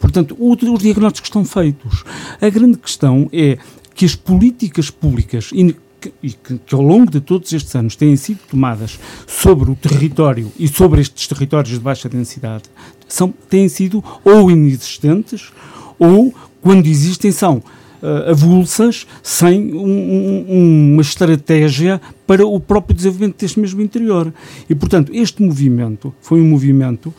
Portanto, 0.00 0.34
os 0.40 0.82
diagnósticos 0.82 1.28
estão 1.28 1.44
feitos. 1.44 2.02
A 2.40 2.48
grande 2.48 2.78
questão 2.78 3.28
é 3.34 3.58
que 3.94 4.06
as 4.06 4.14
políticas 4.14 4.88
públicas 4.88 5.50
e 5.52 5.76
que, 6.00 6.10
que, 6.56 6.74
ao 6.74 6.80
longo 6.80 7.10
de 7.10 7.20
todos 7.20 7.52
estes 7.52 7.76
anos 7.76 7.96
têm 7.96 8.16
sido 8.16 8.38
tomadas 8.50 8.98
sobre 9.26 9.70
o 9.70 9.74
território 9.74 10.50
e 10.58 10.66
sobre 10.66 11.02
estes 11.02 11.26
territórios 11.26 11.74
de 11.74 11.80
baixa 11.80 12.08
densidade 12.08 12.64
são, 13.06 13.34
têm 13.50 13.68
sido 13.68 14.02
ou 14.24 14.50
inexistentes 14.50 15.52
ou, 15.98 16.32
quando 16.62 16.86
existem, 16.86 17.30
são 17.30 17.62
uh, 18.02 18.30
avulsas 18.30 19.06
sem 19.22 19.72
um, 19.74 20.46
um, 20.48 20.92
uma 20.92 21.02
estratégia 21.02 22.00
para 22.26 22.46
o 22.46 22.58
próprio 22.60 22.94
desenvolvimento 22.94 23.38
deste 23.38 23.60
mesmo 23.60 23.82
interior. 23.82 24.32
E, 24.68 24.74
portanto, 24.74 25.12
este 25.14 25.42
movimento 25.42 26.14
foi 26.20 26.40
um 26.40 26.46
movimento 26.46 27.12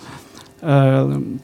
uh, 0.62 1.40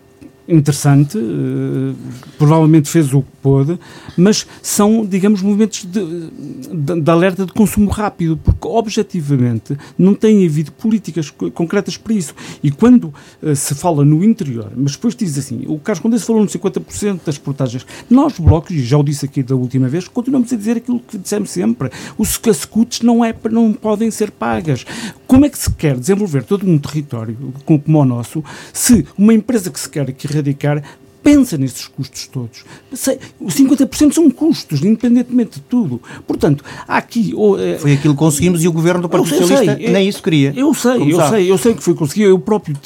interessante, 0.48 1.18
uh, 1.18 1.96
provavelmente 2.38 2.90
fez 2.90 3.14
o 3.14 3.22
que 3.22 3.28
pôde, 3.42 3.80
mas 4.18 4.48
são, 4.62 5.06
digamos, 5.06 5.42
movimentos 5.42 5.86
de, 5.86 6.30
de, 6.72 7.02
de, 7.02 7.12
alerta 7.12 7.46
de 7.46 7.54
consumo 7.54 7.90
rápido, 7.90 8.38
porque 8.38 8.68
objetivamente 8.68 9.78
não 9.98 10.14
tem 10.14 10.46
havido 10.46 10.72
políticas 10.72 11.30
concretas 11.30 11.98
para 11.98 12.14
isso. 12.14 12.34
E 12.64 12.72
quando 12.72 13.14
uh, 13.42 13.56
se 13.56 13.76
fala 13.76 14.06
no 14.06 14.24
interior, 14.24 14.72
mas 14.76 14.94
depois 14.94 15.16
diz 15.16 15.38
assim, 15.38 15.66
o 15.68 15.78
Carlos 15.80 16.02
Condesse 16.02 16.26
falou 16.26 16.42
no 16.42 16.48
50% 16.48 17.20
das 17.26 17.38
portagens, 17.38 17.86
nós 18.10 18.40
blocos, 18.40 18.72
e 18.72 18.82
já 18.84 18.98
o 18.98 19.04
disse 19.04 19.26
aqui 19.26 19.44
da 19.44 19.56
última 19.56 19.88
vez, 19.88 20.08
continuamos 20.08 20.52
a 20.54 20.56
dizer 20.56 20.78
aquilo 20.78 21.00
que 21.00 21.18
dissemos 21.18 21.50
sempre, 21.50 21.92
os 22.18 22.38
cascutos 22.38 23.02
não, 23.02 23.24
é, 23.24 23.36
não 23.52 23.74
podem 23.74 24.10
ser 24.12 24.32
pagas. 24.32 24.86
Como 25.28 25.46
é 25.46 25.50
que 25.50 25.58
se 25.58 25.70
quer 25.72 25.98
desenvolver 25.98 26.44
todo 26.44 26.66
um 26.66 26.80
território 26.80 27.54
como 27.66 28.00
o 28.00 28.06
nosso, 28.06 28.44
se 28.72 29.06
uma 29.18 29.34
empresa 29.34 29.70
que 29.70 29.80
se 29.80 29.90
quer 29.90 30.10
aqui 30.10 30.26
erradicar 30.26 30.82
pensa 31.28 31.58
nesses 31.58 31.86
custos 31.88 32.26
todos. 32.28 32.64
Os 32.90 33.54
50% 33.54 34.14
são 34.14 34.32
custos, 34.32 34.82
independentemente 34.82 35.60
de 35.60 35.60
tudo. 35.60 36.02
Portanto, 36.26 36.64
há 36.88 36.96
aqui. 36.96 37.34
É, 37.60 37.78
foi 37.78 37.94
aquilo 37.94 38.14
que 38.14 38.20
conseguimos 38.20 38.64
e 38.64 38.68
o 38.70 38.72
governo 38.72 39.02
do 39.02 39.10
Partido 39.10 39.36
Socialista 39.36 39.76
sei, 39.76 39.92
nem 39.92 40.08
isso 40.08 40.24
queria. 40.24 40.54
Eu 40.56 40.74
sei, 40.74 41.12
eu 41.12 41.18
sabe. 41.18 41.30
sei, 41.32 41.52
eu 41.52 41.58
sei 41.58 41.74
que 41.74 41.84
foi 41.84 41.96
conseguido. 41.96 42.30
Eu 42.30 42.40
próprio 42.40 42.78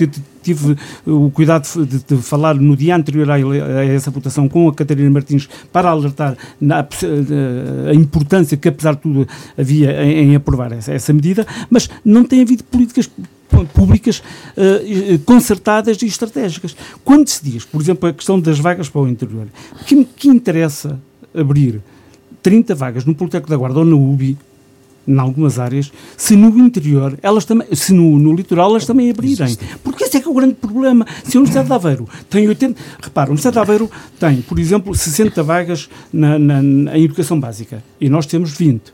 tive 0.41 0.75
o 1.06 1.30
cuidado 1.30 1.67
de, 1.86 1.99
de, 1.99 2.17
falar 2.19 2.56
no 2.56 2.75
dia 2.75 2.95
anterior 2.95 3.30
a, 3.30 3.36
a, 3.36 3.86
essa 3.86 4.10
votação 4.10 4.49
com 4.49 4.67
a 4.67 4.73
Catarina 4.73 5.08
Martins 5.12 5.47
para 5.71 5.91
alertar 5.91 6.36
na, 6.60 6.80
a, 6.80 6.88
a, 7.91 7.93
importância 7.93 8.58
que, 8.58 8.67
apesar 8.67 8.95
de 8.95 9.01
tudo, 9.01 9.27
havia 9.56 10.04
em, 10.04 10.32
em 10.32 10.36
aprovar 10.36 10.71
essa, 10.71 10.91
essa 10.91 11.13
medida, 11.13 11.45
mas 11.69 11.88
não 12.04 12.23
tem 12.23 12.41
havido 12.41 12.63
políticas 12.63 13.08
públicas 13.65 14.21
uh, 14.58 15.19
concertadas 15.26 16.02
e 16.02 16.06
estratégicas. 16.06 16.76
Quando 17.04 17.28
se 17.28 17.43
diz, 17.43 17.65
por 17.65 17.82
exemplo, 17.82 18.10
a 18.10 18.13
questão 18.13 18.39
das 18.39 18.60
vagas 18.60 18.89
para 18.89 19.02
o 19.02 19.08
interior, 19.08 19.47
que, 19.86 20.04
que 20.06 20.28
interessa 20.28 21.00
abrir 21.34 21.82
30 22.41 22.76
vagas 22.76 23.06
no 23.06 23.15
Politécnico 23.15 23.50
da 23.50 23.58
Guarda 23.58 23.80
ou 23.80 23.86
na 23.86 23.95
UBI, 23.95 24.38
em 25.08 25.17
algumas 25.17 25.58
áreas, 25.60 25.91
se 26.15 26.36
no 26.36 26.58
interior, 26.60 27.17
elas 27.21 27.43
também, 27.43 27.67
se 27.74 27.93
no, 27.93 28.19
no 28.19 28.34
litoral 28.34 28.69
elas 28.69 28.86
também 28.86 29.10
abrirem. 29.10 29.58
Porque 29.84 30.04
esse 30.04 30.17
é 30.17 30.21
que 30.21 30.28
é 30.28 30.32
o 30.32 30.34
grande 30.34 30.54
problema. 30.54 31.06
Se 31.24 31.38
a 31.38 31.39
Universidade 31.39 31.67
de 31.67 31.74
Aveiro 31.74 32.08
tem 32.30 32.47
80, 32.47 32.80
repara, 33.02 33.30
a 33.30 33.32
Universidade 33.32 33.54
de 33.56 33.60
Aveiro 33.60 33.91
tem, 34.19 34.41
por 34.41 34.60
exemplo, 34.60 34.93
60 34.93 35.41
vagas 35.43 35.89
na, 36.13 36.38
na, 36.38 36.62
na 36.62 37.00
educação 37.00 37.39
básica 37.39 37.84
e 38.00 38.10
nós 38.10 38.26
temos 38.26 38.52
20. 38.52 38.93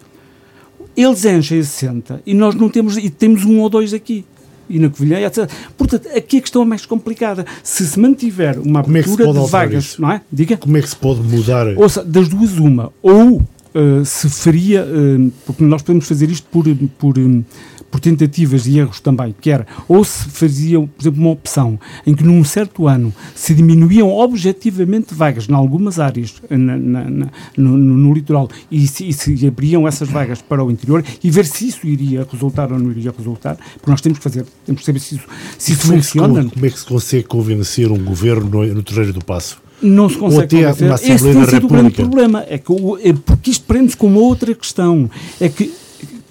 Eles 0.96 1.26
enchem 1.26 1.62
60 1.62 2.24
e 2.26 2.34
nós 2.34 2.56
não 2.56 2.70
temos, 2.70 2.98
e 2.98 3.10
temos 3.10 3.44
um 3.44 3.60
ou 3.60 3.70
dois 3.70 3.94
aqui. 3.94 4.26
E 4.70 4.80
na 4.80 4.90
Covilhã, 4.90 5.20
etc. 5.20 5.50
Portanto, 5.78 6.08
aqui 6.16 6.38
a 6.38 6.42
questão 6.42 6.62
é 6.62 6.66
mais 6.66 6.86
complicada. 6.86 7.46
Se 7.64 7.86
se 7.88 8.00
mantiver 8.00 8.60
uma 8.60 8.84
Como 8.84 8.98
é 8.98 9.02
abertura 9.02 9.34
de 9.34 9.50
vagas, 9.50 9.84
isso? 9.84 10.02
não 10.02 10.12
é? 10.12 10.22
Diga. 10.32 10.58
Como 10.58 10.78
é 10.78 10.82
que 10.82 10.90
se 10.90 10.96
pode 10.96 11.22
mudar? 11.22 11.68
Ou 11.78 11.90
seja, 11.90 12.06
das 12.06 12.28
duas 12.28 12.58
uma, 12.58 12.92
ou 13.02 13.38
uh, 13.78 14.06
se 14.06 14.30
faria, 14.30 14.84
uh, 14.84 15.32
porque 15.46 15.64
nós 15.64 15.82
podemos 15.82 16.08
fazer 16.08 16.30
isto 16.30 16.48
por, 16.52 16.66
por 16.98 17.18
um, 17.18 17.44
por 17.90 18.00
tentativas 18.00 18.68
e 18.68 18.80
erros 18.80 19.00
também, 19.00 19.34
que 19.40 19.50
era, 19.50 19.66
ou 19.88 20.04
se 20.04 20.26
fazia, 20.26 20.80
por 20.80 21.02
exemplo, 21.02 21.22
uma 21.22 21.32
opção 21.32 21.80
em 22.06 22.14
que 22.14 22.24
num 22.24 22.44
certo 22.44 22.88
ano 22.88 23.14
se 23.34 23.54
diminuíam 23.54 24.10
objetivamente 24.10 25.14
vagas 25.14 25.48
em 25.50 25.54
algumas 25.54 26.00
áreas 26.00 26.36
na, 26.50 26.78
na, 26.78 27.10
na, 27.10 27.28
no, 27.56 27.78
no, 27.78 28.14
litoral 28.14 28.50
e 28.70 28.88
se, 28.88 29.08
e 29.08 29.14
se, 29.14 29.48
abriam 29.48 29.88
essas 29.88 30.10
vagas 30.10 30.42
para 30.42 30.64
o 30.64 30.72
interior 30.72 31.04
e 31.24 31.32
ver 31.32 31.46
se 31.46 31.68
isso 31.68 31.88
iria 31.88 32.28
resultar 32.30 32.72
ou 32.72 32.80
não 32.80 32.92
iria 32.92 33.14
resultar, 33.16 33.58
porque 33.76 33.90
nós 33.90 34.02
temos 34.02 34.20
que 34.20 34.24
fazer, 34.24 34.46
temos 34.66 34.82
que 34.82 34.86
saber 34.86 35.00
se 35.00 35.16
isso, 35.16 35.26
se 35.58 35.72
isso 35.74 35.82
como 35.88 35.94
funciona. 35.94 36.40
É 36.40 36.44
que, 36.44 36.50
como 36.52 36.66
é 36.66 36.70
que 36.70 36.80
se 36.80 36.86
consegue 36.86 37.24
convencer 37.24 37.92
um 37.92 38.04
governo 38.04 38.50
no, 38.50 38.76
no 38.76 38.84
terreiro 38.84 39.14
do 39.14 39.24
passo? 39.24 39.62
não 39.82 40.10
se 40.10 40.18
consegue 40.18 40.64
convencer. 40.64 40.92
Esse 40.92 41.32
tem 41.32 41.46
sido 41.46 41.66
o 41.66 41.70
grande 41.70 41.92
problema. 41.92 42.44
É 42.48 42.58
que, 42.58 42.72
é 43.04 43.14
porque 43.14 43.52
isto 43.52 43.66
prende-se 43.66 43.96
com 43.96 44.08
uma 44.08 44.20
outra 44.20 44.54
questão. 44.56 45.10
É 45.40 45.48
que 45.50 45.72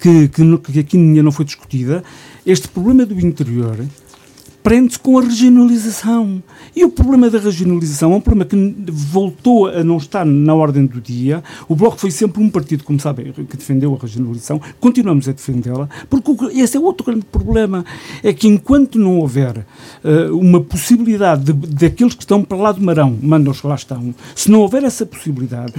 que, 0.07 0.27
que, 0.29 0.71
que 0.71 0.79
aqui 0.79 0.97
não 0.97 1.31
foi 1.31 1.43
discutida, 1.43 2.03
este 2.45 2.67
problema 2.67 3.05
do 3.05 3.19
interior 3.19 3.77
prende-se 4.67 4.99
com 4.99 5.17
a 5.17 5.21
regionalização. 5.21 6.43
E 6.75 6.83
o 6.83 6.89
problema 6.89 7.29
da 7.29 7.39
regionalização 7.39 8.11
é 8.11 8.15
um 8.17 8.19
problema 8.19 8.43
que 8.43 8.91
voltou 8.91 9.69
a 9.69 9.81
não 9.81 9.95
estar 9.95 10.25
na 10.25 10.53
ordem 10.53 10.85
do 10.85 10.99
dia. 10.99 11.41
O 11.69 11.75
Bloco 11.75 11.95
foi 11.95 12.11
sempre 12.11 12.43
um 12.43 12.49
partido, 12.49 12.83
como 12.83 12.99
sabem, 12.99 13.31
que 13.31 13.55
defendeu 13.55 13.95
a 13.95 13.97
regionalização. 13.97 14.59
Continuamos 14.77 15.29
a 15.29 15.31
defendê-la, 15.31 15.87
porque 16.09 16.31
esse 16.59 16.75
é 16.75 16.79
outro 16.81 17.05
grande 17.05 17.23
problema. 17.23 17.85
É 18.21 18.33
que 18.33 18.45
enquanto 18.45 18.99
não 18.99 19.19
houver 19.19 19.65
uh, 20.03 20.37
uma 20.37 20.59
possibilidade 20.59 21.45
de, 21.45 21.53
daqueles 21.53 22.13
que 22.13 22.23
estão 22.23 22.43
para 22.43 22.57
lá 22.57 22.73
do 22.73 22.81
Marão, 22.81 23.17
mandam 23.23 23.53
os 23.53 23.61
que 23.61 23.67
lá 23.67 23.75
estão, 23.75 24.13
se 24.35 24.51
não 24.51 24.59
houver 24.59 24.83
essa 24.83 25.05
possibilidade 25.05 25.75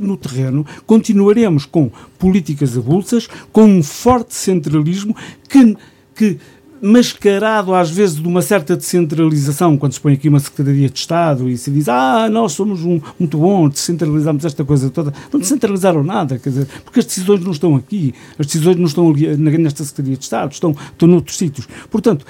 no 0.00 0.16
terreno, 0.16 0.64
continuaremos 0.86 1.66
com 1.66 1.90
políticas 2.18 2.74
avulsas, 2.74 3.28
com 3.52 3.64
um 3.64 3.82
forte 3.82 4.34
centralismo 4.34 5.14
que 5.46 5.76
que 6.14 6.38
mascarado 6.84 7.74
às 7.74 7.90
vezes 7.90 8.16
de 8.16 8.28
uma 8.28 8.42
certa 8.42 8.76
descentralização, 8.76 9.78
quando 9.78 9.94
se 9.94 10.00
põe 10.00 10.12
aqui 10.12 10.28
uma 10.28 10.38
Secretaria 10.38 10.90
de 10.90 10.98
Estado 10.98 11.48
e 11.48 11.56
se 11.56 11.70
diz, 11.70 11.88
ah, 11.88 12.28
nós 12.30 12.52
somos 12.52 12.84
um, 12.84 13.00
muito 13.18 13.38
bons, 13.38 13.70
descentralizamos 13.70 14.44
esta 14.44 14.62
coisa 14.66 14.90
toda. 14.90 15.10
Não 15.32 15.40
descentralizaram 15.40 16.04
nada, 16.04 16.38
quer 16.38 16.50
dizer, 16.50 16.68
porque 16.84 17.00
as 17.00 17.06
decisões 17.06 17.40
não 17.42 17.52
estão 17.52 17.74
aqui, 17.74 18.14
as 18.38 18.44
decisões 18.46 18.76
não 18.76 18.84
estão 18.84 19.08
ali 19.08 19.34
nesta 19.36 19.82
Secretaria 19.82 20.18
de 20.18 20.24
Estado, 20.24 20.52
estão, 20.52 20.72
estão 20.92 21.08
noutros 21.08 21.38
sítios. 21.38 21.66
Portanto, 21.90 22.26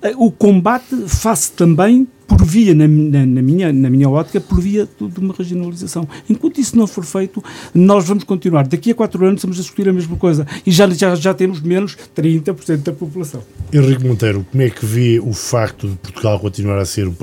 eh, 0.00 0.14
o 0.16 0.30
combate 0.30 0.94
faz 1.08 1.48
também 1.48 2.06
por 2.26 2.44
via, 2.44 2.74
na, 2.74 2.88
na, 2.88 3.24
na, 3.24 3.42
minha, 3.42 3.72
na 3.72 3.88
minha 3.88 4.08
ótica, 4.08 4.40
por 4.40 4.60
via 4.60 4.88
de, 4.98 5.08
de, 5.08 5.20
uma 5.20 5.34
regionalização. 5.36 6.08
Enquanto 6.28 6.60
isso 6.60 6.76
não 6.76 6.86
for 6.86 7.04
feito, 7.04 7.42
nós 7.74 8.06
vamos 8.06 8.24
continuar. 8.24 8.66
Daqui 8.66 8.90
a 8.90 8.94
quatro 8.94 9.24
anos 9.24 9.38
estamos 9.38 9.58
a 9.58 9.62
discutir 9.62 9.88
a 9.88 9.92
mesma 9.92 10.16
coisa 10.16 10.46
e 10.66 10.70
já, 10.70 10.88
já, 10.90 11.14
já 11.14 11.32
temos 11.32 11.60
menos 11.60 11.96
30% 12.16 12.78
da 12.78 12.92
população. 12.92 13.42
Henrique 13.72 14.04
Monteiro, 14.04 14.46
como 14.50 14.62
é 14.62 14.70
que 14.70 14.84
vê 14.84 15.20
o 15.20 15.32
facto 15.32 15.88
de 15.88 15.96
Portugal 15.96 16.38
continuar 16.40 16.78
a 16.78 16.84
ser 16.84 17.08
um, 17.08 17.14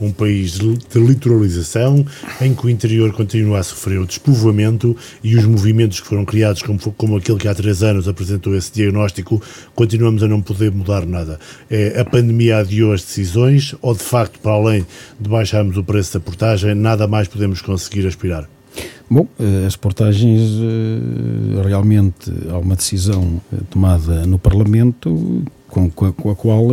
um 0.00 0.12
país 0.12 0.52
de, 0.52 0.98
litoralização, 0.98 2.04
em 2.40 2.54
que 2.54 2.66
o 2.66 2.70
interior 2.70 3.12
continua 3.12 3.60
a 3.60 3.62
sofrer 3.62 4.00
o 4.00 4.06
despovoamento 4.06 4.96
e 5.22 5.36
os 5.36 5.44
movimentos 5.44 6.00
que 6.00 6.06
foram 6.06 6.24
criados, 6.24 6.62
como, 6.62 6.78
como 6.78 7.16
aquele 7.16 7.38
que 7.38 7.48
há 7.48 7.54
três 7.54 7.82
anos 7.82 8.08
apresentou 8.08 8.54
esse 8.56 8.72
diagnóstico, 8.72 9.40
continuamos 9.74 10.22
a 10.22 10.28
não 10.28 10.40
poder 10.40 10.72
mudar 10.72 11.06
nada? 11.06 11.38
É, 11.70 12.00
a 12.00 12.04
pandemia 12.04 12.58
adiou 12.58 12.92
as 12.92 13.02
decisões 13.02 13.74
ou, 13.80 13.94
de 13.94 14.02
facto, 14.02 14.40
para 14.48 14.54
além 14.54 14.86
de 15.20 15.28
baixarmos 15.28 15.76
o 15.76 15.84
preço 15.84 16.14
da 16.14 16.20
portagem, 16.20 16.74
nada 16.74 17.06
mais 17.06 17.28
podemos 17.28 17.60
conseguir 17.60 18.06
aspirar? 18.06 18.48
Bom, 19.10 19.26
eh, 19.38 19.66
as 19.66 19.76
portagens 19.76 20.40
eh, 20.40 21.62
realmente 21.66 22.32
há 22.50 22.56
uma 22.56 22.74
decisão 22.74 23.42
eh, 23.52 23.56
tomada 23.68 24.24
no 24.24 24.38
Parlamento 24.38 25.44
com, 25.68 25.90
com, 25.90 26.06
a, 26.06 26.12
com, 26.12 26.30
a, 26.30 26.36
qual 26.36 26.64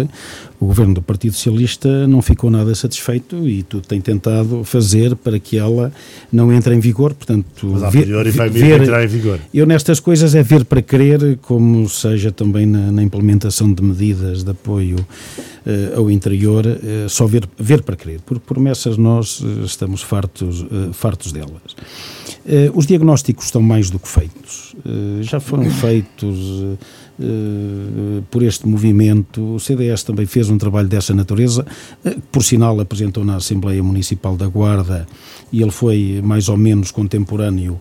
o 0.59 0.65
governo 0.65 0.93
do 0.93 1.01
Partido 1.01 1.33
Socialista 1.33 2.07
não 2.07 2.21
ficou 2.21 2.49
nada 2.49 2.73
satisfeito 2.73 3.47
e 3.47 3.63
tu 3.63 3.81
tem 3.81 3.99
tentado 3.99 4.63
fazer 4.63 5.15
para 5.15 5.39
que 5.39 5.57
ela 5.57 5.91
não 6.31 6.51
entre 6.51 6.73
em 6.73 6.79
vigor, 6.79 7.13
portanto... 7.13 7.67
Mas 7.67 7.83
a 7.83 7.91
priori 7.91 8.31
vai 8.31 8.49
ver, 8.49 8.81
entrar 8.81 9.03
em 9.03 9.07
vigor. 9.07 9.39
Eu 9.53 9.65
nestas 9.65 9.99
coisas 9.99 10.33
é 10.33 10.41
ver 10.41 10.65
para 10.65 10.81
querer, 10.81 11.37
como 11.41 11.87
seja 11.89 12.31
também 12.31 12.65
na, 12.65 12.91
na 12.91 13.03
implementação 13.03 13.71
de 13.71 13.83
medidas 13.83 14.43
de 14.43 14.51
apoio 14.51 14.97
uh, 14.97 15.97
ao 15.97 16.09
interior, 16.09 16.65
uh, 16.65 17.09
só 17.09 17.25
ver, 17.25 17.47
ver 17.59 17.81
para 17.83 17.95
querer. 17.95 18.21
Por 18.21 18.39
promessas 18.39 18.97
nós 18.97 19.41
uh, 19.41 19.65
estamos 19.65 20.01
fartos, 20.01 20.65
fartos 20.93 21.31
delas. 21.31 21.75
os 22.73 22.85
diagnósticos 22.85 23.45
estão 23.45 23.61
mais 23.61 23.89
do 23.89 23.99
que 23.99 24.07
feitos. 24.07 24.75
já 25.21 25.39
foram 25.39 25.69
feitos 25.81 26.35
eh, 26.65 26.77
por 28.29 28.43
este 28.43 28.67
movimento. 28.67 29.55
O 29.55 29.59
CDS 29.59 30.03
também 30.03 30.25
fez 30.25 30.49
um 30.49 30.57
trabalho 30.57 30.87
dessa 30.87 31.13
natureza, 31.13 31.65
uh, 32.05 32.21
por 32.31 32.43
sinal 32.43 32.79
apresentou 32.79 33.23
na 33.23 33.37
Assembleia 33.37 33.81
Municipal 33.83 34.35
da 34.35 34.47
Guarda 34.47 35.07
e 35.51 35.61
ele 35.61 35.71
foi 35.71 36.21
mais 36.23 36.49
ou 36.49 36.57
menos 36.57 36.91
contemporâneo 36.91 37.79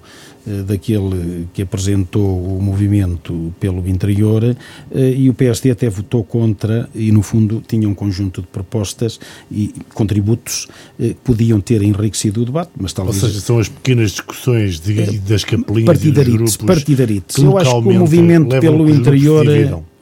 daquele 0.67 1.49
que 1.53 1.63
apresentou 1.63 2.57
o 2.57 2.61
movimento 2.61 3.55
pelo 3.59 3.87
interior 3.89 4.57
e 4.95 5.29
o 5.29 5.35
PSD 5.35 5.71
até 5.71 5.89
votou 5.89 6.23
contra 6.23 6.89
e 6.95 7.11
no 7.11 7.23
fundo 7.23 7.63
tinha 7.67 7.89
um 7.89 7.95
conjunto 7.95 8.43
de 8.43 8.47
propostas 8.49 9.19
e 9.51 9.73
contributos 9.95 10.69
que 10.99 11.15
podiam 11.25 11.61
ter 11.61 11.83
enriquecido 11.83 12.43
o 12.43 12.45
debate, 12.45 12.71
mas 12.79 12.93
talvez... 12.93 13.23
Ou 13.23 13.29
seja, 13.29 13.41
são 13.41 13.59
as 13.59 13.69
pequenas 13.69 14.11
discussões 14.11 14.81
de, 14.81 15.19
das 15.21 15.45
capelinhas 15.45 15.87
partidarites, 15.87 16.35
e 16.35 16.39
dos 16.39 16.57
grupos... 16.57 16.77
Partidarites. 16.77 17.39
Eu 17.39 17.59
acho 17.59 17.83
que 17.83 17.89
o 17.89 17.93
movimento 17.93 18.61
pelo 18.61 18.89
interior 18.91 19.47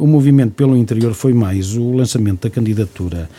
o 0.03 0.07
movimento 0.07 0.55
pelo 0.55 0.77
interior 0.77 1.15
foi 1.15 1.33
mais 1.33 1.77
o 1.77 1.93
lançamento 1.93 2.43
da 2.43 2.51
candidatura 2.51 3.31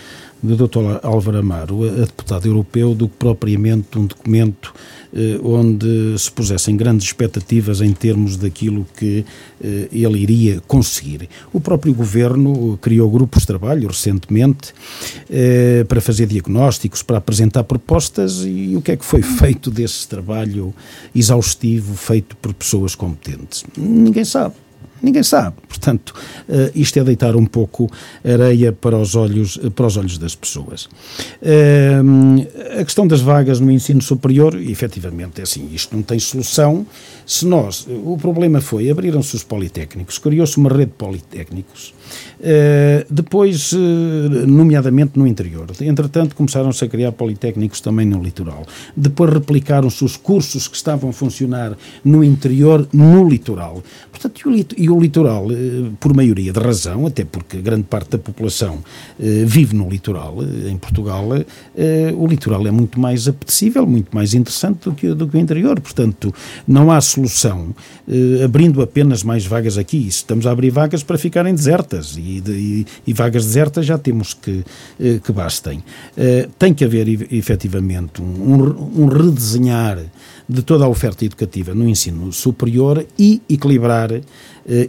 do 0.42 0.56
Dr. 0.56 1.00
Álvaro 1.04 1.38
Amaro 1.38 1.84
a 1.84 2.06
deputado 2.06 2.46
europeu 2.48 2.96
do 2.96 3.10
que 3.10 3.16
propriamente 3.18 3.98
um 3.98 4.06
documento 4.06 4.74
eh, 4.74 5.03
onde 5.44 6.18
se 6.18 6.32
pusessem 6.32 6.76
grandes 6.76 7.08
expectativas 7.08 7.82
em 7.82 7.92
termos 7.92 8.36
daquilo 8.36 8.86
que 8.98 9.26
eh, 9.64 9.88
ele 9.92 10.20
iria 10.20 10.62
conseguir. 10.68 11.30
O 11.52 11.60
próprio 11.60 11.94
governo 11.94 12.78
criou 12.82 13.10
grupos 13.10 13.42
de 13.42 13.48
trabalho 13.48 13.88
recentemente 13.88 14.74
eh, 15.30 15.86
para 15.88 16.02
fazer 16.02 16.26
diagnósticos, 16.26 17.04
para 17.04 17.18
apresentar 17.18 17.64
propostas 17.64 18.44
e 18.46 18.76
o 18.76 18.82
que 18.82 18.92
é 18.92 18.98
que 18.98 19.06
foi 19.06 19.22
feito 19.22 19.70
desse 19.70 20.08
trabalho 20.08 20.74
exaustivo 21.14 21.96
feito 21.96 22.36
por 22.38 22.54
pessoas 22.54 22.96
competentes? 22.96 23.64
Ninguém 23.78 24.26
sabe. 24.26 24.63
Ninguém 25.04 25.22
sabe. 25.22 25.58
Portanto, 25.68 26.14
uh, 26.48 26.72
isto 26.74 26.98
é 26.98 27.04
deitar 27.04 27.36
um 27.36 27.46
pouco 27.46 27.92
areia 28.24 28.72
para 28.72 28.98
os 28.98 29.16
olhos, 29.16 29.60
para 29.76 29.86
os 29.86 29.98
olhos 29.98 30.18
das 30.18 30.34
pessoas. 30.34 30.86
Uh, 31.42 32.80
a 32.80 32.84
questão 32.86 33.06
das 33.06 33.20
vagas 33.20 33.60
no 33.60 33.70
ensino 33.70 34.02
superior, 34.02 34.56
efetivamente, 34.56 35.42
é 35.42 35.44
assim, 35.44 35.70
isto 35.74 35.94
não 35.94 36.02
tem 36.02 36.18
solução. 36.20 36.88
Se 37.26 37.46
nós, 37.46 37.86
o 37.88 38.18
problema 38.18 38.62
foi, 38.62 38.90
abriram-se 38.90 39.36
os 39.36 39.44
politécnicos, 39.44 40.18
criou-se 40.18 40.58
uma 40.58 40.70
rede 40.70 40.92
de 40.92 40.98
politécnicos, 40.98 41.94
uh, 42.44 43.06
depois, 43.10 43.74
nomeadamente 44.48 45.18
no 45.18 45.26
interior. 45.26 45.68
Entretanto, 45.82 46.36
começaram-se 46.36 46.84
a 46.84 46.88
criar 46.88 47.12
politécnicos 47.14 47.82
também 47.82 48.06
no 48.06 48.22
litoral. 48.22 48.66
Depois 48.96 49.34
replicaram-se 49.34 50.04
os 50.04 50.18
cursos 50.18 50.68
que 50.68 50.76
estavam 50.76 51.10
a 51.10 51.14
funcionar 51.14 51.78
no 52.04 52.24
interior, 52.24 52.88
no 52.94 53.28
litoral. 53.28 53.84
Portanto, 54.12 54.42
e 54.78 54.90
o 54.90 55.00
litoral, 55.00 55.52
eh, 55.52 55.90
por 56.00 56.16
maioria 56.16 56.54
de 56.54 56.60
razão, 56.60 57.06
até 57.06 57.26
porque 57.26 57.58
grande 57.58 57.84
parte 57.84 58.12
da 58.12 58.18
população 58.18 58.80
eh, 59.20 59.44
vive 59.46 59.76
no 59.76 59.90
litoral, 59.90 60.38
eh, 60.42 60.70
em 60.70 60.78
Portugal, 60.78 61.28
o 62.16 62.28
litoral 62.28 62.66
é 62.68 62.72
muito 62.72 63.00
mais 63.00 63.28
apetecível, 63.28 63.86
muito 63.86 64.14
mais 64.14 64.34
interessante 64.34 64.86
do 64.86 64.94
que, 64.94 65.14
do 65.14 65.28
que 65.28 65.36
o 65.36 65.40
interior. 65.40 65.80
Portanto, 65.80 66.34
não 66.68 66.92
há 66.92 67.02
solução 67.02 67.74
abrindo 68.44 68.82
apenas 68.82 69.24
mais 69.24 69.46
vagas 69.46 69.78
aqui. 69.78 70.08
Estamos 70.08 70.46
a 70.46 70.52
abrir 70.52 70.70
vagas 70.70 71.04
para 71.04 71.18
ficarem 71.18 71.54
desertas 71.54 72.16
e, 72.18 72.33
de, 72.42 72.52
e, 72.52 72.88
e 73.08 73.14
vagas 73.14 73.46
desertas 73.46 73.86
já 73.86 73.98
temos 73.98 74.34
que, 74.34 74.64
que 75.24 75.32
bastem. 75.32 75.84
Tem 76.58 76.74
que 76.74 76.84
haver 76.84 77.08
efetivamente 77.34 78.22
um, 78.22 79.04
um 79.04 79.08
redesenhar 79.08 80.00
de 80.48 80.62
toda 80.62 80.86
a 80.86 80.88
oferta 80.88 81.26
educativa 81.26 81.74
no 81.74 81.88
ensino 81.88 82.32
superior 82.32 83.06
e 83.18 83.42
equilibrar 83.50 84.12
eh, 84.12 84.22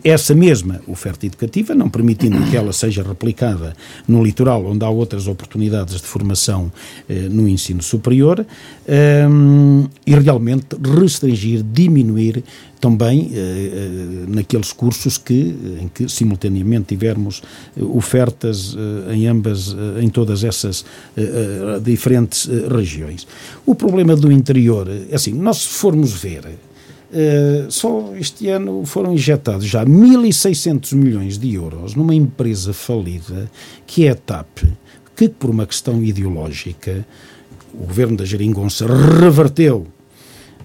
essa 0.05 0.35
mesma 0.35 0.81
oferta 0.87 1.27
educativa, 1.27 1.75
não 1.75 1.89
permitindo 1.89 2.41
que 2.51 2.57
ela 2.57 2.73
seja 2.73 3.03
replicada 3.03 3.75
no 4.07 4.23
litoral, 4.23 4.65
onde 4.67 4.85
há 4.85 4.89
outras 4.89 5.27
oportunidades 5.27 6.01
de 6.01 6.07
formação 6.07 6.71
eh, 7.09 7.29
no 7.29 7.49
ensino 7.49 7.83
superior, 7.83 8.47
ehm, 8.87 9.87
e 10.07 10.15
realmente 10.15 10.77
restringir, 11.01 11.63
diminuir 11.63 12.45
também 12.81 13.31
naqueles 14.29 14.71
cursos 14.71 15.17
que, 15.17 15.57
em 15.81 15.89
que 15.89 16.07
simultaneamente 16.07 16.89
tivermos 16.89 17.41
ofertas 17.81 18.77
em 19.11 19.27
ambas, 19.27 19.75
em 20.03 20.11
todas 20.11 20.45
essas 20.45 20.85
diferentes 21.83 22.47
regiões. 22.71 23.27
O 23.65 23.75
problema 23.75 24.15
do 24.15 24.31
interior, 24.31 24.87
é 25.11 25.15
assim, 25.15 25.33
nós 25.33 25.63
se 25.63 25.69
formos 25.69 26.13
ver 26.13 26.45
Uh, 27.15 27.71
só 27.71 28.13
este 28.17 28.49
ano 28.49 28.85
foram 28.85 29.13
injetados 29.13 29.67
já 29.67 29.85
1.600 29.87 30.97
milhões 30.97 31.39
de 31.39 31.55
euros 31.55 31.95
numa 31.95 32.13
empresa 32.13 32.73
falida 32.73 33.49
que 33.87 34.05
é 34.05 34.11
a 34.11 34.17
TAP, 34.17 34.65
que 35.15 35.29
por 35.29 35.49
uma 35.49 35.65
questão 35.65 36.03
ideológica 36.03 37.07
o 37.73 37.87
governo 37.87 38.17
da 38.17 38.25
Jeringonça 38.25 38.85
reverteu 39.21 39.87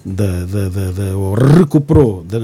da, 0.06 0.46
da, 0.46 0.70
da, 0.70 0.92
da 0.92 1.18
ou 1.18 1.34
recuperou 1.34 2.24
da, 2.24 2.40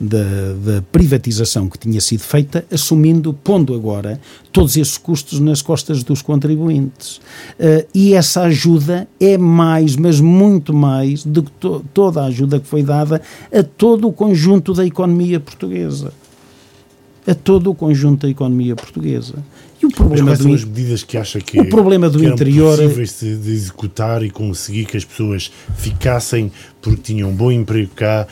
da, 0.00 0.82
privatização 0.92 1.68
que 1.68 1.78
tinha 1.78 2.00
sido 2.00 2.20
feita, 2.20 2.64
assumindo, 2.70 3.32
pondo 3.32 3.74
agora 3.74 4.20
todos 4.52 4.76
esses 4.76 4.96
custos 4.96 5.40
nas 5.40 5.62
costas 5.62 6.02
dos 6.02 6.22
contribuintes. 6.22 7.16
Uh, 7.16 7.86
e 7.94 8.14
essa 8.14 8.42
ajuda 8.42 9.08
é 9.18 9.36
mais, 9.36 9.96
mas 9.96 10.20
muito 10.20 10.72
mais, 10.72 11.24
do 11.24 11.42
que 11.42 11.50
to 11.52 11.84
toda 11.92 12.22
a 12.22 12.26
ajuda 12.26 12.60
que 12.60 12.66
foi 12.66 12.82
dada 12.82 13.20
a 13.52 13.62
todo 13.62 14.08
o 14.08 14.12
conjunto 14.12 14.72
da 14.72 14.86
economia 14.86 15.40
portuguesa. 15.40 16.12
A 17.26 17.34
todo 17.34 17.70
o 17.70 17.74
conjunto 17.74 18.22
da 18.22 18.30
economia 18.30 18.74
portuguesa. 18.74 19.34
E 19.82 19.86
o 19.86 19.90
problema 19.90 20.30
Mas 20.30 20.38
quais 20.38 20.42
são 20.42 20.54
as 20.54 20.64
medidas 20.64 21.02
que 21.02 21.16
acha 21.16 21.40
que, 21.40 21.60
o 21.60 21.68
problema 21.68 22.10
do 22.10 22.18
que 22.18 22.26
interior 22.26 22.76
possíveis 22.76 23.18
de, 23.20 23.36
de, 23.36 23.50
executar 23.50 24.22
e 24.22 24.30
conseguir 24.30 24.84
que 24.84 24.96
as 24.96 25.04
pessoas 25.04 25.50
ficassem 25.76 26.52
porque 26.82 27.00
tinham 27.02 27.30
um 27.30 27.34
bom 27.34 27.50
emprego 27.50 27.90
cá? 27.94 28.26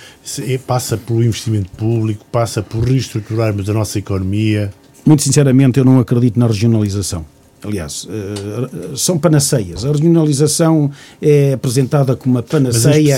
Passa 0.67 0.97
pelo 0.97 1.23
investimento 1.23 1.71
público, 1.71 2.25
passa 2.31 2.63
por 2.63 2.85
reestruturarmos 2.85 3.69
a 3.71 3.73
nossa 3.73 3.99
economia? 3.99 4.73
Muito 5.07 5.23
sinceramente, 5.23 5.79
eu 5.79 5.85
não 5.85 5.99
acredito 5.99 6.39
na 6.39 6.47
regionalização. 6.47 7.25
Aliás, 7.65 8.05
uh, 8.05 8.97
são 8.97 9.19
panaceias. 9.19 9.85
A 9.85 9.93
regionalização 9.93 10.91
é 11.21 11.55
apresentada 11.55 12.15
como 12.15 12.37
uma 12.37 12.43
panaceia 12.43 13.17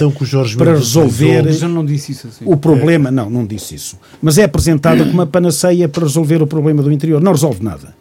para 0.57 0.73
resolver 0.75 1.49
assim. 1.49 2.45
o 2.45 2.57
problema. 2.57 3.09
É. 3.09 3.13
Não, 3.13 3.29
não 3.29 3.47
disse 3.47 3.75
isso. 3.75 3.99
Mas 4.23 4.39
é 4.39 4.45
apresentada 4.45 5.05
como 5.05 5.15
uma 5.15 5.27
panaceia 5.27 5.89
para 5.89 6.05
resolver 6.05 6.43
o 6.43 6.47
problema 6.47 6.83
do 6.83 6.91
interior. 6.91 7.21
Não 7.21 7.33
resolve 7.33 7.63
nada. 7.63 7.95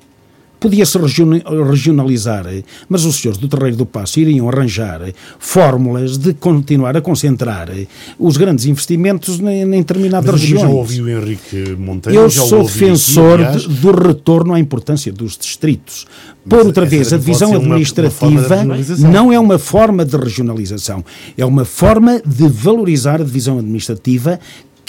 Podia-se 0.60 0.98
regionalizar, 0.98 2.46
mas 2.88 3.06
os 3.06 3.16
senhores 3.16 3.40
do 3.40 3.48
Terreiro 3.48 3.78
do 3.78 3.86
Passo 3.86 4.20
iriam 4.20 4.50
arranjar 4.50 5.02
fórmulas 5.40 6.18
de 6.18 6.34
continuar 6.34 6.98
a 6.98 7.02
concentrar 7.02 7.70
os 8.18 8.38
grandes 8.38 8.66
investimentos 8.66 9.40
em, 9.40 9.62
em 9.62 9.70
determinadas 9.70 10.32
mas 10.32 10.42
regiões. 10.42 10.64
já 10.64 10.70
ouvi 10.70 11.02
o 11.02 11.10
Henrique 11.10 11.76
Monteiro. 11.78 12.20
Eu 12.20 12.30
sou 12.30 12.64
defensor 12.64 13.42
aqui, 13.42 13.68
do 13.68 13.92
retorno 13.92 14.54
à 14.54 14.60
importância 14.60 15.12
dos 15.12 15.38
distritos. 15.38 16.06
Por 16.48 16.66
outra 16.66 16.86
vez, 16.86 17.14
a 17.14 17.18
divisão 17.18 17.54
administrativa 17.54 18.56
uma, 18.64 18.76
uma 18.76 19.12
não 19.12 19.32
é 19.32 19.40
uma 19.40 19.60
forma 19.60 20.04
de 20.04 20.18
regionalização, 20.18 21.06
é 21.38 21.46
uma 21.46 21.64
forma 21.64 22.22
de 22.26 22.48
valorizar 22.48 23.22
a 23.22 23.24
divisão 23.24 23.60
administrativa 23.60 24.40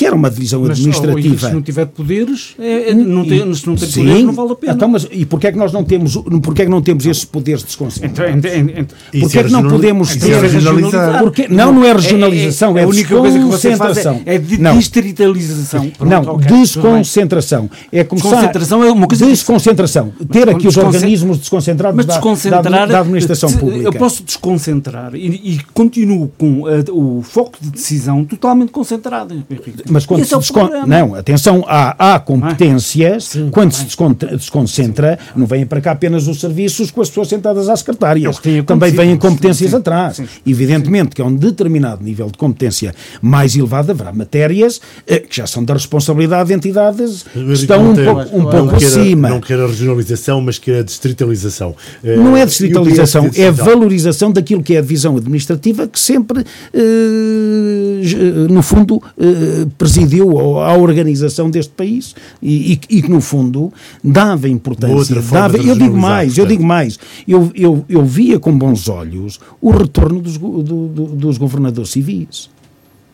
quer 0.01 0.15
uma 0.15 0.31
divisão 0.31 0.63
mas, 0.63 0.71
administrativa. 0.71 1.49
se 1.49 1.53
não 1.53 1.61
tiver 1.61 1.85
poderes, 1.85 2.55
é, 2.59 2.89
é, 2.89 2.95
não 2.95 3.23
tem, 3.23 3.55
se 3.55 3.67
não 3.67 3.77
tem 3.77 3.87
sim, 3.87 4.01
poderes, 4.01 4.25
não 4.25 4.33
vale 4.33 4.53
a 4.53 4.55
pena. 4.55 4.73
Então, 4.73 4.89
mas 4.89 5.07
e 5.13 5.27
porquê 5.27 5.49
é 5.49 5.53
que 5.53 5.59
nós 5.59 5.75
não 5.75 5.85
temos, 5.85 6.17
porquê 6.43 6.63
é 6.63 6.65
que 6.65 6.71
não 6.71 6.81
temos 6.81 7.05
esses 7.05 7.27
poderes 7.27 7.63
desconcentrados? 7.63 8.41
Porquê 9.21 9.39
é 9.39 9.45
que 9.45 9.53
não 9.53 9.69
podemos 9.69 10.17
ter... 10.17 10.41
Regionalizar. 10.41 11.23
Porque, 11.23 11.49
não, 11.49 11.71
não 11.71 11.85
é 11.85 11.93
regionalização, 11.93 12.79
é, 12.79 12.81
é, 12.81 12.83
é 12.83 12.87
a 12.87 12.89
única 12.89 13.15
coisa 13.15 13.39
que 13.39 13.45
você 13.45 13.77
faz 13.77 14.07
é, 14.07 14.23
é 14.25 14.39
de 14.39 14.57
não. 14.57 14.79
distritalização. 14.79 15.91
Pronto, 15.91 16.11
não, 16.11 16.35
okay, 16.37 16.49
desconcentração. 16.49 17.71
É 17.93 18.03
começar... 18.03 18.31
Desconcentração 18.31 18.83
é 18.83 18.91
uma 18.91 19.07
coisa... 19.07 19.27
Desconcentração. 19.27 20.13
Ter 20.33 20.49
aqui 20.49 20.67
os 20.67 20.79
organismos 20.79 21.39
desconcentrados 21.39 21.95
mas 21.95 22.07
desconcentrar, 22.07 22.63
da, 22.63 22.87
da, 22.87 23.01
administração 23.01 23.53
pública. 23.53 23.85
Eu 23.85 23.93
posso 23.93 24.23
desconcentrar 24.23 25.15
e, 25.15 25.27
e 25.27 25.61
continuo 25.75 26.33
com 26.39 26.65
a, 26.67 26.91
o 26.91 27.23
foco 27.23 27.59
de 27.61 27.69
decisão 27.69 28.25
totalmente 28.25 28.73
concentrado, 28.73 29.35
Henrique. 29.35 29.90
Mas 29.91 30.07
quando 30.07 30.21
Esse 30.21 30.31
se 30.31 30.35
é 30.35 30.39
desconcentra. 30.39 30.87
Não, 30.87 31.15
atenção, 31.15 31.65
há, 31.67 32.15
há 32.15 32.21
competências, 32.21 33.25
Sim, 33.25 33.51
quando 33.51 33.73
se 33.73 33.85
desconcentra, 33.85 35.19
Sim. 35.19 35.41
não 35.41 35.47
vêm 35.47 35.67
para 35.67 35.81
cá 35.81 35.93
apenas 35.93 36.29
os 36.29 36.41
serviços 36.41 36.91
com 36.91 37.01
as 37.01 37.09
pessoas 37.09 37.29
sentadas 37.29 37.69
às 37.69 37.81
secretárias. 37.81 38.41
Também 38.67 38.93
vêm 38.93 39.17
competências 39.17 39.75
atrás. 39.75 40.17
Sim. 40.17 40.29
Evidentemente 40.47 41.15
que 41.15 41.23
a 41.23 41.25
um 41.25 41.35
determinado 41.35 42.03
nível 42.03 42.27
de 42.31 42.39
competência 42.39 42.95
mais 43.21 43.57
elevado 43.57 43.91
haverá 43.91 44.13
matérias 44.13 44.81
eh, 45.07 45.19
que 45.19 45.37
já 45.37 45.47
são 45.47 45.65
da 45.65 45.75
responsabilidade 45.75 46.49
de 46.49 46.55
entidades 46.55 47.25
que 47.33 47.53
estão 47.53 47.91
um 47.91 47.95
pouco, 47.95 48.37
um 48.37 48.45
pouco 48.45 48.77
acima. 48.77 49.31
Não 49.31 49.41
quer 49.41 49.59
a 49.59 49.67
regionalização, 49.67 50.41
mas 50.41 50.59
quer 50.59 50.81
a 50.81 50.83
distritalização. 50.83 51.75
Eh, 52.03 52.17
não 52.17 52.37
é 52.37 52.47
distritalização, 52.47 53.31
é 53.35 53.49
a 53.49 53.51
valorização 53.51 54.31
daquilo 54.31 54.63
que 54.63 54.75
é 54.75 54.79
a 54.79 54.81
divisão 54.81 55.17
administrativa 55.17 55.87
que 55.89 55.99
sempre, 55.99 56.45
eh, 56.73 58.49
no 58.49 58.63
fundo, 58.63 59.03
presidiu 59.81 60.61
à 60.61 60.77
organização 60.77 61.49
deste 61.49 61.73
país 61.73 62.15
e, 62.43 62.77
que, 62.77 63.09
no 63.09 63.23
fundo, 63.23 63.73
dava 64.05 64.47
importância. 64.47 65.17
Dava, 65.23 65.57
eu 65.57 65.75
digo 65.75 65.97
mais, 65.97 66.37
eu 66.37 66.45
digo 66.45 66.63
mais. 66.63 66.99
Eu, 67.27 67.51
eu, 67.55 67.83
eu 67.89 68.05
via 68.05 68.39
com 68.39 68.57
bons 68.57 68.91
olhos 68.91 69.41
o 69.59 69.71
retorno 69.71 70.21
dos, 70.21 70.37
do, 70.37 70.63
do, 70.63 70.87
dos 71.07 71.39
governadores 71.39 71.89
civis. 71.89 72.51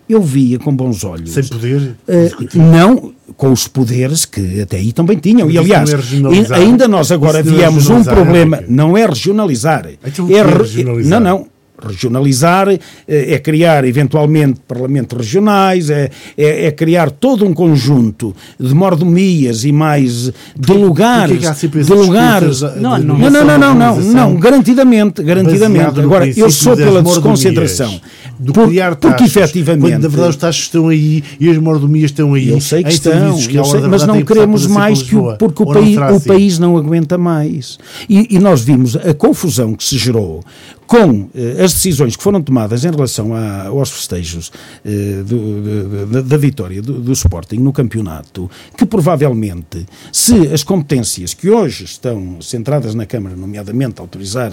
Eu 0.08 0.20
via 0.20 0.58
com 0.58 0.74
bons 0.74 1.04
olhos. 1.04 1.30
Sem 1.30 1.44
poder? 1.44 1.94
Uh, 2.08 2.58
não, 2.58 3.12
com 3.36 3.52
os 3.52 3.68
poderes 3.68 4.24
que 4.24 4.60
até 4.60 4.78
aí 4.78 4.92
também 4.92 5.18
tinham. 5.18 5.48
E 5.48 5.58
aliás, 5.58 5.90
é 5.92 6.54
ainda 6.54 6.88
nós 6.88 7.12
agora 7.12 7.44
viemos 7.44 7.88
um 7.88 8.02
problema. 8.02 8.60
Não 8.68 8.96
é 8.96 9.06
regionalizar. 9.06 9.86
É, 9.86 9.98
é 10.32 10.42
regionalizar? 10.42 11.20
Não, 11.20 11.38
não 11.38 11.55
regionalizar, 11.85 12.68
eh, 12.68 12.79
é 13.09 13.39
criar 13.39 13.85
eventualmente 13.85 14.61
parlamentos 14.66 15.18
regionais, 15.18 15.91
é, 15.91 16.11
é, 16.37 16.66
é, 16.66 16.70
criar 16.70 17.11
todo 17.11 17.45
um 17.45 17.53
conjunto 17.53 18.35
de 18.59 18.74
mordomias 18.74 19.64
e 19.64 19.72
mais 19.72 20.33
de 20.57 20.72
lugares. 20.72 21.39
de 21.61 21.93
lugares. 21.93 22.62
Não, 22.62 22.99
não, 22.99 23.18
não, 23.18 23.31
não, 23.31 23.59
não, 23.59 23.74
não, 23.74 24.01
não, 24.01 24.37
garantidamente, 24.37 25.22
garantidamente. 25.22 26.01
Agora, 26.01 26.29
eu 26.29 26.51
sou 26.51 26.77
pela 26.77 27.03
desconcentração. 27.03 28.01
Do 28.39 28.53
por, 28.53 28.68
criar 28.68 28.95
taxas, 28.97 29.18
porque 29.18 29.39
efetivamente. 29.39 29.93
Quando, 29.93 30.03
na 30.03 30.09
verdade, 30.09 30.31
os 30.31 30.37
taxas 30.37 30.62
estão 30.62 30.89
aí 30.89 31.24
e 31.41 31.49
as 31.49 31.57
mordomias 31.57 32.11
estão 32.11 32.35
aí. 32.35 32.51
Eu 32.51 32.61
sei 32.61 32.83
que 32.85 32.91
estão, 32.91 33.35
que 33.35 33.64
sei, 33.64 33.81
mas 33.89 34.07
não 34.07 34.22
queremos 34.22 34.66
mais 34.66 35.03
que 35.03 35.16
o, 35.16 35.37
porque 35.37 35.62
o 35.62 35.66
país, 35.66 35.97
o 35.97 36.20
país 36.20 36.59
não 36.59 36.77
aguenta 36.77 37.16
mais. 37.16 37.79
E, 38.09 38.37
e 38.37 38.39
nós 38.39 38.62
vimos 38.62 38.95
a 38.95 39.14
confusão 39.14 39.74
que 39.74 39.83
se 39.83 39.97
gerou 39.97 40.45
com 40.87 41.28
eh, 41.34 41.62
as 41.62 41.72
decisões 41.74 42.16
que 42.16 42.22
foram 42.22 42.43
tomadas 42.43 42.84
em 42.84 42.91
relação 42.91 43.34
a, 43.34 43.66
aos 43.66 43.91
festejos 43.91 44.53
eh, 44.84 45.22
do, 45.24 46.07
do, 46.07 46.22
da 46.22 46.37
vitória 46.37 46.80
do, 46.80 47.01
do, 47.01 47.12
Sporting 47.12 47.57
no 47.57 47.72
campeonato, 47.72 48.51
que 48.76 48.87
provavelmente, 48.87 49.87
se 50.12 50.49
as 50.53 50.62
competências 50.62 51.34
que 51.34 51.51
hoje 51.51 51.84
estão 51.84 52.41
centradas 52.41 52.95
na 52.95 53.07
Câmara, 53.07 53.34
nomeadamente 53.34 54.01
autorizar 54.01 54.53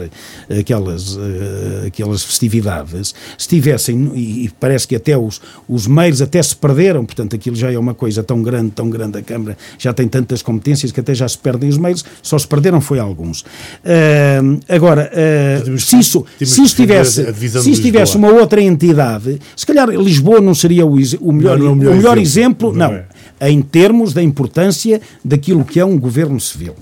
aquelas, 0.50 1.18
eh, 1.18 1.88
aquelas 1.88 2.24
festividades, 2.24 3.14
estivessem, 3.38 4.12
e, 4.16 4.46
e 4.46 4.50
parece 4.60 4.88
que 4.88 4.96
até 4.96 5.18
os, 5.18 5.42
os 5.68 5.88
meios 5.88 6.22
até 6.22 6.42
se 6.42 6.56
perderam, 6.56 7.06
portanto 7.06 7.36
aquilo 7.36 7.56
já 7.56 7.72
é 7.72 7.78
uma 7.78 7.94
coisa 7.94 8.24
tão 8.24 8.42
grande, 8.42 8.72
tão 8.72 8.90
grande, 8.90 9.20
a 9.20 9.22
Câmara 9.22 9.58
já 9.78 9.94
tem 9.94 10.08
tantas 10.08 10.42
competências 10.42 10.92
que 10.92 11.00
até 11.00 11.14
já 11.14 11.28
se 11.28 11.38
perdem 11.38 11.70
os 11.70 11.78
meios, 11.78 12.04
só 12.22 12.38
se 12.38 12.48
perderam 12.48 12.82
foi 12.82 13.00
alguns. 13.00 13.42
Uh, 13.42 14.60
agora, 14.68 15.12
uh, 15.14 15.80
se 15.80 15.98
isso 16.00 16.23
se 16.40 16.62
estivesse, 16.62 17.26
se 17.62 17.72
estivesse 17.72 18.18
uma 18.18 18.30
outra 18.30 18.62
entidade, 18.62 19.40
se 19.56 19.66
calhar 19.66 19.90
Lisboa 19.90 20.42
não 20.42 20.56
seria 20.56 20.86
o, 20.86 20.96
o 21.22 21.32
melhor, 21.32 21.58
não, 21.58 21.66
não 21.66 21.72
é 21.72 21.74
o 21.74 21.76
melhor, 21.76 21.94
o 21.94 21.98
melhor 21.98 22.18
exemplo, 22.18 22.70
exemplo 22.70 22.74
não, 22.74 22.92
não 22.92 23.04
é. 23.40 23.50
em 23.50 23.62
termos 23.62 24.14
da 24.14 24.22
importância 24.22 25.02
daquilo 25.24 25.64
que 25.64 25.80
é 25.80 25.86
um 25.86 26.00
governo 26.00 26.40
civil. 26.40 26.76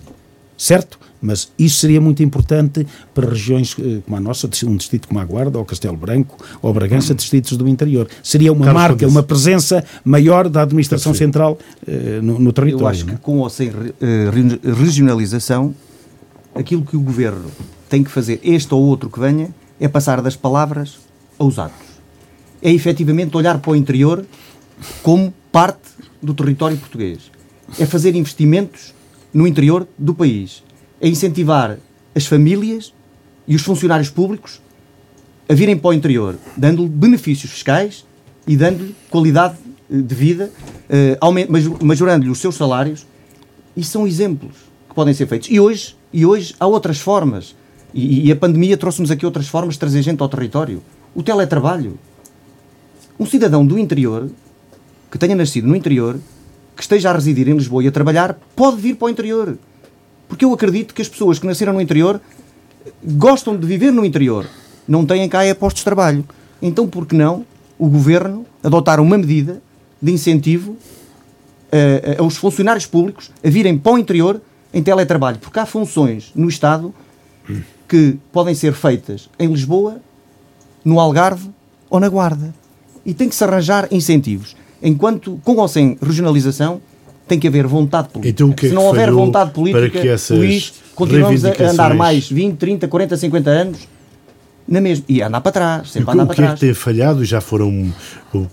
Certo? 0.58 1.00
Mas 1.22 1.52
isso 1.58 1.78
seria 1.78 2.02
muito 2.02 2.24
importante 2.24 2.86
para 3.14 3.30
regiões 3.30 3.76
eh, 3.80 4.00
como 4.04 4.18
a 4.18 4.20
nossa, 4.20 4.50
um 4.66 4.76
distrito 4.76 5.08
como 5.08 5.20
a 5.20 5.26
Guarda, 5.26 5.60
ou 5.60 5.64
Castelo 5.64 5.96
Branco, 5.96 6.36
ou 6.62 6.74
Bragança, 6.74 7.14
distritos 7.14 7.56
do 7.56 7.68
interior. 7.68 8.08
Seria 8.24 8.52
uma 8.52 8.66
Carlos 8.66 8.82
marca, 8.82 9.08
uma 9.08 9.22
presença 9.22 9.84
maior 10.04 10.50
da 10.50 10.64
administração 10.64 11.14
central 11.14 11.60
uh, 11.88 12.22
no, 12.24 12.40
no, 12.40 12.52
território. 12.52 12.84
Eu 12.84 12.88
acho 12.88 13.06
que 13.06 13.18
com 13.18 13.38
ou 13.38 13.50
sem 13.50 13.70
uh, 13.70 13.74
regionalização, 14.76 15.76
aquilo 16.56 16.84
que 16.84 16.98
o 16.98 17.02
governo 17.02 17.46
tem 17.92 18.06
que 18.06 18.10
fazer, 18.10 18.40
este 18.42 18.74
ou 18.74 18.82
outro 18.82 19.10
que 19.10 19.20
venha, 19.20 19.54
é 19.78 19.86
passar 19.86 20.22
das 20.22 20.34
palavras 20.34 20.98
aos 21.38 21.60
atos. 21.60 21.88
É 22.62 22.72
efetivamente 22.72 23.36
olhar 23.36 23.60
para 23.60 23.72
o 23.72 23.76
interior 23.76 24.26
como 25.04 25.34
parte 25.52 25.90
do 26.22 26.34
território 26.34 26.78
português. 26.78 27.30
É 27.78 27.86
fazer 27.86 28.16
investimentos 28.16 28.94
no 29.34 29.46
interior 29.46 29.86
do 29.98 30.14
país. 30.14 30.64
É 31.02 31.10
incentivar 31.10 31.78
as 32.16 32.26
famílias 32.26 32.94
e 33.46 33.56
os 33.56 33.62
funcionários 33.62 34.10
públicos 34.10 34.62
a 35.50 35.54
virem 35.54 35.76
para 35.76 35.90
o 35.90 35.94
interior, 35.94 36.38
dando-lhe 36.56 36.88
benefícios 36.88 37.52
fiscais 37.52 38.06
e 38.48 38.56
dando-lhe 38.56 38.96
qualidade 39.10 39.58
eh, 39.92 39.98
de 39.98 40.16
vida, 40.16 40.50
eh, 40.90 41.20
majorando-lhe 41.84 42.32
os 42.32 42.40
seus 42.40 42.56
salários. 42.56 43.06
E 43.76 43.84
são 43.84 44.08
exemplos 44.08 44.56
que 44.88 44.96
podem 44.96 45.14
ser 45.14 45.28
feitos. 45.28 45.50
E 45.52 45.60
hoje, 45.60 45.98
e 46.14 46.26
hoje 46.26 46.56
há 46.58 46.66
outras 46.66 47.02
formas. 47.02 47.54
E, 47.94 48.28
e 48.28 48.32
a 48.32 48.36
pandemia 48.36 48.78
trouxe-nos 48.78 49.12
aqui 49.12 49.26
outras 49.26 49.48
formas 49.48 49.76
de 49.76 49.80
trazer 49.80 50.02
gente 50.02 50.22
ao 50.22 50.30
território. 50.30 50.82
O 51.14 51.22
teletrabalho. 51.22 52.00
Um 53.20 53.26
cidadão 53.26 53.66
do 53.66 53.78
interior, 53.78 54.30
que 55.12 55.18
tenha 55.18 55.36
nascido 55.36 55.68
no 55.68 55.76
interior, 55.76 56.18
que 56.76 56.82
esteja 56.82 57.10
a 57.10 57.14
residir 57.14 57.48
em 57.48 57.54
Lisboa 57.54 57.84
e 57.84 57.88
a 57.88 57.92
trabalhar, 57.92 58.40
pode 58.56 58.78
vir 58.78 58.96
para 58.96 59.08
o 59.08 59.10
interior. 59.10 59.58
Porque 60.28 60.46
eu 60.46 60.54
acredito 60.54 60.94
que 60.94 61.02
as 61.02 61.10
pessoas 61.10 61.38
que 61.38 61.46
nasceram 61.46 61.74
no 61.74 61.82
interior 61.82 62.22
gostam 63.04 63.56
de 63.56 63.68
viver 63.68 63.92
no 63.92 64.06
interior, 64.06 64.48
não 64.88 65.06
têm 65.06 65.28
cá 65.30 65.44
é 65.44 65.54
postos 65.54 65.82
de 65.82 65.86
trabalho. 65.86 66.26
Então, 66.62 66.88
por 66.88 67.06
que 67.06 67.16
não 67.16 67.46
o 67.78 67.88
governo 67.88 68.46
adotar 68.64 69.00
uma 69.00 69.18
medida 69.18 69.62
de 70.02 70.12
incentivo 70.12 70.72
uh, 70.72 72.22
aos 72.22 72.38
funcionários 72.38 72.86
públicos 72.86 73.32
a 73.44 73.50
virem 73.50 73.78
para 73.78 73.94
o 73.94 73.98
interior 73.98 74.42
em 74.74 74.82
teletrabalho? 74.82 75.38
Porque 75.40 75.60
há 75.60 75.66
funções 75.66 76.32
no 76.34 76.48
Estado 76.48 76.94
que 77.92 78.18
podem 78.32 78.56
ser 78.56 78.72
feitas 78.72 79.30
em 79.38 79.50
Lisboa, 79.50 79.98
no 80.86 80.98
Algarve 80.98 81.50
ou 81.90 82.00
na 82.00 82.08
Guarda. 82.08 82.54
E 83.06 83.14
tem 83.14 83.28
que 83.28 83.36
se 83.36 83.44
arranjar 83.44 83.90
incentivos. 83.92 84.56
Enquanto, 84.82 85.42
com 85.44 85.58
ou 85.58 85.68
sem 85.68 85.98
regionalização, 86.02 86.80
tem 87.28 87.38
que 87.38 87.46
haver 87.46 87.68
vontade 87.68 88.08
política. 88.08 88.30
Então, 88.30 88.56
é 88.58 88.70
Se 88.70 88.74
não 88.74 88.86
houver 88.86 89.12
vontade 89.12 89.52
política, 89.52 90.16
Luís, 90.30 90.74
continuamos 90.96 91.44
a 91.44 91.50
andar 91.70 91.94
mais 91.94 92.30
20, 92.30 92.56
30, 92.56 92.88
40, 92.88 93.18
50 93.18 93.50
anos 93.50 93.88
na 94.72 94.80
mesma. 94.80 95.04
E 95.10 95.22
andar 95.22 95.42
para 95.42 95.52
trás, 95.52 95.92
sempre 95.92 96.10
e 96.10 96.14
andar 96.14 96.26
para 96.26 96.36
trás. 96.36 96.54
O 96.54 96.58
que 96.58 96.66
é 96.66 96.70
que 96.70 96.74
tem 96.74 96.74
falhado? 96.74 97.26
Já 97.26 97.42
foram, 97.42 97.94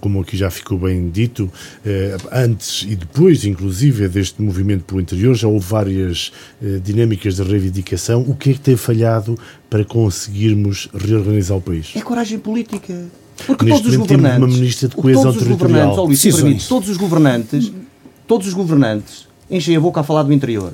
como 0.01 0.21
aqui 0.21 0.37
já 0.37 0.51
ficou 0.51 0.77
bem 0.77 1.09
dito, 1.09 1.51
eh, 1.87 2.17
antes 2.33 2.83
e 2.83 2.97
depois, 2.97 3.45
inclusive, 3.45 4.09
deste 4.09 4.43
movimento 4.43 4.85
pelo 4.85 5.01
interior, 5.01 5.35
já 5.35 5.47
houve 5.47 5.65
várias 5.65 6.33
eh, 6.61 6.81
dinâmicas 6.83 7.37
de 7.37 7.43
reivindicação. 7.45 8.23
O 8.23 8.35
que 8.35 8.51
é 8.51 8.53
que 8.55 8.61
tem 8.61 8.77
falhado 8.77 9.39
para 9.71 9.85
conseguirmos 9.85 10.89
reorganizar 10.93 11.57
o 11.57 11.61
país? 11.61 11.93
É 11.95 12.01
coragem 12.01 12.39
política. 12.39 13.07
Porque 13.47 13.65
Neste 13.65 13.83
todos 13.85 13.93
os 13.93 14.01
governantes. 14.01 14.39
Uma 14.39 14.49
ministra 14.49 14.89
de 14.89 14.97
coesão 14.97 15.23
todos 15.23 15.43
os 15.43 15.49
governantes, 15.49 15.99
oh, 15.99 16.05
Luís, 16.05 16.23
permite, 16.23 16.69
todos 16.69 16.89
os 16.89 16.97
governantes, 16.97 17.73
todos 18.27 18.49
os 18.49 18.55
governantes 18.55 19.29
enchem 19.49 19.77
a 19.77 19.81
boca 19.81 20.01
a 20.01 20.03
falar 20.03 20.25
do 20.25 20.33
interior. 20.33 20.73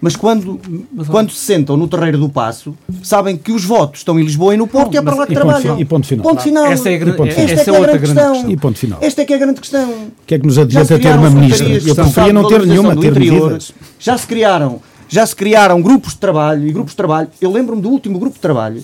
Mas 0.00 0.16
quando, 0.16 0.60
mas, 0.92 1.08
quando 1.08 1.30
se 1.30 1.38
sentam 1.38 1.76
no 1.76 1.88
terreiro 1.88 2.18
do 2.18 2.28
Passo, 2.28 2.76
sabem 3.02 3.36
que 3.36 3.52
os 3.52 3.64
votos 3.64 4.00
estão 4.00 4.18
em 4.20 4.22
Lisboa 4.22 4.54
e 4.54 4.56
no 4.56 4.66
Porto 4.66 4.88
não, 4.88 4.94
e 4.94 4.96
é 4.98 5.02
para 5.02 5.14
lá 5.14 5.26
que 5.26 5.32
e 5.32 5.34
trabalham. 5.34 5.62
Ponto, 5.62 5.80
e 5.80 5.84
ponto 5.84 6.06
final. 6.06 6.24
Ponto 6.24 6.42
final. 6.42 6.66
Essa 6.66 6.90
é, 6.90 6.96
a, 6.96 7.06
ponto 7.14 7.28
esta 7.28 7.40
essa 7.40 7.70
é, 7.70 7.74
é 7.74 7.78
outra 7.78 7.98
grande 7.98 8.14
questão. 8.14 8.50
E 8.50 8.56
ponto 8.56 8.78
final. 8.78 8.98
Esta 9.00 9.22
é 9.22 9.24
que 9.24 9.32
é 9.32 9.36
a 9.36 9.38
grande 9.38 9.60
questão. 9.60 9.90
O 9.90 10.26
que 10.26 10.34
é 10.34 10.38
que 10.38 10.46
nos 10.46 10.58
adianta 10.58 10.98
ter 10.98 11.14
uma 11.14 11.30
ministra? 11.30 11.68
Eu 11.68 11.94
preferia 11.94 12.32
não 12.32 12.46
ter 12.46 12.66
nenhuma, 12.66 12.96
ter 12.96 13.08
interior. 13.08 13.42
medidas. 13.44 13.72
Já 13.98 14.18
se 14.18 14.26
criaram 14.26 14.80
já 15.08 15.24
se 15.24 15.36
criaram 15.36 15.80
grupos 15.80 16.14
de 16.14 16.18
trabalho 16.18 16.66
e 16.66 16.72
grupos 16.72 16.92
de 16.92 16.96
trabalho. 16.96 17.28
Eu 17.40 17.52
lembro-me 17.52 17.80
do 17.80 17.88
último 17.88 18.18
grupo 18.18 18.34
de 18.34 18.40
trabalho 18.40 18.82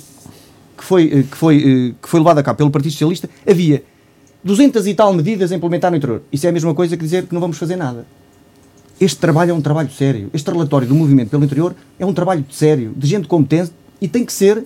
que 0.76 0.84
foi, 0.84 1.06
eh, 1.06 1.22
que 1.28 1.36
foi, 1.36 1.56
eh, 1.56 1.94
que 2.00 2.08
foi 2.08 2.20
levado 2.20 2.38
a 2.38 2.42
cabo 2.42 2.58
pelo 2.58 2.70
Partido 2.70 2.92
Socialista. 2.92 3.28
Havia 3.48 3.82
200 4.42 4.86
e 4.86 4.94
tal 4.94 5.12
medidas 5.12 5.52
a 5.52 5.56
implementar 5.56 5.90
no 5.90 5.96
interior. 5.96 6.22
Isso 6.32 6.46
é 6.46 6.50
a 6.50 6.52
mesma 6.52 6.74
coisa 6.74 6.96
que 6.96 7.02
dizer 7.02 7.26
que 7.26 7.34
não 7.34 7.40
vamos 7.40 7.58
fazer 7.58 7.76
nada. 7.76 8.06
Este 9.00 9.16
trabalho 9.16 9.52
é 9.52 9.54
um 9.54 9.62
trabalho 9.62 9.90
sério. 9.90 10.28
Este 10.34 10.50
relatório 10.50 10.86
do 10.86 10.94
movimento 10.94 11.30
pelo 11.30 11.42
interior 11.42 11.74
é 11.98 12.04
um 12.04 12.12
trabalho 12.12 12.44
sério, 12.50 12.92
de 12.94 13.06
gente 13.06 13.26
competente 13.26 13.72
e 13.98 14.06
tem 14.06 14.26
que 14.26 14.32
ser, 14.32 14.62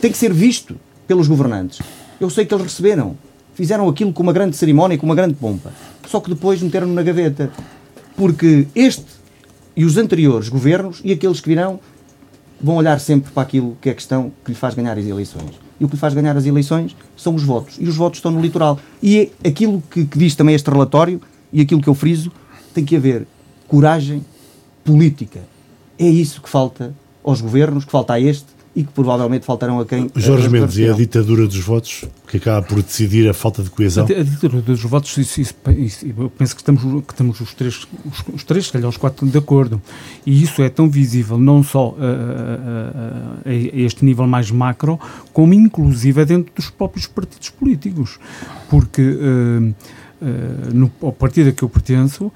tem 0.00 0.10
que 0.10 0.18
ser 0.18 0.32
visto 0.32 0.74
pelos 1.06 1.28
governantes. 1.28 1.80
Eu 2.20 2.28
sei 2.28 2.44
que 2.44 2.52
eles 2.52 2.64
receberam, 2.64 3.16
fizeram 3.54 3.88
aquilo 3.88 4.12
com 4.12 4.20
uma 4.20 4.32
grande 4.32 4.56
cerimónia, 4.56 4.98
com 4.98 5.06
uma 5.06 5.14
grande 5.14 5.34
pompa. 5.34 5.72
Só 6.08 6.18
que 6.18 6.28
depois 6.28 6.60
meteram-no 6.60 6.92
na 6.92 7.04
gaveta. 7.04 7.52
Porque 8.16 8.66
este 8.74 9.06
e 9.76 9.84
os 9.84 9.96
anteriores 9.96 10.48
governos 10.48 11.00
e 11.04 11.12
aqueles 11.12 11.40
que 11.40 11.48
virão 11.48 11.78
vão 12.60 12.74
olhar 12.74 12.98
sempre 12.98 13.30
para 13.30 13.44
aquilo 13.44 13.76
que 13.80 13.90
é 13.90 13.94
questão 13.94 14.32
que 14.44 14.50
lhe 14.50 14.56
faz 14.56 14.74
ganhar 14.74 14.98
as 14.98 15.06
eleições. 15.06 15.52
E 15.78 15.84
o 15.84 15.88
que 15.88 15.94
lhe 15.94 16.00
faz 16.00 16.12
ganhar 16.14 16.36
as 16.36 16.46
eleições 16.46 16.96
são 17.16 17.36
os 17.36 17.44
votos. 17.44 17.76
E 17.78 17.84
os 17.84 17.94
votos 17.94 18.18
estão 18.18 18.32
no 18.32 18.40
litoral. 18.40 18.80
E 19.00 19.30
é 19.44 19.48
aquilo 19.48 19.80
que, 19.88 20.04
que 20.04 20.18
diz 20.18 20.34
também 20.34 20.52
este 20.52 20.68
relatório 20.68 21.20
e 21.52 21.60
aquilo 21.60 21.80
que 21.80 21.88
eu 21.88 21.94
friso, 21.94 22.32
tem 22.74 22.84
que 22.84 22.96
haver 22.96 23.24
coragem 23.72 24.22
política. 24.84 25.40
É 25.98 26.06
isso 26.06 26.42
que 26.42 26.48
falta 26.48 26.94
aos 27.24 27.40
governos, 27.40 27.86
que 27.86 27.90
falta 27.90 28.12
a 28.12 28.20
este 28.20 28.44
e 28.76 28.84
que 28.84 28.92
provavelmente 28.92 29.46
faltarão 29.46 29.80
a 29.80 29.86
quem. 29.86 30.10
Jorge 30.14 30.50
Mendes, 30.50 30.78
é 30.78 30.90
a 30.90 30.92
ditadura 30.92 31.46
dos 31.46 31.58
votos 31.58 32.04
que 32.26 32.36
acaba 32.36 32.66
por 32.66 32.82
decidir 32.82 33.26
a 33.28 33.32
falta 33.32 33.62
de 33.62 33.70
coesão? 33.70 34.06
A, 34.06 34.20
a 34.20 34.22
ditadura 34.22 34.60
dos 34.60 34.82
votos, 34.82 35.16
isso, 35.16 35.40
isso, 35.40 35.54
isso, 35.78 36.06
eu 36.06 36.30
penso 36.30 36.54
que 36.54 36.60
estamos, 36.60 36.82
que 36.82 37.12
estamos 37.14 37.40
os, 37.40 37.54
três, 37.54 37.86
os, 38.04 38.34
os, 38.34 38.44
três, 38.44 38.66
se 38.66 38.72
calhar 38.72 38.88
os 38.90 38.98
quatro, 38.98 39.26
de 39.26 39.38
acordo. 39.38 39.80
E 40.26 40.42
isso 40.42 40.60
é 40.62 40.68
tão 40.68 40.88
visível, 40.90 41.38
não 41.38 41.62
só 41.62 41.96
a, 41.98 43.48
a, 43.48 43.50
a, 43.50 43.54
este 43.54 44.04
nível 44.04 44.26
mais 44.26 44.50
macro, 44.50 45.00
como 45.32 45.54
inclusive 45.54 46.22
dentro 46.26 46.52
dos 46.54 46.68
próprios 46.68 47.06
partidos 47.06 47.48
políticos. 47.48 48.18
Porque. 48.68 49.02
Uh, 50.22 50.72
no, 50.72 50.88
ao 51.02 51.10
partido 51.10 51.48
a 51.48 51.52
que 51.52 51.64
eu 51.64 51.68
pertenço, 51.68 52.26
uh, 52.26 52.32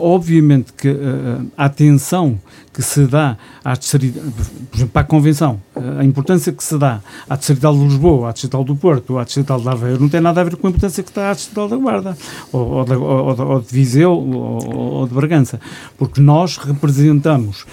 obviamente 0.00 0.72
que 0.72 0.88
uh, 0.88 1.44
a 1.56 1.64
atenção 1.64 2.38
que 2.72 2.80
se 2.80 3.04
dá 3.04 3.36
à 3.64 3.74
distrital, 3.74 4.22
por 4.70 4.76
exemplo, 4.76 4.92
para 4.92 5.02
a 5.02 5.04
Convenção, 5.04 5.60
a 5.98 6.04
importância 6.04 6.52
que 6.52 6.62
se 6.62 6.78
dá 6.78 7.00
à 7.28 7.34
Distrital 7.34 7.74
de 7.74 7.82
Lisboa, 7.82 8.28
à 8.28 8.32
Distrital 8.32 8.62
do 8.62 8.76
Porto, 8.76 9.18
à 9.18 9.24
Distrital 9.24 9.60
de 9.60 9.68
Aveiro, 9.68 10.00
não 10.00 10.08
tem 10.08 10.20
nada 10.20 10.40
a 10.40 10.44
ver 10.44 10.54
com 10.54 10.68
a 10.68 10.70
importância 10.70 11.02
que 11.02 11.08
está 11.08 11.30
à 11.30 11.32
Distrital 11.32 11.68
da 11.68 11.76
Guarda, 11.76 12.16
ou, 12.52 12.60
ou, 12.60 12.84
de, 12.84 12.94
ou, 12.94 13.40
ou 13.40 13.60
de 13.60 13.72
Viseu, 13.72 14.12
ou, 14.12 14.76
ou 14.76 15.08
de 15.08 15.14
Bragança, 15.14 15.58
porque 15.98 16.20
nós 16.20 16.58
representamos 16.58 17.66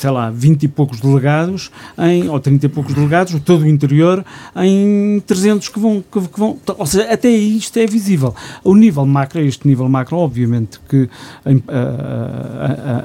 sei 0.00 0.10
lá, 0.10 0.30
20 0.30 0.62
e 0.62 0.68
poucos 0.68 0.98
delegados, 0.98 1.70
em, 1.98 2.26
ou 2.26 2.40
30 2.40 2.64
e 2.64 2.68
poucos 2.70 2.94
delegados, 2.94 3.38
todo 3.44 3.64
o 3.64 3.68
interior, 3.68 4.24
em 4.56 5.20
300 5.26 5.68
que 5.68 5.78
vão, 5.78 6.02
que, 6.10 6.20
que 6.26 6.40
vão. 6.40 6.56
Ou 6.78 6.86
seja, 6.86 7.12
até 7.12 7.28
isto 7.28 7.78
é 7.78 7.86
visível. 7.86 8.34
O 8.64 8.74
nível 8.74 9.04
macro, 9.04 9.42
este 9.42 9.68
nível 9.68 9.86
macro, 9.90 10.16
obviamente 10.16 10.80
que 10.88 11.06
a, 11.44 11.50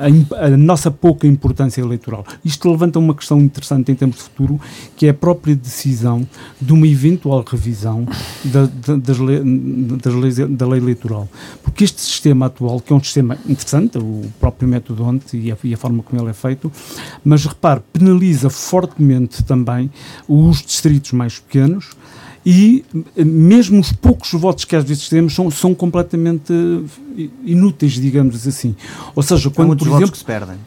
a, 0.06 0.43
a, 0.43 0.46
a, 0.46 0.50
nossa 0.52 0.89
pouca 0.89 1.28
importância 1.28 1.82
eleitoral. 1.82 2.26
Isto 2.46 2.72
levanta 2.72 2.98
uma 2.98 3.14
questão 3.14 3.41
interessante 3.41 3.91
em 3.91 3.96
termos 3.96 4.16
de 4.16 4.24
futuro, 4.24 4.62
que 4.96 5.08
é 5.08 5.10
a 5.10 5.14
própria 5.14 5.54
decisão 5.54 6.26
de 6.62 6.72
uma 6.72 6.88
eventual 6.88 7.43
revisão 7.46 8.08
da, 8.46 8.68
da, 8.68 8.96
das 8.96 9.18
le, 9.18 9.41
das 10.02 10.14
leis, 10.14 10.38
da 10.38 10.66
lei 10.66 10.80
eleitoral. 10.80 11.28
Porque 11.62 11.84
este 11.84 12.00
sistema 12.00 12.46
atual, 12.46 12.80
que 12.80 12.93
é 12.93 12.96
um 12.96 13.04
sistema 13.04 13.38
interessante, 13.46 13.98
o 13.98 14.22
próprio 14.39 14.70
método 14.70 15.04
onde 15.04 15.26
e 15.34 15.52
a, 15.52 15.58
e 15.62 15.74
a 15.74 15.78
forma 15.78 16.02
como 16.04 16.22
ele 16.22 16.30
é 16.30 16.34
feito, 16.34 16.72
mas 17.24 17.46
repare, 17.46 17.82
penaliza 17.92 18.50
fortemente 18.50 19.44
também 19.44 19.92
os 20.28 20.62
distritos 20.62 21.12
mais 21.12 21.40
pequenos 21.40 21.90
e 22.46 22.86
mesmo 23.18 23.80
os 23.80 23.92
poucos 23.92 24.32
votos 24.34 24.66
que 24.66 24.76
às 24.76 24.84
vezes 24.84 25.10
temos 25.10 25.34
são, 25.34 25.50
são 25.50 25.74
completamente 25.74 26.54
inúteis, 27.44 27.94
digamos 27.94 28.48
assim. 28.48 28.76
Ou 29.16 29.24
seja, 29.24 29.50
quando, 29.50 29.74
Há 29.74 29.76
por 29.76 29.88
exemplo... 29.88 30.12
que 30.12 30.18
se 30.18 30.26
perdem. 30.26 30.58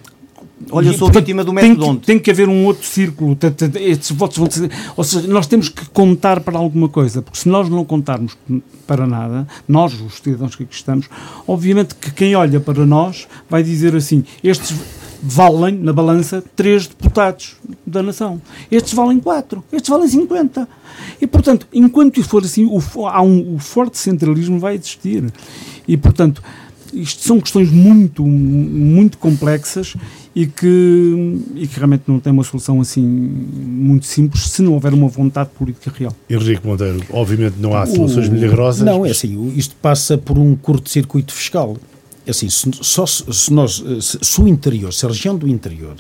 Olha, 0.73 0.89
eu 0.89 0.95
sou 0.95 1.11
vítima 1.11 1.45
do 1.45 1.53
método 1.53 1.87
tem 1.87 1.97
que, 1.97 2.07
tem 2.07 2.19
que 2.19 2.31
haver 2.33 2.49
um 2.49 2.65
outro 2.65 2.85
círculo. 2.85 3.39
Estes 3.77 4.11
votos 4.11 4.37
vão 4.39 4.51
ser. 4.51 4.71
Ou 4.97 5.05
seja, 5.05 5.29
nós 5.29 5.47
temos 5.47 5.69
que 5.69 5.89
contar 5.91 6.41
para 6.41 6.59
alguma 6.59 6.89
coisa, 6.89 7.23
porque 7.23 7.39
se 7.39 7.49
nós 7.49 7.69
não 7.69 7.85
contarmos 7.85 8.37
para 8.87 9.07
nada, 9.07 9.47
nós, 9.69 9.95
os 10.01 10.15
cidadãos 10.15 10.57
que 10.57 10.65
aqui 10.65 10.75
estamos, 10.75 11.09
obviamente 11.47 11.95
que 11.95 12.11
quem 12.11 12.35
olha 12.35 12.59
para 12.59 12.85
nós 12.85 13.29
vai 13.49 13.63
dizer 13.63 13.95
assim: 13.95 14.25
estes 14.43 14.75
valem, 15.23 15.77
na 15.77 15.93
balança, 15.93 16.43
três 16.55 16.87
deputados 16.87 17.57
da 17.87 18.03
nação. 18.03 18.41
Estes 18.71 18.93
valem 18.93 19.19
quatro, 19.21 19.65
estes 19.73 19.89
valem 19.89 20.09
50. 20.09 20.69
E, 21.21 21.27
portanto, 21.27 21.67
enquanto 21.73 22.23
for 22.23 22.45
assim, 22.45 22.67
o, 22.67 23.07
há 23.07 23.23
um, 23.23 23.55
o 23.55 23.59
forte 23.59 23.99
centralismo 23.99 24.59
vai 24.59 24.75
existir. 24.75 25.25
E, 25.87 25.97
portanto, 25.97 26.43
isto 26.93 27.23
são 27.23 27.41
questões 27.41 27.71
muito, 27.71 28.27
muito 28.27 29.19
complexas 29.19 29.95
e 30.35 30.47
que, 30.47 31.41
e 31.55 31.67
que 31.67 31.77
realmente 31.77 32.05
não 32.07 32.21
tem 32.21 32.33
uma 32.33 32.45
solução 32.45 32.81
assim 32.81 33.03
muito 33.03 34.07
simples 34.07 34.51
se 34.51 34.63
não 34.63 34.75
houver 34.75 34.95
uma 34.95 35.09
vontade 35.09 35.51
política 35.51 35.93
real. 35.95 36.15
Henrique 36.29 36.67
Monteiro, 36.67 37.03
obviamente 37.11 37.57
não 37.59 37.77
há 37.77 37.87
soluções 37.87 38.29
milagrosas. 38.29 38.87
Não, 38.87 39.05
é 39.05 39.11
assim, 39.11 39.53
isto 39.57 39.75
passa 39.77 40.17
por 40.17 40.39
um 40.39 40.55
curto-circuito 40.55 41.33
fiscal. 41.33 41.77
Assim, 42.29 42.49
se, 42.49 42.71
só 42.83 43.07
se, 43.07 43.53
nós, 43.53 43.83
se, 44.01 44.19
se, 44.23 44.41
o 44.41 44.47
interior, 44.47 44.93
se 44.93 45.07
a 45.07 45.09
região 45.09 45.37
do 45.37 45.49
interior 45.49 45.97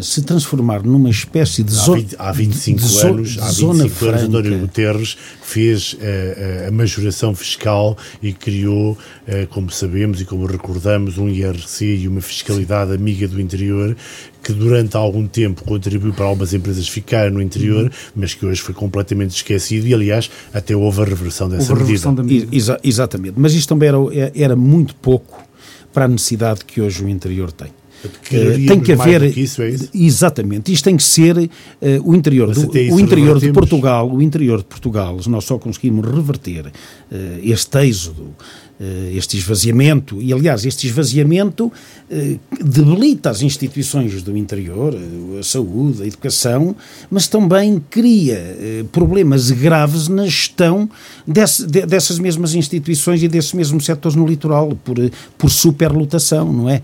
se 0.00 0.22
transformar 0.22 0.82
numa 0.82 1.10
espécie 1.10 1.62
de 1.62 1.72
zona. 1.72 2.04
Há 2.18 2.32
25 2.32 2.80
de 2.80 3.06
anos, 3.06 3.38
há 3.38 3.46
25 3.46 3.70
anos, 3.70 3.92
franca. 3.92 4.24
António 4.24 4.58
Guterres 4.58 5.16
fez 5.42 5.94
uh, 5.94 6.68
a 6.68 6.70
majoração 6.70 7.34
fiscal 7.34 7.96
e 8.22 8.32
criou, 8.32 8.92
uh, 8.92 9.46
como 9.50 9.70
sabemos 9.70 10.20
e 10.20 10.24
como 10.24 10.46
recordamos, 10.46 11.18
um 11.18 11.28
IRC 11.28 11.84
e 11.84 12.08
uma 12.08 12.20
fiscalidade 12.20 12.92
amiga 12.92 13.28
do 13.28 13.40
interior 13.40 13.96
que 14.42 14.52
durante 14.52 14.96
algum 14.96 15.26
tempo 15.26 15.62
contribuiu 15.64 16.12
para 16.12 16.24
algumas 16.24 16.52
empresas 16.52 16.88
ficar 16.88 17.30
no 17.30 17.40
interior, 17.40 17.84
uhum. 17.84 17.90
mas 18.16 18.34
que 18.34 18.44
hoje 18.44 18.60
foi 18.60 18.74
completamente 18.74 19.36
esquecido 19.36 19.86
e, 19.86 19.94
aliás, 19.94 20.28
até 20.52 20.74
houve 20.74 21.02
a 21.02 21.04
reversão 21.04 21.48
dessa 21.48 21.72
houve 21.72 21.84
medida. 21.84 22.22
medida. 22.22 22.56
Exa 22.56 22.80
exatamente, 22.82 23.34
mas 23.36 23.54
isto 23.54 23.68
também 23.68 23.88
era, 23.88 23.98
era 24.34 24.56
muito 24.56 24.96
pouco 24.96 25.46
para 25.92 26.06
a 26.06 26.08
necessidade 26.08 26.64
que 26.64 26.80
hoje 26.80 27.04
o 27.04 27.08
interior 27.08 27.52
tem. 27.52 27.70
Uh, 28.04 28.66
tem 28.66 28.80
que 28.80 28.92
haver 28.92 29.32
que 29.32 29.40
isso, 29.40 29.62
é 29.62 29.70
isso? 29.70 29.88
exatamente 29.94 30.72
isto 30.72 30.84
tem 30.84 30.96
que 30.96 31.02
ser 31.02 31.36
uh, 31.36 31.48
o 32.04 32.14
interior 32.14 32.52
do, 32.52 32.70
o 32.70 33.00
interior 33.00 33.38
de 33.38 33.52
Portugal 33.52 34.10
o 34.10 34.20
interior 34.20 34.58
de 34.58 34.64
Portugal 34.64 35.18
nós 35.26 35.44
só 35.44 35.58
conseguimos 35.58 36.04
reverter 36.06 36.66
uh, 36.66 36.72
este 37.42 37.78
êxodo 37.78 38.34
este 39.12 39.36
esvaziamento, 39.36 40.20
e 40.20 40.32
aliás, 40.32 40.64
este 40.64 40.88
esvaziamento 40.88 41.70
eh, 42.10 42.38
debilita 42.60 43.30
as 43.30 43.40
instituições 43.40 44.22
do 44.22 44.36
interior, 44.36 44.92
eh, 44.94 45.38
a 45.38 45.42
saúde, 45.42 46.02
a 46.02 46.06
educação, 46.06 46.74
mas 47.10 47.28
também 47.28 47.82
cria 47.90 48.42
problemas 48.90 49.50
graves 49.50 50.08
na 50.08 50.24
gestão 50.24 50.88
desse, 51.26 51.66
dessas 51.66 52.18
mesmas 52.18 52.54
instituições 52.54 53.22
e 53.22 53.28
desses 53.28 53.52
mesmos 53.52 53.84
setores 53.84 54.16
no 54.16 54.26
litoral, 54.26 54.76
por, 54.84 54.96
por 55.38 55.50
superlotação, 55.50 56.52
não 56.52 56.68
é? 56.68 56.82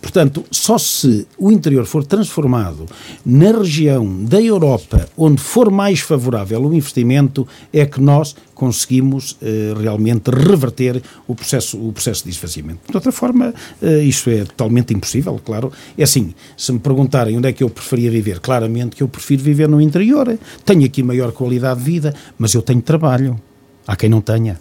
Portanto, 0.00 0.44
só 0.50 0.76
se 0.78 1.26
o 1.38 1.50
interior 1.50 1.86
for 1.86 2.04
transformado 2.04 2.86
na 3.24 3.52
região 3.52 4.24
da 4.24 4.40
Europa 4.40 5.08
onde 5.16 5.40
for 5.40 5.70
mais 5.70 6.00
favorável 6.00 6.62
o 6.62 6.74
investimento, 6.74 7.46
é 7.72 7.86
que 7.86 8.00
nós 8.00 8.34
conseguimos 8.58 9.36
realmente 9.80 10.30
reverter 10.30 11.00
o 11.28 11.34
processo, 11.34 11.78
o 11.78 11.92
processo 11.92 12.24
de 12.24 12.30
esvaziamento. 12.30 12.80
De 12.90 12.96
outra 12.96 13.12
forma, 13.12 13.54
uh, 13.80 14.02
isto 14.02 14.30
é 14.30 14.44
totalmente 14.44 14.92
impossível, 14.92 15.40
claro. 15.44 15.72
É 15.96 16.02
assim, 16.02 16.34
se 16.56 16.72
me 16.72 16.78
perguntarem 16.78 17.36
onde 17.36 17.48
é 17.48 17.52
que 17.52 17.62
eu 17.62 17.70
preferia 17.70 18.10
viver, 18.10 18.40
claramente 18.40 18.96
que 18.96 19.02
eu 19.02 19.08
prefiro 19.08 19.42
viver 19.42 19.68
no 19.68 19.80
interior. 19.80 20.38
Tenho 20.64 20.84
aqui 20.84 21.02
maior 21.02 21.32
qualidade 21.32 21.80
de 21.80 21.84
vida, 21.86 22.14
mas 22.36 22.54
eu 22.54 22.62
tenho 22.62 22.82
trabalho. 22.82 23.40
Há 23.86 23.96
quem 23.96 24.10
não 24.10 24.20
tenha. 24.20 24.60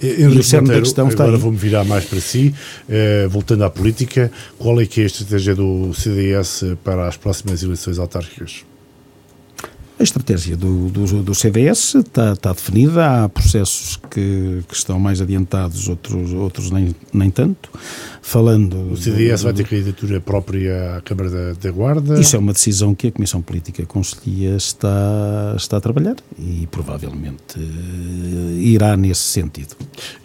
e 0.00 0.24
o 0.24 0.42
cerne 0.42 0.68
da 0.68 0.80
questão 0.80 1.08
está 1.08 1.24
agora 1.24 1.38
vou-me 1.38 1.58
virar 1.58 1.84
mais 1.84 2.04
para 2.04 2.20
si, 2.20 2.54
uh, 2.88 3.28
voltando 3.28 3.64
à 3.64 3.70
política, 3.70 4.30
qual 4.58 4.80
é 4.80 4.86
que 4.86 5.00
é 5.00 5.04
a 5.04 5.06
estratégia 5.06 5.54
do 5.54 5.92
CDS 5.94 6.64
para 6.84 7.08
as 7.08 7.16
próximas 7.16 7.62
eleições 7.62 7.98
autárquicas? 7.98 8.64
A 10.00 10.02
estratégia 10.02 10.56
do, 10.56 10.88
do, 10.88 11.22
do 11.22 11.34
CDS 11.34 11.96
está, 11.96 12.32
está, 12.32 12.54
definida, 12.54 13.24
há 13.24 13.28
processos 13.28 14.00
que, 14.10 14.62
que, 14.66 14.74
estão 14.74 14.98
mais 14.98 15.20
adiantados, 15.20 15.90
outros, 15.90 16.32
outros 16.32 16.70
nem, 16.70 16.96
nem 17.12 17.28
tanto. 17.30 17.68
Falando. 18.22 18.92
O 18.92 18.96
CDS 18.96 19.42
do, 19.42 19.44
vai 19.44 19.52
ter 19.52 19.68
candidatura 19.68 20.18
própria 20.18 20.96
à 20.96 21.00
Câmara 21.02 21.28
da, 21.28 21.52
da, 21.52 21.70
Guarda? 21.70 22.18
Isso 22.18 22.34
é 22.34 22.38
uma 22.38 22.54
decisão 22.54 22.94
que 22.94 23.08
a 23.08 23.12
Comissão 23.12 23.42
Política 23.42 23.84
Conselhia 23.84 24.56
está, 24.56 25.54
está 25.54 25.76
a 25.76 25.80
trabalhar 25.82 26.16
e 26.38 26.66
provavelmente 26.70 27.58
uh, 27.58 28.58
irá 28.58 28.96
nesse 28.96 29.20
sentido. 29.20 29.76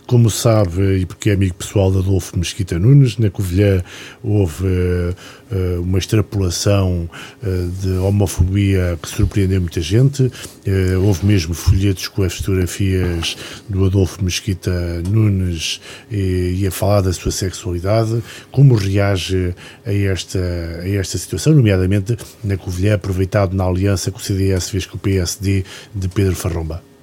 Como 0.08 0.30
sabe, 0.30 0.99
e 0.99 1.06
porque 1.06 1.32
é 1.32 1.34
amigo 1.34 1.56
pessoal 1.56 1.91
de 1.91 1.97
Adolfo 1.97 2.38
Mesquita 2.38 2.78
Nunes, 2.78 3.18
na 3.18 3.32
Covilhã 3.32 3.82
houve 4.24 4.64
uh, 4.66 5.82
uma 5.82 5.97
extrapolação 5.97 7.10
uh, 7.41 7.72
de 7.82 7.89
homofobia 7.97 8.99
que 9.01 9.10
surpreendeu 9.10 9.60
muita 9.60 9.82
gente. 9.82 10.22
Uh, 10.24 11.01
houve 11.03 11.26
mesmo 11.26 11.56
folhetos 11.56 12.08
com 12.08 12.22
as 12.22 12.36
fotografias 12.36 13.36
do 13.68 13.84
Adolfo 13.86 14.24
Mesquita 14.24 14.72
Nunes 15.10 15.82
e, 16.12 16.60
e, 16.60 16.68
a 16.68 16.72
falar 16.72 17.01
da 17.01 17.12
sua 17.12 17.32
sexualidade. 17.32 18.22
Como 18.51 18.76
reage 18.76 19.56
a 19.84 19.91
esta, 19.91 20.39
a 20.84 20.88
esta 20.88 21.18
situação, 21.18 21.53
nomeadamente 21.56 22.16
na 22.43 22.58
Covilhã, 22.58 22.93
aproveitado 22.93 23.56
na 23.56 23.66
aliança 23.66 24.12
que 24.12 24.20
o 24.20 24.24
CDS 24.24 24.70
fez 24.70 24.86
com 24.86 24.97
o 24.97 24.99
PSD 24.99 25.66
de 25.95 26.08
Pedro 26.10 26.36
Farromba? 26.36 26.95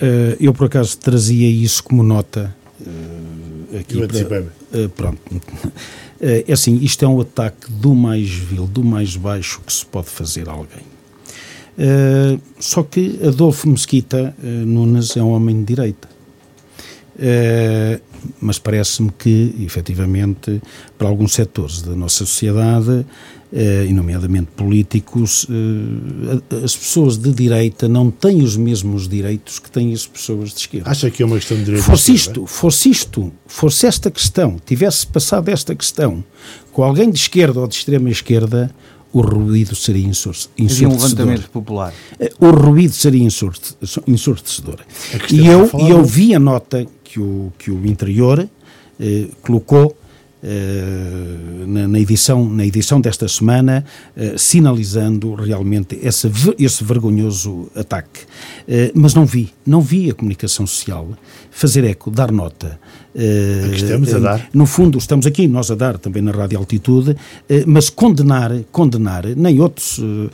Uh, 0.00 0.34
eu, 0.40 0.54
por 0.54 0.66
acaso, 0.66 0.96
trazia 0.96 1.48
isso 1.48 1.84
como 1.84 2.02
nota 2.02 2.54
uh, 2.80 3.78
aqui. 3.78 3.98
Eu 3.98 4.06
uh, 4.06 4.88
pronto. 4.88 5.20
é 6.18 6.50
assim, 6.50 6.76
isto 6.76 7.04
é 7.04 7.08
um 7.08 7.20
ataque 7.20 7.70
do 7.70 7.94
mais 7.94 8.30
vil, 8.30 8.66
do 8.66 8.82
mais 8.82 9.14
baixo 9.14 9.60
que 9.64 9.72
se 9.72 9.84
pode 9.84 10.08
fazer 10.08 10.48
a 10.48 10.52
alguém. 10.52 10.84
só 12.58 12.82
que 12.82 13.20
Adolfo 13.26 13.68
Mesquita 13.68 14.34
Nunes 14.42 15.16
é 15.16 15.22
um 15.22 15.30
homem 15.30 15.60
de 15.60 15.74
direita. 15.74 16.08
mas 18.40 18.58
parece-me 18.58 19.10
que, 19.18 19.54
efetivamente, 19.60 20.62
para 20.96 21.08
alguns 21.08 21.34
setores 21.34 21.82
da 21.82 21.94
nossa 21.94 22.24
sociedade, 22.24 23.04
eh, 23.52 23.86
e 23.88 23.92
nomeadamente 23.92 24.48
políticos, 24.56 25.46
eh, 25.50 26.56
as 26.64 26.76
pessoas 26.76 27.16
de 27.16 27.32
direita 27.32 27.88
não 27.88 28.10
têm 28.10 28.42
os 28.42 28.56
mesmos 28.56 29.08
direitos 29.08 29.58
que 29.58 29.70
têm 29.70 29.92
as 29.92 30.06
pessoas 30.06 30.50
de 30.50 30.60
esquerda. 30.60 30.90
Acha 30.90 31.10
que 31.10 31.22
é 31.22 31.26
uma 31.26 31.36
questão 31.36 31.56
de 31.56 31.64
direito? 31.64 31.82
Fosse 31.82 32.12
isto, 32.12 32.46
fosse 32.46 32.90
isto, 32.90 33.32
fosse 33.46 33.86
esta 33.86 34.10
questão, 34.10 34.56
tivesse 34.64 35.06
passado 35.06 35.48
esta 35.48 35.74
questão 35.74 36.24
com 36.72 36.84
alguém 36.84 37.10
de 37.10 37.18
esquerda 37.18 37.60
ou 37.60 37.66
de 37.66 37.74
extrema 37.74 38.08
esquerda, 38.08 38.70
o 39.12 39.20
ruído 39.20 39.74
seria 39.74 40.06
ensurdecedor. 40.06 40.88
um 40.88 40.92
levantamento 40.92 41.50
popular. 41.50 41.92
Eh, 42.18 42.32
o 42.38 42.50
ruído 42.50 42.92
seria 42.92 43.24
ensurdecedor. 44.06 44.78
E 45.32 45.46
eu, 45.46 45.68
e 45.80 45.90
eu 45.90 46.04
vi 46.04 46.34
a 46.34 46.38
nota 46.38 46.86
que 47.02 47.18
o, 47.18 47.52
que 47.58 47.70
o 47.70 47.84
interior 47.86 48.48
eh, 49.00 49.26
colocou 49.42 49.96
na, 51.66 51.86
na, 51.86 52.00
edição, 52.00 52.48
na 52.48 52.64
edição 52.64 53.00
desta 53.00 53.28
semana, 53.28 53.84
uh, 54.16 54.38
sinalizando 54.38 55.34
realmente 55.34 55.98
esse, 56.02 56.30
esse 56.58 56.82
vergonhoso 56.82 57.70
ataque. 57.74 58.20
Uh, 58.66 58.90
mas 58.94 59.14
não 59.14 59.26
vi, 59.26 59.52
não 59.66 59.80
vi 59.80 60.10
a 60.10 60.14
comunicação 60.14 60.66
social 60.66 61.08
fazer 61.50 61.84
eco, 61.84 62.10
dar 62.10 62.30
nota 62.30 62.78
Uh, 63.12 63.74
estamos 63.74 64.14
a 64.14 64.18
dar. 64.20 64.48
No 64.54 64.66
fundo, 64.66 64.96
estamos 64.96 65.26
aqui, 65.26 65.48
nós 65.48 65.68
a 65.68 65.74
dar 65.74 65.98
também 65.98 66.22
na 66.22 66.30
Rádio 66.30 66.58
Altitude, 66.58 67.10
uh, 67.10 67.16
mas 67.66 67.90
condenar, 67.90 68.52
condenar, 68.70 69.26
nem 69.36 69.60
outros 69.60 69.98
uh, 69.98 70.30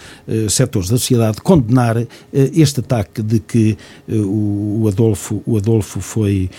setores 0.50 0.90
da 0.90 0.98
sociedade, 0.98 1.40
condenar 1.40 1.96
este 2.32 2.80
ataque 2.80 3.22
de 3.22 3.40
que 3.40 3.78
o, 4.08 4.86
Adolfo, 4.88 5.42
o 5.46 5.56
Adolfo 5.56 6.00
foi, 6.00 6.50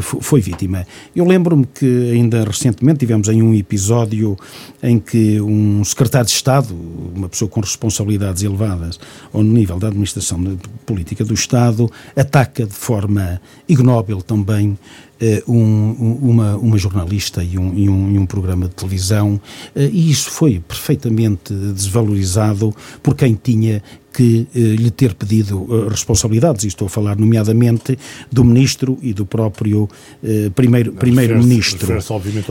foi 0.00 0.40
vítima. 0.40 0.86
Eu 1.14 1.24
lembro-me 1.24 1.66
que 1.66 2.10
ainda 2.12 2.44
recentemente 2.44 3.00
tivemos 3.00 3.28
em 3.28 3.42
um 3.42 3.54
episódio 3.54 4.36
em 4.82 4.98
que 4.98 5.40
um 5.40 5.84
secretário 5.84 6.26
de 6.26 6.32
Estado, 6.32 6.74
uma 7.14 7.28
pessoa 7.28 7.48
com 7.48 7.60
responsabilidades 7.60 8.42
elevadas 8.42 8.98
ao 9.32 9.42
nível 9.42 9.78
da 9.78 9.88
administração 9.88 10.58
política 10.84 11.24
do 11.24 11.34
Estado, 11.34 11.90
ataca 12.16 12.66
de 12.66 12.74
forma 12.74 13.40
ignóbil 13.68 13.99
também 14.22 14.78
eh, 15.20 15.42
um, 15.46 16.18
uma, 16.22 16.56
uma 16.56 16.78
jornalista 16.78 17.44
e 17.44 17.58
um, 17.58 17.74
e, 17.74 17.88
um, 17.88 18.10
e 18.12 18.18
um 18.18 18.24
programa 18.24 18.68
de 18.68 18.74
televisão, 18.74 19.40
eh, 19.74 19.90
e 19.92 20.10
isso 20.10 20.30
foi 20.30 20.60
perfeitamente 20.66 21.52
desvalorizado 21.52 22.74
por 23.02 23.14
quem 23.14 23.34
tinha 23.34 23.82
que 24.12 24.46
eh, 24.54 24.58
lhe 24.58 24.90
ter 24.90 25.14
pedido 25.14 25.66
eh, 25.70 25.88
responsabilidades, 25.88 26.64
e 26.64 26.68
estou 26.68 26.86
a 26.86 26.88
falar 26.88 27.16
nomeadamente 27.16 27.96
do 28.30 28.44
Ministro 28.44 28.98
e 29.02 29.12
do 29.12 29.24
próprio 29.24 29.88
eh, 30.22 30.50
Primeiro, 30.54 30.92
primeiro 30.92 31.38
Ministro. 31.38 31.92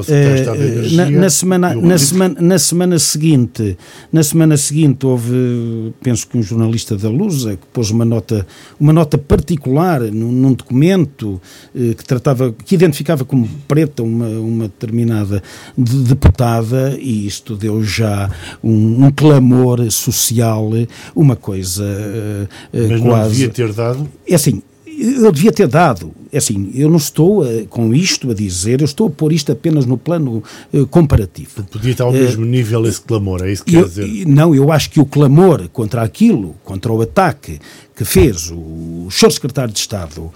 Eh, 0.08 0.90
na, 0.94 1.10
na, 1.10 1.30
semana, 1.30 1.76
na, 1.76 1.98
semana, 1.98 2.36
na 2.40 2.58
semana 2.58 3.00
seguinte, 3.00 3.78
na 4.12 4.24
semana 4.24 4.58
seguinte 4.58 5.06
houve, 5.06 5.94
penso 6.02 6.28
que 6.28 6.38
um 6.38 6.44
jornalista 6.44 6.98
da 6.98 7.10
Lusa 7.10 7.56
que 7.56 7.68
pôs 7.74 7.92
uma 7.92 8.06
nota, 8.06 8.48
uma 8.80 8.94
nota 8.94 9.18
particular 9.18 10.02
num, 10.02 10.32
num 10.32 10.54
documento 10.54 11.42
eh, 11.76 11.94
que 11.94 12.06
tratava, 12.06 12.54
que 12.54 12.76
identificava 12.76 13.26
como 13.26 13.48
preta 13.68 14.02
uma, 14.02 14.28
uma 14.28 14.64
determinada 14.64 15.44
de, 15.78 16.04
deputada, 16.04 16.98
e 17.00 17.28
isto 17.28 17.56
deu 17.56 17.84
já 17.84 18.30
um, 18.64 19.06
um 19.06 19.12
clamor 19.12 19.92
social, 19.92 20.70
uma 21.16 21.36
coisa 21.36 21.49
coisa 21.50 21.84
uh, 21.84 22.48
Mas 22.72 23.02
quase. 23.02 23.24
Não 23.24 23.30
devia 23.30 23.50
ter 23.50 23.74
dado? 23.74 24.10
É 24.28 24.36
assim, 24.36 24.62
eu 24.86 25.32
devia 25.32 25.52
ter 25.52 25.68
dado. 25.68 26.12
É 26.32 26.38
assim, 26.38 26.72
eu 26.76 26.90
não 26.90 26.98
estou 26.98 27.44
uh, 27.44 27.66
com 27.68 27.94
isto 27.94 28.30
a 28.30 28.34
dizer, 28.36 28.82
eu 28.82 28.86
estou 28.86 29.08
a 29.08 29.10
pôr 29.10 29.34
isto 29.34 29.52
apenas 29.52 29.86
no 29.86 29.98
plano 29.98 30.44
uh, 30.72 30.86
comparativo. 30.88 31.64
Podia 31.64 31.92
estar 31.92 32.04
ao 32.04 32.12
mesmo 32.12 32.46
nível 32.46 32.86
esse 32.86 33.02
clamor, 33.02 33.42
é 33.44 33.52
isso 33.52 33.66
que 33.66 33.72
quer 33.72 33.86
dizer? 33.86 34.28
Não, 34.28 34.54
eu 34.54 34.72
acho 34.72 34.92
que 34.92 35.00
o 35.00 35.06
clamor 35.06 35.68
contra 35.70 36.04
aquilo, 36.04 36.56
contra 36.64 36.92
o 36.92 37.02
ataque 37.02 37.60
que 37.96 38.06
fez 38.06 38.52
o, 38.52 39.08
senhor 39.10 39.32
secretário 39.32 39.74
de 39.74 39.80
Estado 39.80 40.32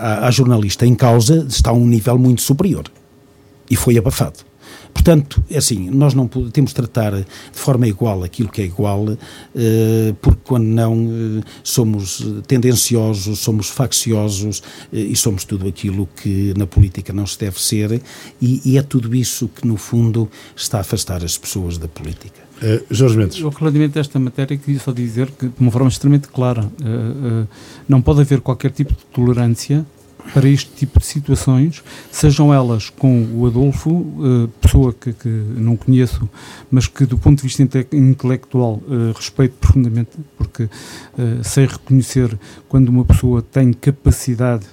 à, 0.00 0.26
à 0.26 0.30
jornalista 0.30 0.86
em 0.86 0.94
causa, 0.94 1.46
está 1.48 1.70
a 1.70 1.74
um 1.74 1.86
nível 1.86 2.18
muito 2.18 2.40
superior. 2.40 2.84
E 3.70 3.76
foi 3.76 3.98
abafado. 3.98 4.47
Portanto, 4.98 5.42
é 5.48 5.58
assim, 5.58 5.88
nós 5.90 6.12
não 6.12 6.26
temos 6.26 6.70
de 6.70 6.74
tratar 6.74 7.14
de 7.14 7.26
forma 7.52 7.86
igual 7.86 8.24
aquilo 8.24 8.48
que 8.48 8.60
é 8.60 8.64
igual, 8.64 9.04
uh, 9.04 9.16
porque 10.20 10.40
quando 10.44 10.64
não 10.64 11.06
uh, 11.06 11.42
somos 11.62 12.26
tendenciosos, 12.46 13.38
somos 13.38 13.68
facciosos 13.68 14.62
e 14.92 15.14
somos 15.14 15.44
tudo 15.44 15.68
aquilo 15.68 16.08
que 16.20 16.52
na 16.56 16.66
política 16.66 17.12
não 17.12 17.26
se 17.26 17.38
deve 17.38 17.60
ser, 17.60 18.02
e, 18.40 18.60
e 18.64 18.76
é 18.76 18.82
tudo 18.82 19.14
isso 19.14 19.48
que, 19.48 19.66
no 19.66 19.76
fundo, 19.76 20.28
está 20.56 20.78
a 20.78 20.80
afastar 20.80 21.24
as 21.24 21.38
pessoas 21.38 21.78
da 21.78 21.86
política. 21.86 22.48
Uh, 22.58 22.84
Jorge 22.90 23.16
Mendes. 23.16 23.38
Eu, 23.38 23.50
relativamente 23.50 23.98
a 23.98 24.00
esta 24.00 24.18
matéria, 24.18 24.56
queria 24.56 24.80
só 24.80 24.90
dizer 24.92 25.30
que, 25.30 25.46
de 25.46 25.54
uma 25.60 25.70
forma 25.70 25.88
extremamente 25.88 26.26
clara, 26.28 26.64
uh, 26.64 27.42
uh, 27.44 27.48
não 27.88 28.02
pode 28.02 28.20
haver 28.20 28.40
qualquer 28.40 28.72
tipo 28.72 28.92
de 28.92 29.04
tolerância 29.12 29.86
para 30.32 30.48
este 30.48 30.70
tipo 30.72 30.98
de 30.98 31.06
situações, 31.06 31.82
sejam 32.10 32.52
elas 32.52 32.90
com 32.90 33.26
o 33.34 33.46
Adolfo, 33.46 33.90
uh, 33.90 34.48
pessoa 34.60 34.92
que, 34.92 35.12
que, 35.12 35.28
não 35.28 35.76
conheço, 35.76 36.28
mas 36.70 36.86
que 36.86 37.06
do 37.06 37.16
ponto 37.16 37.38
de 37.38 37.42
vista 37.44 37.62
inte 37.62 37.86
intelectual 37.92 38.82
uh, 38.86 39.12
respeito 39.14 39.54
profundamente, 39.60 40.10
porque 40.36 40.64
uh, 40.64 40.70
sei 41.42 41.66
reconhecer 41.66 42.38
quando 42.68 42.88
uma 42.88 43.04
pessoa 43.04 43.42
tem 43.42 43.72
capacidade 43.72 44.66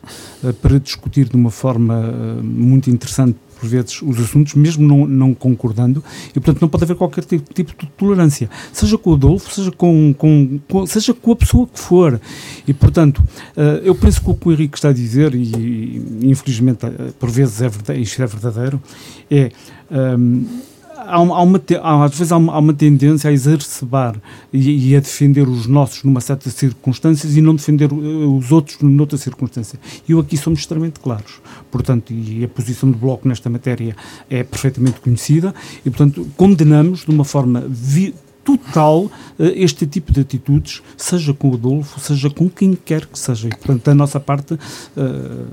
para 0.62 0.80
discutir 0.80 1.28
de 1.28 1.36
uma 1.36 1.49
forma 1.49 2.12
muito 2.43 2.89
interessante 2.89 3.38
por 3.60 3.68
vezes, 3.68 4.01
os 4.01 4.20
assuntos, 4.20 4.53
mesmo 4.53 4.88
não, 4.88 5.06
não 5.08 5.34
concordando, 5.34 6.03
e 6.30 6.34
portanto 6.34 6.62
não 6.62 6.70
pode 6.70 6.84
haver 6.84 6.95
qualquer 6.95 7.24
tipo, 7.24 7.53
tipo 7.53 7.74
de 7.86 7.91
tolerância, 7.91 8.49
seja 8.72 8.97
com 8.97 9.12
o 9.12 9.14
Adolfo, 9.14 9.53
seja 9.53 9.72
com, 9.72 10.14
com, 10.18 10.60
com, 10.70 10.86
seja 10.86 11.14
com 11.14 11.32
a 11.32 11.36
pessoa 11.36 11.68
que 11.68 11.80
for. 11.80 12.20
E 12.68 12.74
portanto, 12.74 13.20
uh, 13.20 13.82
eu 13.84 13.95
penso 13.95 14.22
que 14.22 14.30
o 14.30 14.36
que 14.36 14.47
o 14.47 14.51
Henrique 14.51 14.78
está 14.78 14.89
a 14.89 14.93
dizer, 14.93 15.34
e, 15.34 16.01
infelizmente 16.24 16.86
uh, 16.86 17.14
por 17.20 17.30
vezes 17.30 17.62
é 17.62 17.70
verdade, 17.70 18.01
isto 18.01 18.22
é 18.22 18.26
verdadeiro, 18.26 18.82
é. 19.30 19.51
Um, 19.91 19.95
ehm, 19.95 20.74
há, 21.08 21.20
uma, 21.20 21.38
há 21.38 21.41
uma, 21.41 21.62
às 22.06 22.18
vezes 22.18 22.32
há 22.32 22.38
uma, 22.38 22.53
há 22.53 22.60
uma, 22.60 22.74
tendência 22.74 23.30
a 23.30 23.34
exacerbar 23.34 24.16
e, 24.51 24.91
e, 24.91 24.95
a 24.95 24.99
defender 24.99 25.47
os 25.47 25.68
nossos 25.68 26.03
numa 26.03 26.22
certa 26.22 26.49
circunstâncias 26.49 27.36
e 27.36 27.41
não 27.41 27.56
defender 27.56 27.91
eh, 27.91 27.95
os 27.95 28.51
outros 28.51 28.80
noutra 28.82 29.18
circunstância. 29.18 29.80
E 30.08 30.12
eu 30.12 30.20
aqui 30.20 30.38
somos 30.38 30.60
extremamente 30.60 30.99
claros. 30.99 31.41
Portanto, 31.72 32.14
e 32.14 32.43
a 32.43 32.47
posição 32.47 32.89
do 32.89 32.97
Bloco 32.97 33.28
nesta 33.28 33.49
matéria 33.49 33.95
é 34.30 34.43
perfeitamente 34.43 34.99
conhecida 34.99 35.53
e, 35.86 35.89
portanto, 35.89 36.28
condenamos 36.36 37.06
de 37.06 37.12
uma 37.12 37.24
forma 37.24 37.64
total 38.45 39.12
eh, 39.39 39.53
este 39.56 39.88
tipo 39.88 40.12
de 40.12 40.22
atitudes, 40.22 40.82
seja 40.95 41.34
com 41.34 41.49
o 41.49 41.53
Adolfo, 41.56 41.99
seja 41.99 42.30
com 42.30 42.47
quem 42.49 42.76
quer 42.76 43.06
que 43.06 43.18
seja. 43.18 43.47
E, 43.47 43.51
portanto, 43.51 43.84
da 43.84 43.95
nossa 43.95 44.20
parte, 44.20 44.53
uh, 44.53 45.47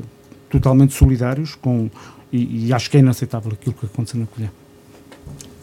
totalmente 0.50 0.92
solidários 0.92 1.55
com, 1.55 1.90
e, 2.30 2.66
e, 2.66 2.72
acho 2.72 2.90
que 2.90 2.98
é 2.98 3.00
inaceitável 3.00 3.53
aquilo 3.53 3.74
que 3.74 3.86
aconteceu 3.86 4.20
na 4.20 4.26
colher. 4.26 4.50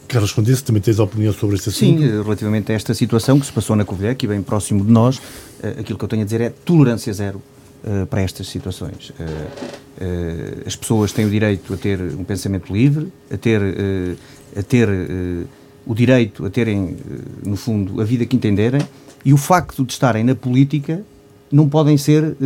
Carlos 0.09 0.31
Condesse, 0.31 0.63
também 0.63 0.81
tens 0.81 0.97
opinião 0.97 1.31
sobre 1.31 1.55
este 1.55 1.69
assunto? 1.69 1.99
Sim, 1.99 2.23
relativamente 2.23 2.71
a 2.71 2.75
esta 2.75 2.95
situação 2.95 3.39
que 3.39 3.45
se 3.45 3.53
passou 3.53 3.75
na 3.75 3.85
Covilhã, 3.85 4.11
aqui 4.11 4.25
bem 4.25 4.41
próximo 4.41 4.83
de 4.83 4.91
nós, 4.91 5.21
eh, 5.61 5.75
aquilo 5.79 5.99
que 5.99 6.03
eu 6.03 6.09
tenho 6.09 6.23
a 6.23 6.25
dizer 6.25 6.41
é 6.41 6.49
tolerância 6.49 7.13
zero 7.13 7.39
uh, 7.83 8.07
para 8.07 8.21
estas 8.21 8.47
situações. 8.47 9.11
Uh, 9.11 10.65
as 10.65 10.75
pessoas 10.75 11.11
têm 11.11 11.25
o 11.25 11.29
direito 11.29 11.71
a 11.73 11.77
ter 11.77 12.01
um 12.01 12.23
pensamento 12.23 12.73
livre, 12.73 13.13
a 13.31 13.37
ter, 13.37 13.61
a 14.55 14.63
ter 14.63 14.87
o 15.85 15.93
direito 15.93 16.45
a 16.45 16.49
terem, 16.49 16.95
no 17.45 17.57
fundo, 17.57 17.99
a 17.99 18.05
vida 18.05 18.25
que 18.25 18.33
entenderem, 18.33 18.81
e 19.25 19.33
o 19.33 19.37
facto 19.37 19.85
de 19.85 19.91
estarem 19.91 20.23
na 20.23 20.33
política 20.33 21.03
não 21.51 21.67
podem 21.67 21.97
ser 21.97 22.37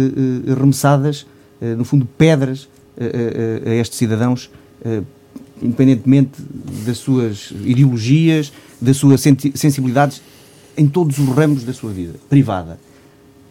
remessadas, 0.47 1.27
no 1.61 1.85
fundo, 1.85 2.07
pedras 2.17 2.67
a 2.97 3.75
estes 3.75 3.99
cidadãos 3.99 4.49
independentemente 5.63 6.41
das 6.85 6.97
suas 6.97 7.51
ideologias, 7.63 8.51
das 8.79 8.97
suas 8.97 9.21
sensibilidades, 9.21 10.21
em 10.77 10.87
todos 10.87 11.17
os 11.17 11.27
ramos 11.29 11.63
da 11.63 11.73
sua 11.73 11.91
vida 11.91 12.15
privada. 12.29 12.79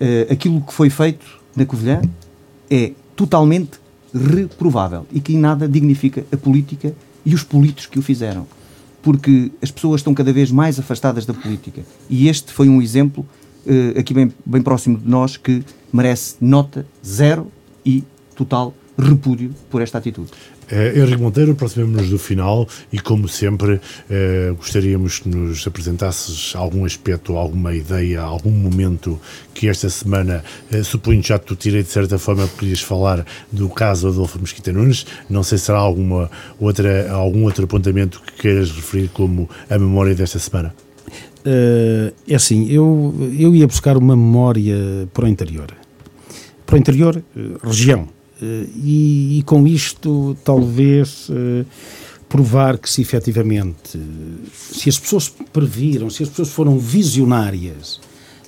Uh, 0.00 0.32
aquilo 0.32 0.60
que 0.60 0.72
foi 0.72 0.90
feito 0.90 1.24
na 1.56 1.64
Covilhã 1.64 2.02
é 2.70 2.92
totalmente 3.14 3.80
reprovável 4.12 5.06
e 5.12 5.20
que 5.20 5.32
em 5.32 5.38
nada 5.38 5.68
dignifica 5.68 6.24
a 6.32 6.36
política 6.36 6.94
e 7.24 7.34
os 7.34 7.42
políticos 7.42 7.86
que 7.86 7.98
o 7.98 8.02
fizeram. 8.02 8.46
Porque 9.00 9.50
as 9.60 9.70
pessoas 9.70 10.00
estão 10.00 10.14
cada 10.14 10.32
vez 10.32 10.50
mais 10.50 10.78
afastadas 10.78 11.24
da 11.24 11.34
política. 11.34 11.82
E 12.08 12.28
este 12.28 12.52
foi 12.52 12.68
um 12.68 12.80
exemplo, 12.82 13.26
uh, 13.66 13.98
aqui 13.98 14.12
bem, 14.12 14.32
bem 14.44 14.62
próximo 14.62 14.98
de 14.98 15.08
nós, 15.08 15.36
que 15.36 15.64
merece 15.92 16.36
nota 16.40 16.86
zero 17.04 17.50
e 17.84 18.04
total 18.34 18.74
repúdio 18.98 19.54
por 19.70 19.80
esta 19.80 19.98
atitude. 19.98 20.30
Uh, 20.73 20.99
Henrique 20.99 21.20
Monteiro, 21.20 21.53
aproximamos-nos 21.53 22.09
do 22.09 22.18
final 22.18 22.66
e, 22.91 22.99
como 22.99 23.29
sempre, 23.29 23.75
uh, 23.75 24.55
gostaríamos 24.57 25.18
que 25.18 25.29
nos 25.29 25.66
apresentasses 25.66 26.57
algum 26.57 26.87
aspecto, 26.87 27.37
alguma 27.37 27.75
ideia, 27.75 28.23
algum 28.23 28.51
momento 28.51 29.20
que 29.53 29.68
esta 29.68 29.91
semana, 29.91 30.43
uh, 30.73 30.83
suponho 30.83 31.23
já 31.23 31.39
tu 31.39 31.55
tirei 31.55 31.83
de 31.83 31.91
certa 31.91 32.18
forma, 32.18 32.49
querias 32.59 32.81
falar 32.81 33.27
do 33.51 33.68
caso 33.68 34.09
Adolfo 34.09 34.39
Mesquita 34.39 34.73
Nunes. 34.73 35.05
Não 35.29 35.43
sei 35.43 35.59
se 35.59 35.66
será 35.66 35.79
alguma 35.79 36.31
outra, 36.59 37.12
algum 37.12 37.45
outro 37.45 37.64
apontamento 37.64 38.23
que 38.23 38.41
queiras 38.41 38.70
referir 38.70 39.09
como 39.09 39.51
a 39.68 39.79
memória 39.79 40.14
desta 40.14 40.39
semana. 40.39 40.75
Uh, 41.45 42.14
é 42.27 42.35
assim, 42.35 42.70
eu, 42.70 43.14
eu 43.39 43.55
ia 43.55 43.66
buscar 43.66 43.99
uma 43.99 44.16
memória 44.16 45.07
para 45.12 45.27
o 45.27 45.29
interior. 45.29 45.66
Para 46.64 46.77
o 46.77 46.79
interior, 46.79 47.23
região 47.62 48.09
e, 48.76 49.38
e, 49.38 49.43
com 49.45 49.66
isto 49.66 50.36
talvez 50.45 51.28
uh, 51.28 51.66
provar 52.28 52.78
que 52.78 52.90
se 52.90 53.03
efetivamente, 53.03 54.01
se 54.53 54.88
as 54.88 54.99
pessoas 54.99 55.28
previram, 55.53 56.09
se 56.11 56.22
as 56.22 56.28
pessoas 56.28 56.49
foram 56.49 56.78
visionárias 56.78 58.01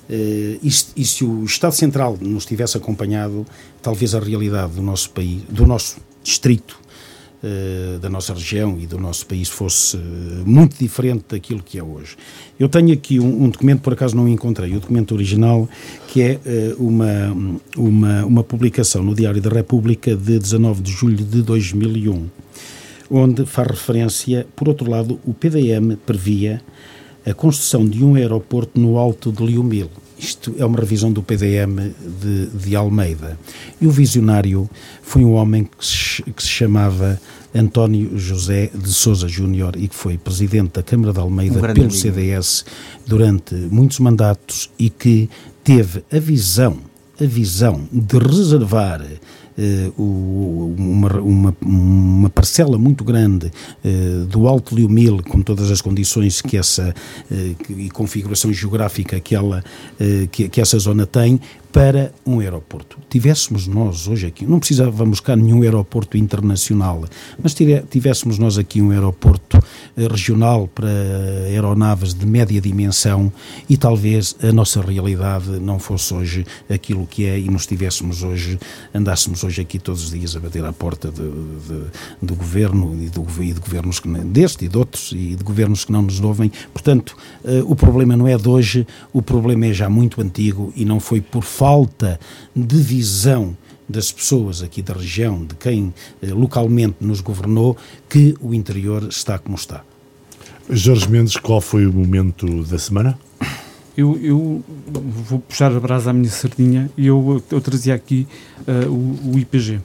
e, 0.09 0.59
e, 0.95 1.05
se 1.05 1.23
o 1.23 1.43
Estado 1.43 1.73
Central 1.73 2.17
nos 2.21 2.45
tivesse 2.45 2.77
acompanhado, 2.77 3.45
talvez 3.81 4.13
a 4.13 4.19
realidade 4.19 4.73
do 4.73 4.81
nosso 4.81 5.09
país, 5.11 5.41
do 5.49 5.65
nosso 5.65 5.97
distrito, 6.23 6.79
da 8.01 8.09
nossa 8.09 8.33
região 8.33 8.77
e 8.79 8.87
do 8.87 8.97
nosso 8.97 9.25
país 9.25 9.49
fosse 9.49 9.97
muito 10.45 10.77
diferente 10.77 11.25
daquilo 11.29 11.61
que 11.61 11.77
é 11.77 11.83
hoje. 11.83 12.15
Eu 12.59 12.69
tenho 12.69 12.93
aqui 12.93 13.19
um, 13.19 13.43
um, 13.43 13.49
documento, 13.49 13.81
por 13.81 13.93
acaso 13.93 14.15
não 14.15 14.27
encontrei, 14.27 14.71
o 14.71 14.79
documento 14.79 15.13
original, 15.13 15.67
que 16.07 16.21
é 16.21 16.39
uh, 16.45 16.83
uma, 16.83 17.35
uma, 17.77 18.25
uma 18.25 18.43
publicação 18.43 19.03
no 19.03 19.13
Diário 19.13 19.41
da 19.41 19.49
República 19.49 20.15
de 20.15 20.39
19 20.39 20.81
de 20.81 20.91
julho 20.91 21.17
de 21.17 21.41
2001, 21.41 22.27
onde 23.11 23.45
faz 23.45 23.67
referência, 23.67 24.47
por 24.55 24.69
outro 24.69 24.89
lado, 24.89 25.19
o 25.25 25.33
PDM 25.33 25.95
previa 26.05 26.61
a 27.25 27.33
construção 27.33 27.85
de 27.85 28.03
um 28.03 28.15
aeroporto 28.15 28.79
no 28.79 28.97
Alto 28.97 29.31
de 29.31 29.43
Liumil. 29.43 29.89
Isto 30.17 30.53
é 30.57 30.65
uma 30.65 30.79
revisão 30.79 31.11
do 31.11 31.21
PDM 31.21 31.93
de, 32.21 32.47
de 32.47 32.75
Almeida. 32.75 33.37
E 33.81 33.87
o 33.87 33.91
visionário 33.91 34.69
foi 35.01 35.23
um 35.23 35.33
homem 35.33 35.65
que 35.65 35.85
se, 35.85 36.23
que 36.23 36.41
se 36.41 36.49
chamava 36.49 37.19
António 37.53 38.17
José 38.17 38.69
de 38.73 38.91
Souza 38.91 39.27
Júnior 39.27 39.75
e 39.77 39.87
que 39.87 39.95
foi 39.95 40.17
presidente 40.17 40.73
da 40.73 40.83
Câmara 40.83 41.13
de 41.13 41.19
Almeida 41.19 41.57
um 41.57 41.61
pelo 41.61 41.71
amigo. 41.71 41.91
CDS 41.91 42.65
durante 43.05 43.55
muitos 43.55 43.99
mandatos 43.99 44.69
e 44.77 44.89
que 44.89 45.29
teve 45.63 46.03
a 46.11 46.19
visão, 46.19 46.77
a 47.19 47.25
visão 47.25 47.87
de 47.91 48.17
reservar 48.17 49.01
uma, 49.97 51.19
uma, 51.19 51.57
uma, 51.61 52.29
parcela 52.29 52.77
muito 52.77 53.03
grande 53.03 53.51
uh, 53.83 54.25
do 54.25 54.47
Alto 54.47 54.75
Liumil, 54.75 55.23
com 55.23 55.41
todas 55.41 55.71
as 55.71 55.81
condições 55.81 56.41
que 56.41 56.57
essa 56.57 56.93
uh, 57.31 57.71
e 57.71 57.89
configuração 57.89 58.51
geográfica 58.51 59.19
que, 59.19 59.33
ela, 59.33 59.63
que, 60.31 60.49
que, 60.49 60.59
essa 60.59 60.77
zona 60.77 61.05
tem, 61.05 61.39
para 61.75 62.13
um 62.25 62.39
aeroporto. 62.39 62.97
Tivéssemos 63.09 63.67
nós 63.67 64.07
hoje 64.07 64.27
aqui, 64.27 64.45
não 64.45 64.59
precisávamos 64.59 65.19
cá 65.19 65.35
nenhum 65.35 65.61
aeroporto 65.61 66.15
internacional, 66.15 67.03
mas 67.37 67.53
tivéssemos 67.53 68.39
nós 68.39 68.57
aqui 68.57 68.81
um 68.81 68.91
aeroporto 68.91 69.59
eh, 69.97 70.07
regional 70.07 70.69
para 70.69 70.87
aeronaves 71.49 72.13
de 72.13 72.25
média 72.25 72.61
dimensão 72.61 73.29
e 73.69 73.75
talvez 73.75 74.37
a 74.41 74.53
nossa 74.53 74.81
realidade 74.81 75.49
não 75.59 75.77
fosse 75.77 76.13
hoje 76.13 76.45
aquilo 76.69 77.05
que 77.05 77.25
é 77.25 77.37
e 77.37 77.49
nos 77.49 77.67
tivéssemos 77.67 78.23
hoje, 78.23 78.57
andássemos 78.93 79.43
hoje 79.43 79.59
aqui 79.61 79.77
todos 79.77 80.05
os 80.05 80.11
dias 80.11 80.33
a 80.33 80.39
bater 80.39 80.63
à 80.63 80.71
porta 80.71 81.11
de, 81.11 81.23
de, 81.23 81.83
do 82.21 82.35
governo 82.35 82.97
e, 83.03 83.09
do, 83.09 83.27
e 83.43 83.51
de 83.51 83.59
governos 83.59 83.99
que, 83.99 84.07
deste 84.07 84.63
e 84.63 84.69
de 84.69 84.77
outros 84.77 85.11
e 85.11 85.35
de 85.35 85.43
governos 85.43 85.83
que 85.83 85.91
não 85.91 86.03
nos 86.03 86.21
ouvem. 86.21 86.49
Portanto, 86.71 87.17
uh, 87.43 87.69
o 87.69 87.75
problema 87.75 88.15
não 88.15 88.29
é 88.29 88.37
de 88.37 88.47
hoje, 88.47 88.87
o 89.11 89.21
problema 89.21 89.65
é 89.65 89.73
já 89.73 89.89
muito 89.89 90.21
antigo 90.21 90.71
e 90.73 90.85
não 90.85 91.01
foi 91.01 91.19
por 91.19 91.43
falta 91.43 91.64
falta 91.65 92.19
de 92.55 92.77
visão 92.77 93.57
das 93.89 94.11
pessoas 94.11 94.61
aqui 94.61 94.83
da 94.83 94.93
região, 94.93 95.43
de 95.43 95.55
quem 95.55 95.91
eh, 96.21 96.27
localmente 96.27 96.97
nos 97.01 97.21
governou, 97.21 97.75
que 98.07 98.35
o 98.39 98.53
interior 98.53 99.07
está 99.09 99.39
como 99.39 99.55
está. 99.55 99.83
Jorge 100.69 101.09
Mendes, 101.09 101.37
qual 101.37 101.59
foi 101.59 101.87
o 101.87 101.91
momento 101.91 102.63
da 102.65 102.77
semana? 102.77 103.17
Eu, 103.97 104.15
eu 104.21 104.63
vou 105.27 105.39
puxar 105.39 105.75
a 105.75 105.79
brasa 105.79 106.11
à 106.11 106.13
minha 106.13 106.29
sardinha 106.29 106.87
e 106.95 107.07
eu, 107.07 107.43
eu 107.49 107.61
trazia 107.61 107.95
aqui 107.95 108.27
uh, 108.67 108.87
o, 108.87 109.33
o, 109.33 109.39
IPG. 109.39 109.79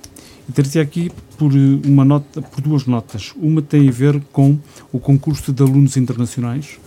Traria 0.53 0.83
aqui 0.83 1.11
por, 1.39 1.51
uma 1.87 2.05
nota, 2.05 2.43
por 2.43 2.61
duas 2.61 2.85
notas. 2.85 3.33
Uma 3.37 3.63
tem 3.63 3.89
a 3.89 3.93
ver 3.93 4.21
com 4.33 4.59
o 4.93 4.99
concurso 4.99 5.51
de 5.51 5.63
alunos 5.63 5.97
internacionais, 5.97 6.79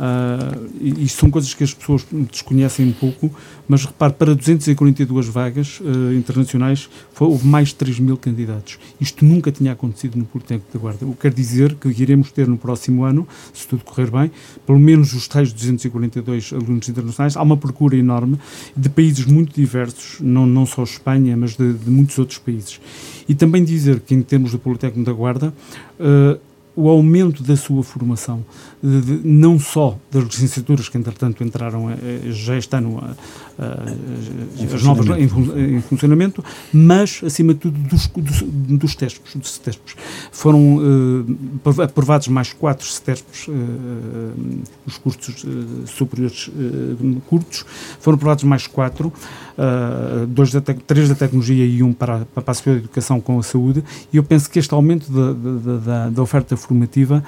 Uh, 0.00 0.70
e 0.80 1.04
isto 1.04 1.20
são 1.20 1.30
coisas 1.30 1.52
que 1.52 1.62
as 1.62 1.74
pessoas 1.74 2.06
desconhecem 2.32 2.86
um 2.86 2.92
pouco, 2.92 3.30
mas 3.68 3.84
repare, 3.84 4.14
para 4.14 4.34
242 4.34 5.26
vagas 5.26 5.78
uh, 5.80 6.14
internacionais 6.14 6.88
foi, 7.12 7.28
houve 7.28 7.46
mais 7.46 7.68
de 7.68 7.74
3 7.74 8.00
mil 8.00 8.16
candidatos. 8.16 8.78
Isto 8.98 9.26
nunca 9.26 9.52
tinha 9.52 9.72
acontecido 9.72 10.16
no 10.16 10.24
Politécnico 10.24 10.72
da 10.72 10.78
Guarda. 10.78 11.04
O 11.04 11.12
que 11.12 11.20
quer 11.20 11.34
dizer 11.34 11.74
que 11.74 11.88
iremos 11.88 12.32
ter 12.32 12.48
no 12.48 12.56
próximo 12.56 13.04
ano, 13.04 13.28
se 13.52 13.68
tudo 13.68 13.84
correr 13.84 14.10
bem, 14.10 14.30
pelo 14.64 14.78
menos 14.78 15.12
os 15.12 15.28
tais 15.28 15.52
242 15.52 16.54
alunos 16.54 16.88
internacionais. 16.88 17.36
Há 17.36 17.42
uma 17.42 17.58
procura 17.58 17.94
enorme 17.94 18.38
de 18.74 18.88
países 18.88 19.26
muito 19.26 19.54
diversos, 19.54 20.18
não, 20.20 20.46
não 20.46 20.64
só 20.64 20.82
Espanha, 20.82 21.36
mas 21.36 21.56
de, 21.56 21.74
de 21.74 21.90
muitos 21.90 22.18
outros 22.18 22.38
países. 22.38 22.80
E 23.28 23.34
também 23.34 23.62
dizer 23.62 24.00
que, 24.00 24.14
em 24.14 24.22
termos 24.22 24.52
do 24.52 24.58
Politécnico 24.58 25.04
da 25.04 25.12
Guarda, 25.12 25.52
uh, 26.00 26.40
o 26.80 26.88
aumento 26.88 27.42
da 27.42 27.56
sua 27.56 27.82
formação, 27.82 28.44
de, 28.82 29.00
de, 29.00 29.28
não 29.28 29.58
só 29.58 29.98
das 30.10 30.24
licenciaturas 30.24 30.88
que 30.88 30.96
entretanto 30.96 31.44
entraram 31.44 31.90
eh, 31.90 31.96
já 32.30 32.56
este 32.56 32.74
ano 32.74 32.98
a, 32.98 34.74
as 34.74 34.82
novas 34.82 35.06
em, 35.18 35.76
em, 35.76 35.80
funcionamento, 35.82 36.42
mas 36.72 37.20
acima 37.24 37.52
de 37.52 37.60
tudo 37.60 37.78
dos, 37.78 38.06
dos, 38.06 38.42
dos 38.42 38.94
TESPs, 38.94 39.34
dos 39.34 39.52
CETESPs. 39.52 39.96
Foram 40.32 40.76
uh, 40.76 41.82
aprovados 41.82 42.28
mais 42.28 42.52
quatro 42.54 42.86
CETESPs, 42.86 43.48
uh, 43.48 43.52
os 44.86 44.96
cursos 44.96 45.44
uh, 45.44 45.86
superiores 45.86 46.50
curtos, 47.26 47.64
foram 48.00 48.16
aprovados 48.16 48.44
mais 48.44 48.66
quatro, 48.66 49.12
dois 50.28 50.52
da 50.52 50.60
três 50.60 51.08
da 51.08 51.14
tecnologia 51.14 51.66
e 51.66 51.82
um 51.82 51.92
para, 51.92 52.24
para 52.34 52.50
a 52.50 52.54
Secretaria 52.54 52.80
de 52.80 52.86
Educação 52.86 53.20
com 53.20 53.38
a 53.38 53.42
Saúde, 53.42 53.84
e 54.12 54.16
eu 54.16 54.22
penso 54.22 54.48
que 54.48 54.58
este 54.58 54.72
aumento 54.72 55.10
da, 55.10 55.32
da, 55.32 55.78
da, 55.78 56.10
da 56.10 56.22
oferta 56.22 56.56
formativa 56.70 57.22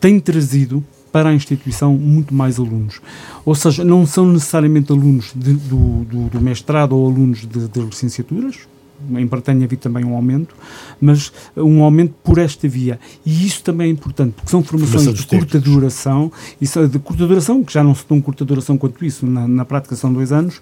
tem 0.00 0.18
trazido 0.18 0.84
para 1.12 1.28
a 1.28 1.34
instituição 1.34 1.94
muito 1.94 2.34
mais 2.34 2.58
alunos. 2.58 3.00
Ou 3.44 3.54
seja, 3.54 3.84
não 3.84 4.06
são 4.06 4.26
necessariamente 4.26 4.90
alunos 4.90 5.32
de, 5.34 5.52
do, 5.52 6.04
do, 6.04 6.28
do, 6.30 6.40
mestrado 6.40 6.96
ou 6.96 7.06
alunos 7.06 7.40
de, 7.40 7.68
de 7.68 7.80
licenciaturas, 7.80 8.60
embora 9.10 9.42
tenha 9.42 9.64
havido 9.64 9.82
também 9.82 10.04
um 10.04 10.14
aumento, 10.14 10.54
mas 11.00 11.32
um 11.56 11.82
aumento 11.82 12.14
por 12.22 12.38
esta 12.38 12.68
via. 12.68 12.98
E 13.24 13.46
isso 13.46 13.62
também 13.62 13.88
é 13.88 13.90
importante, 13.90 14.34
porque 14.34 14.50
são 14.50 14.62
formações 14.62 15.12
de 15.14 15.26
curta 15.26 15.60
duração, 15.60 16.32
isso, 16.60 16.86
de 16.88 16.98
curta 16.98 17.26
duração, 17.26 17.62
que 17.62 17.72
já 17.72 17.82
não 17.82 17.94
se 17.94 18.04
tão 18.04 18.20
curta 18.20 18.44
duração 18.44 18.76
quanto 18.76 19.04
isso, 19.04 19.26
na, 19.26 19.46
na 19.46 19.64
prática 19.64 19.96
são 19.96 20.12
dois 20.12 20.32
anos, 20.32 20.60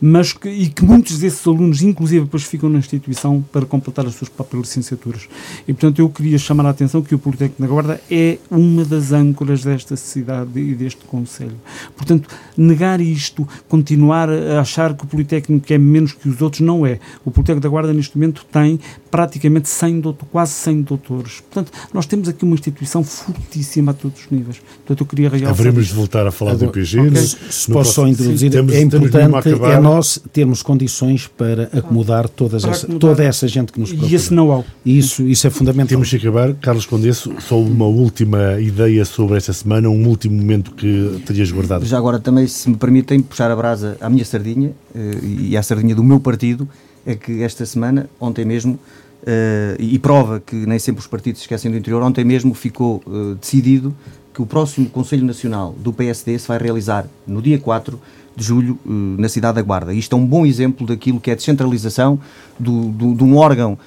mas 0.00 0.32
que, 0.32 0.48
e 0.48 0.68
que 0.68 0.84
muitos 0.84 1.18
desses 1.18 1.46
alunos, 1.46 1.82
inclusive, 1.82 2.24
depois 2.24 2.44
ficam 2.44 2.68
na 2.68 2.78
instituição 2.78 3.44
para 3.52 3.66
completar 3.66 4.06
as 4.06 4.14
suas 4.14 4.28
próprias 4.28 4.62
licenciaturas. 4.62 5.28
E, 5.66 5.72
portanto, 5.72 5.98
eu 5.98 6.08
queria 6.08 6.38
chamar 6.38 6.66
a 6.66 6.70
atenção 6.70 7.02
que 7.02 7.14
o 7.14 7.18
Politécnico 7.18 7.62
da 7.62 7.68
Guarda 7.68 8.00
é 8.10 8.38
uma 8.50 8.84
das 8.84 9.12
âncoras 9.12 9.62
desta 9.62 9.96
cidade 9.96 10.58
e 10.58 10.74
deste 10.74 11.04
Conselho. 11.04 11.56
Portanto, 11.96 12.28
negar 12.56 13.00
isto, 13.00 13.46
continuar 13.68 14.28
a 14.30 14.60
achar 14.60 14.94
que 14.94 15.04
o 15.04 15.06
Politécnico 15.06 15.72
é 15.72 15.78
menos 15.78 16.12
que 16.12 16.28
os 16.28 16.40
outros, 16.40 16.60
não 16.60 16.86
é. 16.86 16.98
O 17.24 17.30
Politécnico 17.30 17.62
da 17.62 17.68
Guarda, 17.68 17.77
neste 17.86 18.16
momento, 18.16 18.44
tem 18.50 18.80
praticamente 19.10 19.68
100 19.68 20.00
doutor, 20.00 20.26
quase 20.30 20.52
100 20.52 20.82
doutores. 20.82 21.40
Portanto, 21.40 21.72
nós 21.92 22.06
temos 22.06 22.28
aqui 22.28 22.44
uma 22.44 22.54
instituição 22.54 23.02
fortíssima 23.02 23.92
a 23.92 23.94
todos 23.94 24.20
os 24.20 24.30
níveis. 24.30 24.58
Portanto, 24.58 25.00
eu 25.00 25.06
queria 25.06 25.28
realçar... 25.28 25.50
Haveremos 25.50 25.86
de 25.86 25.94
voltar 25.94 26.26
a 26.26 26.30
falar 26.30 26.52
Agora, 26.52 26.66
do 26.66 26.72
PG. 26.72 27.00
Okay. 27.00 27.22
Se 27.22 27.70
posso 27.70 27.92
só 27.92 28.06
introduzir, 28.06 28.50
temos, 28.50 28.74
é 28.74 28.80
importante, 28.80 29.48
é 29.48 29.80
nós 29.80 30.20
termos 30.32 30.62
condições 30.62 31.26
para 31.26 31.64
acomodar 31.72 32.28
todas 32.28 32.62
para 32.62 32.72
essa, 32.72 32.86
acomodar. 32.86 33.10
toda 33.10 33.24
essa 33.24 33.48
gente 33.48 33.72
que 33.72 33.80
nos 33.80 33.90
procura. 33.90 34.10
E 34.10 34.14
esse 34.14 34.32
know-how. 34.32 34.64
Isso, 34.84 35.22
isso 35.22 35.46
é 35.46 35.50
fundamental. 35.50 35.88
Temos 35.88 36.10
que 36.10 36.16
acabar. 36.16 36.54
Carlos 36.54 36.86
Condesso, 36.86 37.32
só 37.40 37.60
uma 37.60 37.86
última 37.86 38.60
ideia 38.60 39.04
sobre 39.04 39.36
esta 39.36 39.52
semana, 39.52 39.88
um 39.88 40.06
último 40.06 40.36
momento 40.36 40.72
que 40.72 41.22
terias 41.26 41.50
guardado. 41.50 41.84
Já 41.84 41.98
agora 41.98 42.18
também, 42.18 42.46
se 42.46 42.68
me 42.68 42.76
permitem, 42.76 43.20
puxar 43.20 43.50
a 43.50 43.56
brasa 43.56 43.96
à 44.00 44.08
minha 44.08 44.24
sardinha 44.24 44.72
eh, 44.94 45.18
e 45.22 45.56
à 45.56 45.62
sardinha 45.62 45.94
do 45.94 46.04
meu 46.04 46.20
partido, 46.20 46.68
é 47.08 47.14
que 47.14 47.42
esta 47.42 47.64
semana, 47.66 48.08
ontem 48.20 48.44
mesmo, 48.44 48.78
Uh, 49.20 49.74
e 49.80 49.98
prova 49.98 50.38
que 50.38 50.54
nem 50.54 50.78
sempre 50.78 51.00
os 51.00 51.06
partidos 51.08 51.40
esquecem 51.40 51.68
do 51.68 51.76
interior. 51.76 52.00
Ontem 52.02 52.24
mesmo 52.24 52.54
ficou 52.54 53.02
uh, 53.04 53.34
decidido 53.34 53.92
que 54.32 54.40
o 54.40 54.46
próximo 54.46 54.88
Conselho 54.88 55.26
Nacional 55.26 55.74
do 55.76 55.92
PSD 55.92 56.38
se 56.38 56.46
vai 56.46 56.56
realizar 56.56 57.04
no 57.26 57.42
dia 57.42 57.58
4 57.58 58.00
de 58.38 58.44
julho 58.44 58.78
uh, 58.86 58.90
na 59.20 59.28
cidade 59.28 59.56
da 59.56 59.62
Guarda. 59.62 59.92
Isto 59.92 60.16
é 60.16 60.18
um 60.18 60.26
bom 60.26 60.46
exemplo 60.46 60.86
daquilo 60.86 61.20
que 61.20 61.30
é 61.30 61.32
a 61.32 61.36
descentralização 61.36 62.18
do, 62.58 62.88
do, 62.88 63.14
de 63.14 63.24
um 63.24 63.36
órgão 63.36 63.78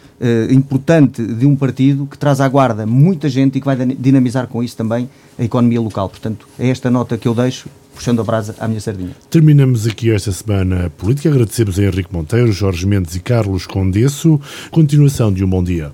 importante 0.52 1.26
de 1.26 1.48
um 1.48 1.56
partido 1.56 2.06
que 2.06 2.16
traz 2.16 2.40
à 2.40 2.48
Guarda 2.48 2.86
muita 2.86 3.28
gente 3.28 3.58
e 3.58 3.60
que 3.60 3.66
vai 3.66 3.76
dinamizar 3.76 4.46
com 4.46 4.62
isso 4.62 4.78
também 4.78 5.10
a 5.38 5.44
economia 5.44 5.82
local. 5.82 6.08
Portanto, 6.08 6.48
é 6.60 6.70
esta 6.70 6.92
nota 6.92 7.18
que 7.18 7.28
eu 7.28 7.34
deixo 7.34 7.68
puxando 7.94 8.22
a 8.22 8.24
brasa 8.24 8.56
à 8.60 8.68
minha 8.68 8.80
sardinha. 8.80 9.12
Terminamos 9.30 9.86
aqui 9.88 10.12
esta 10.12 10.32
semana 10.32 10.92
política. 10.98 11.30
Agradecemos 11.30 11.78
a 11.78 11.84
Henrique 11.84 12.14
Monteiro, 12.14 12.52
Jorge 12.52 12.86
Mendes 12.86 13.16
e 13.16 13.20
Carlos 13.20 13.68
Condesso. 13.68 14.40
Continuação 14.72 15.32
de 15.32 15.44
um 15.44 15.50
bom 15.50 15.64
dia. 15.64 15.92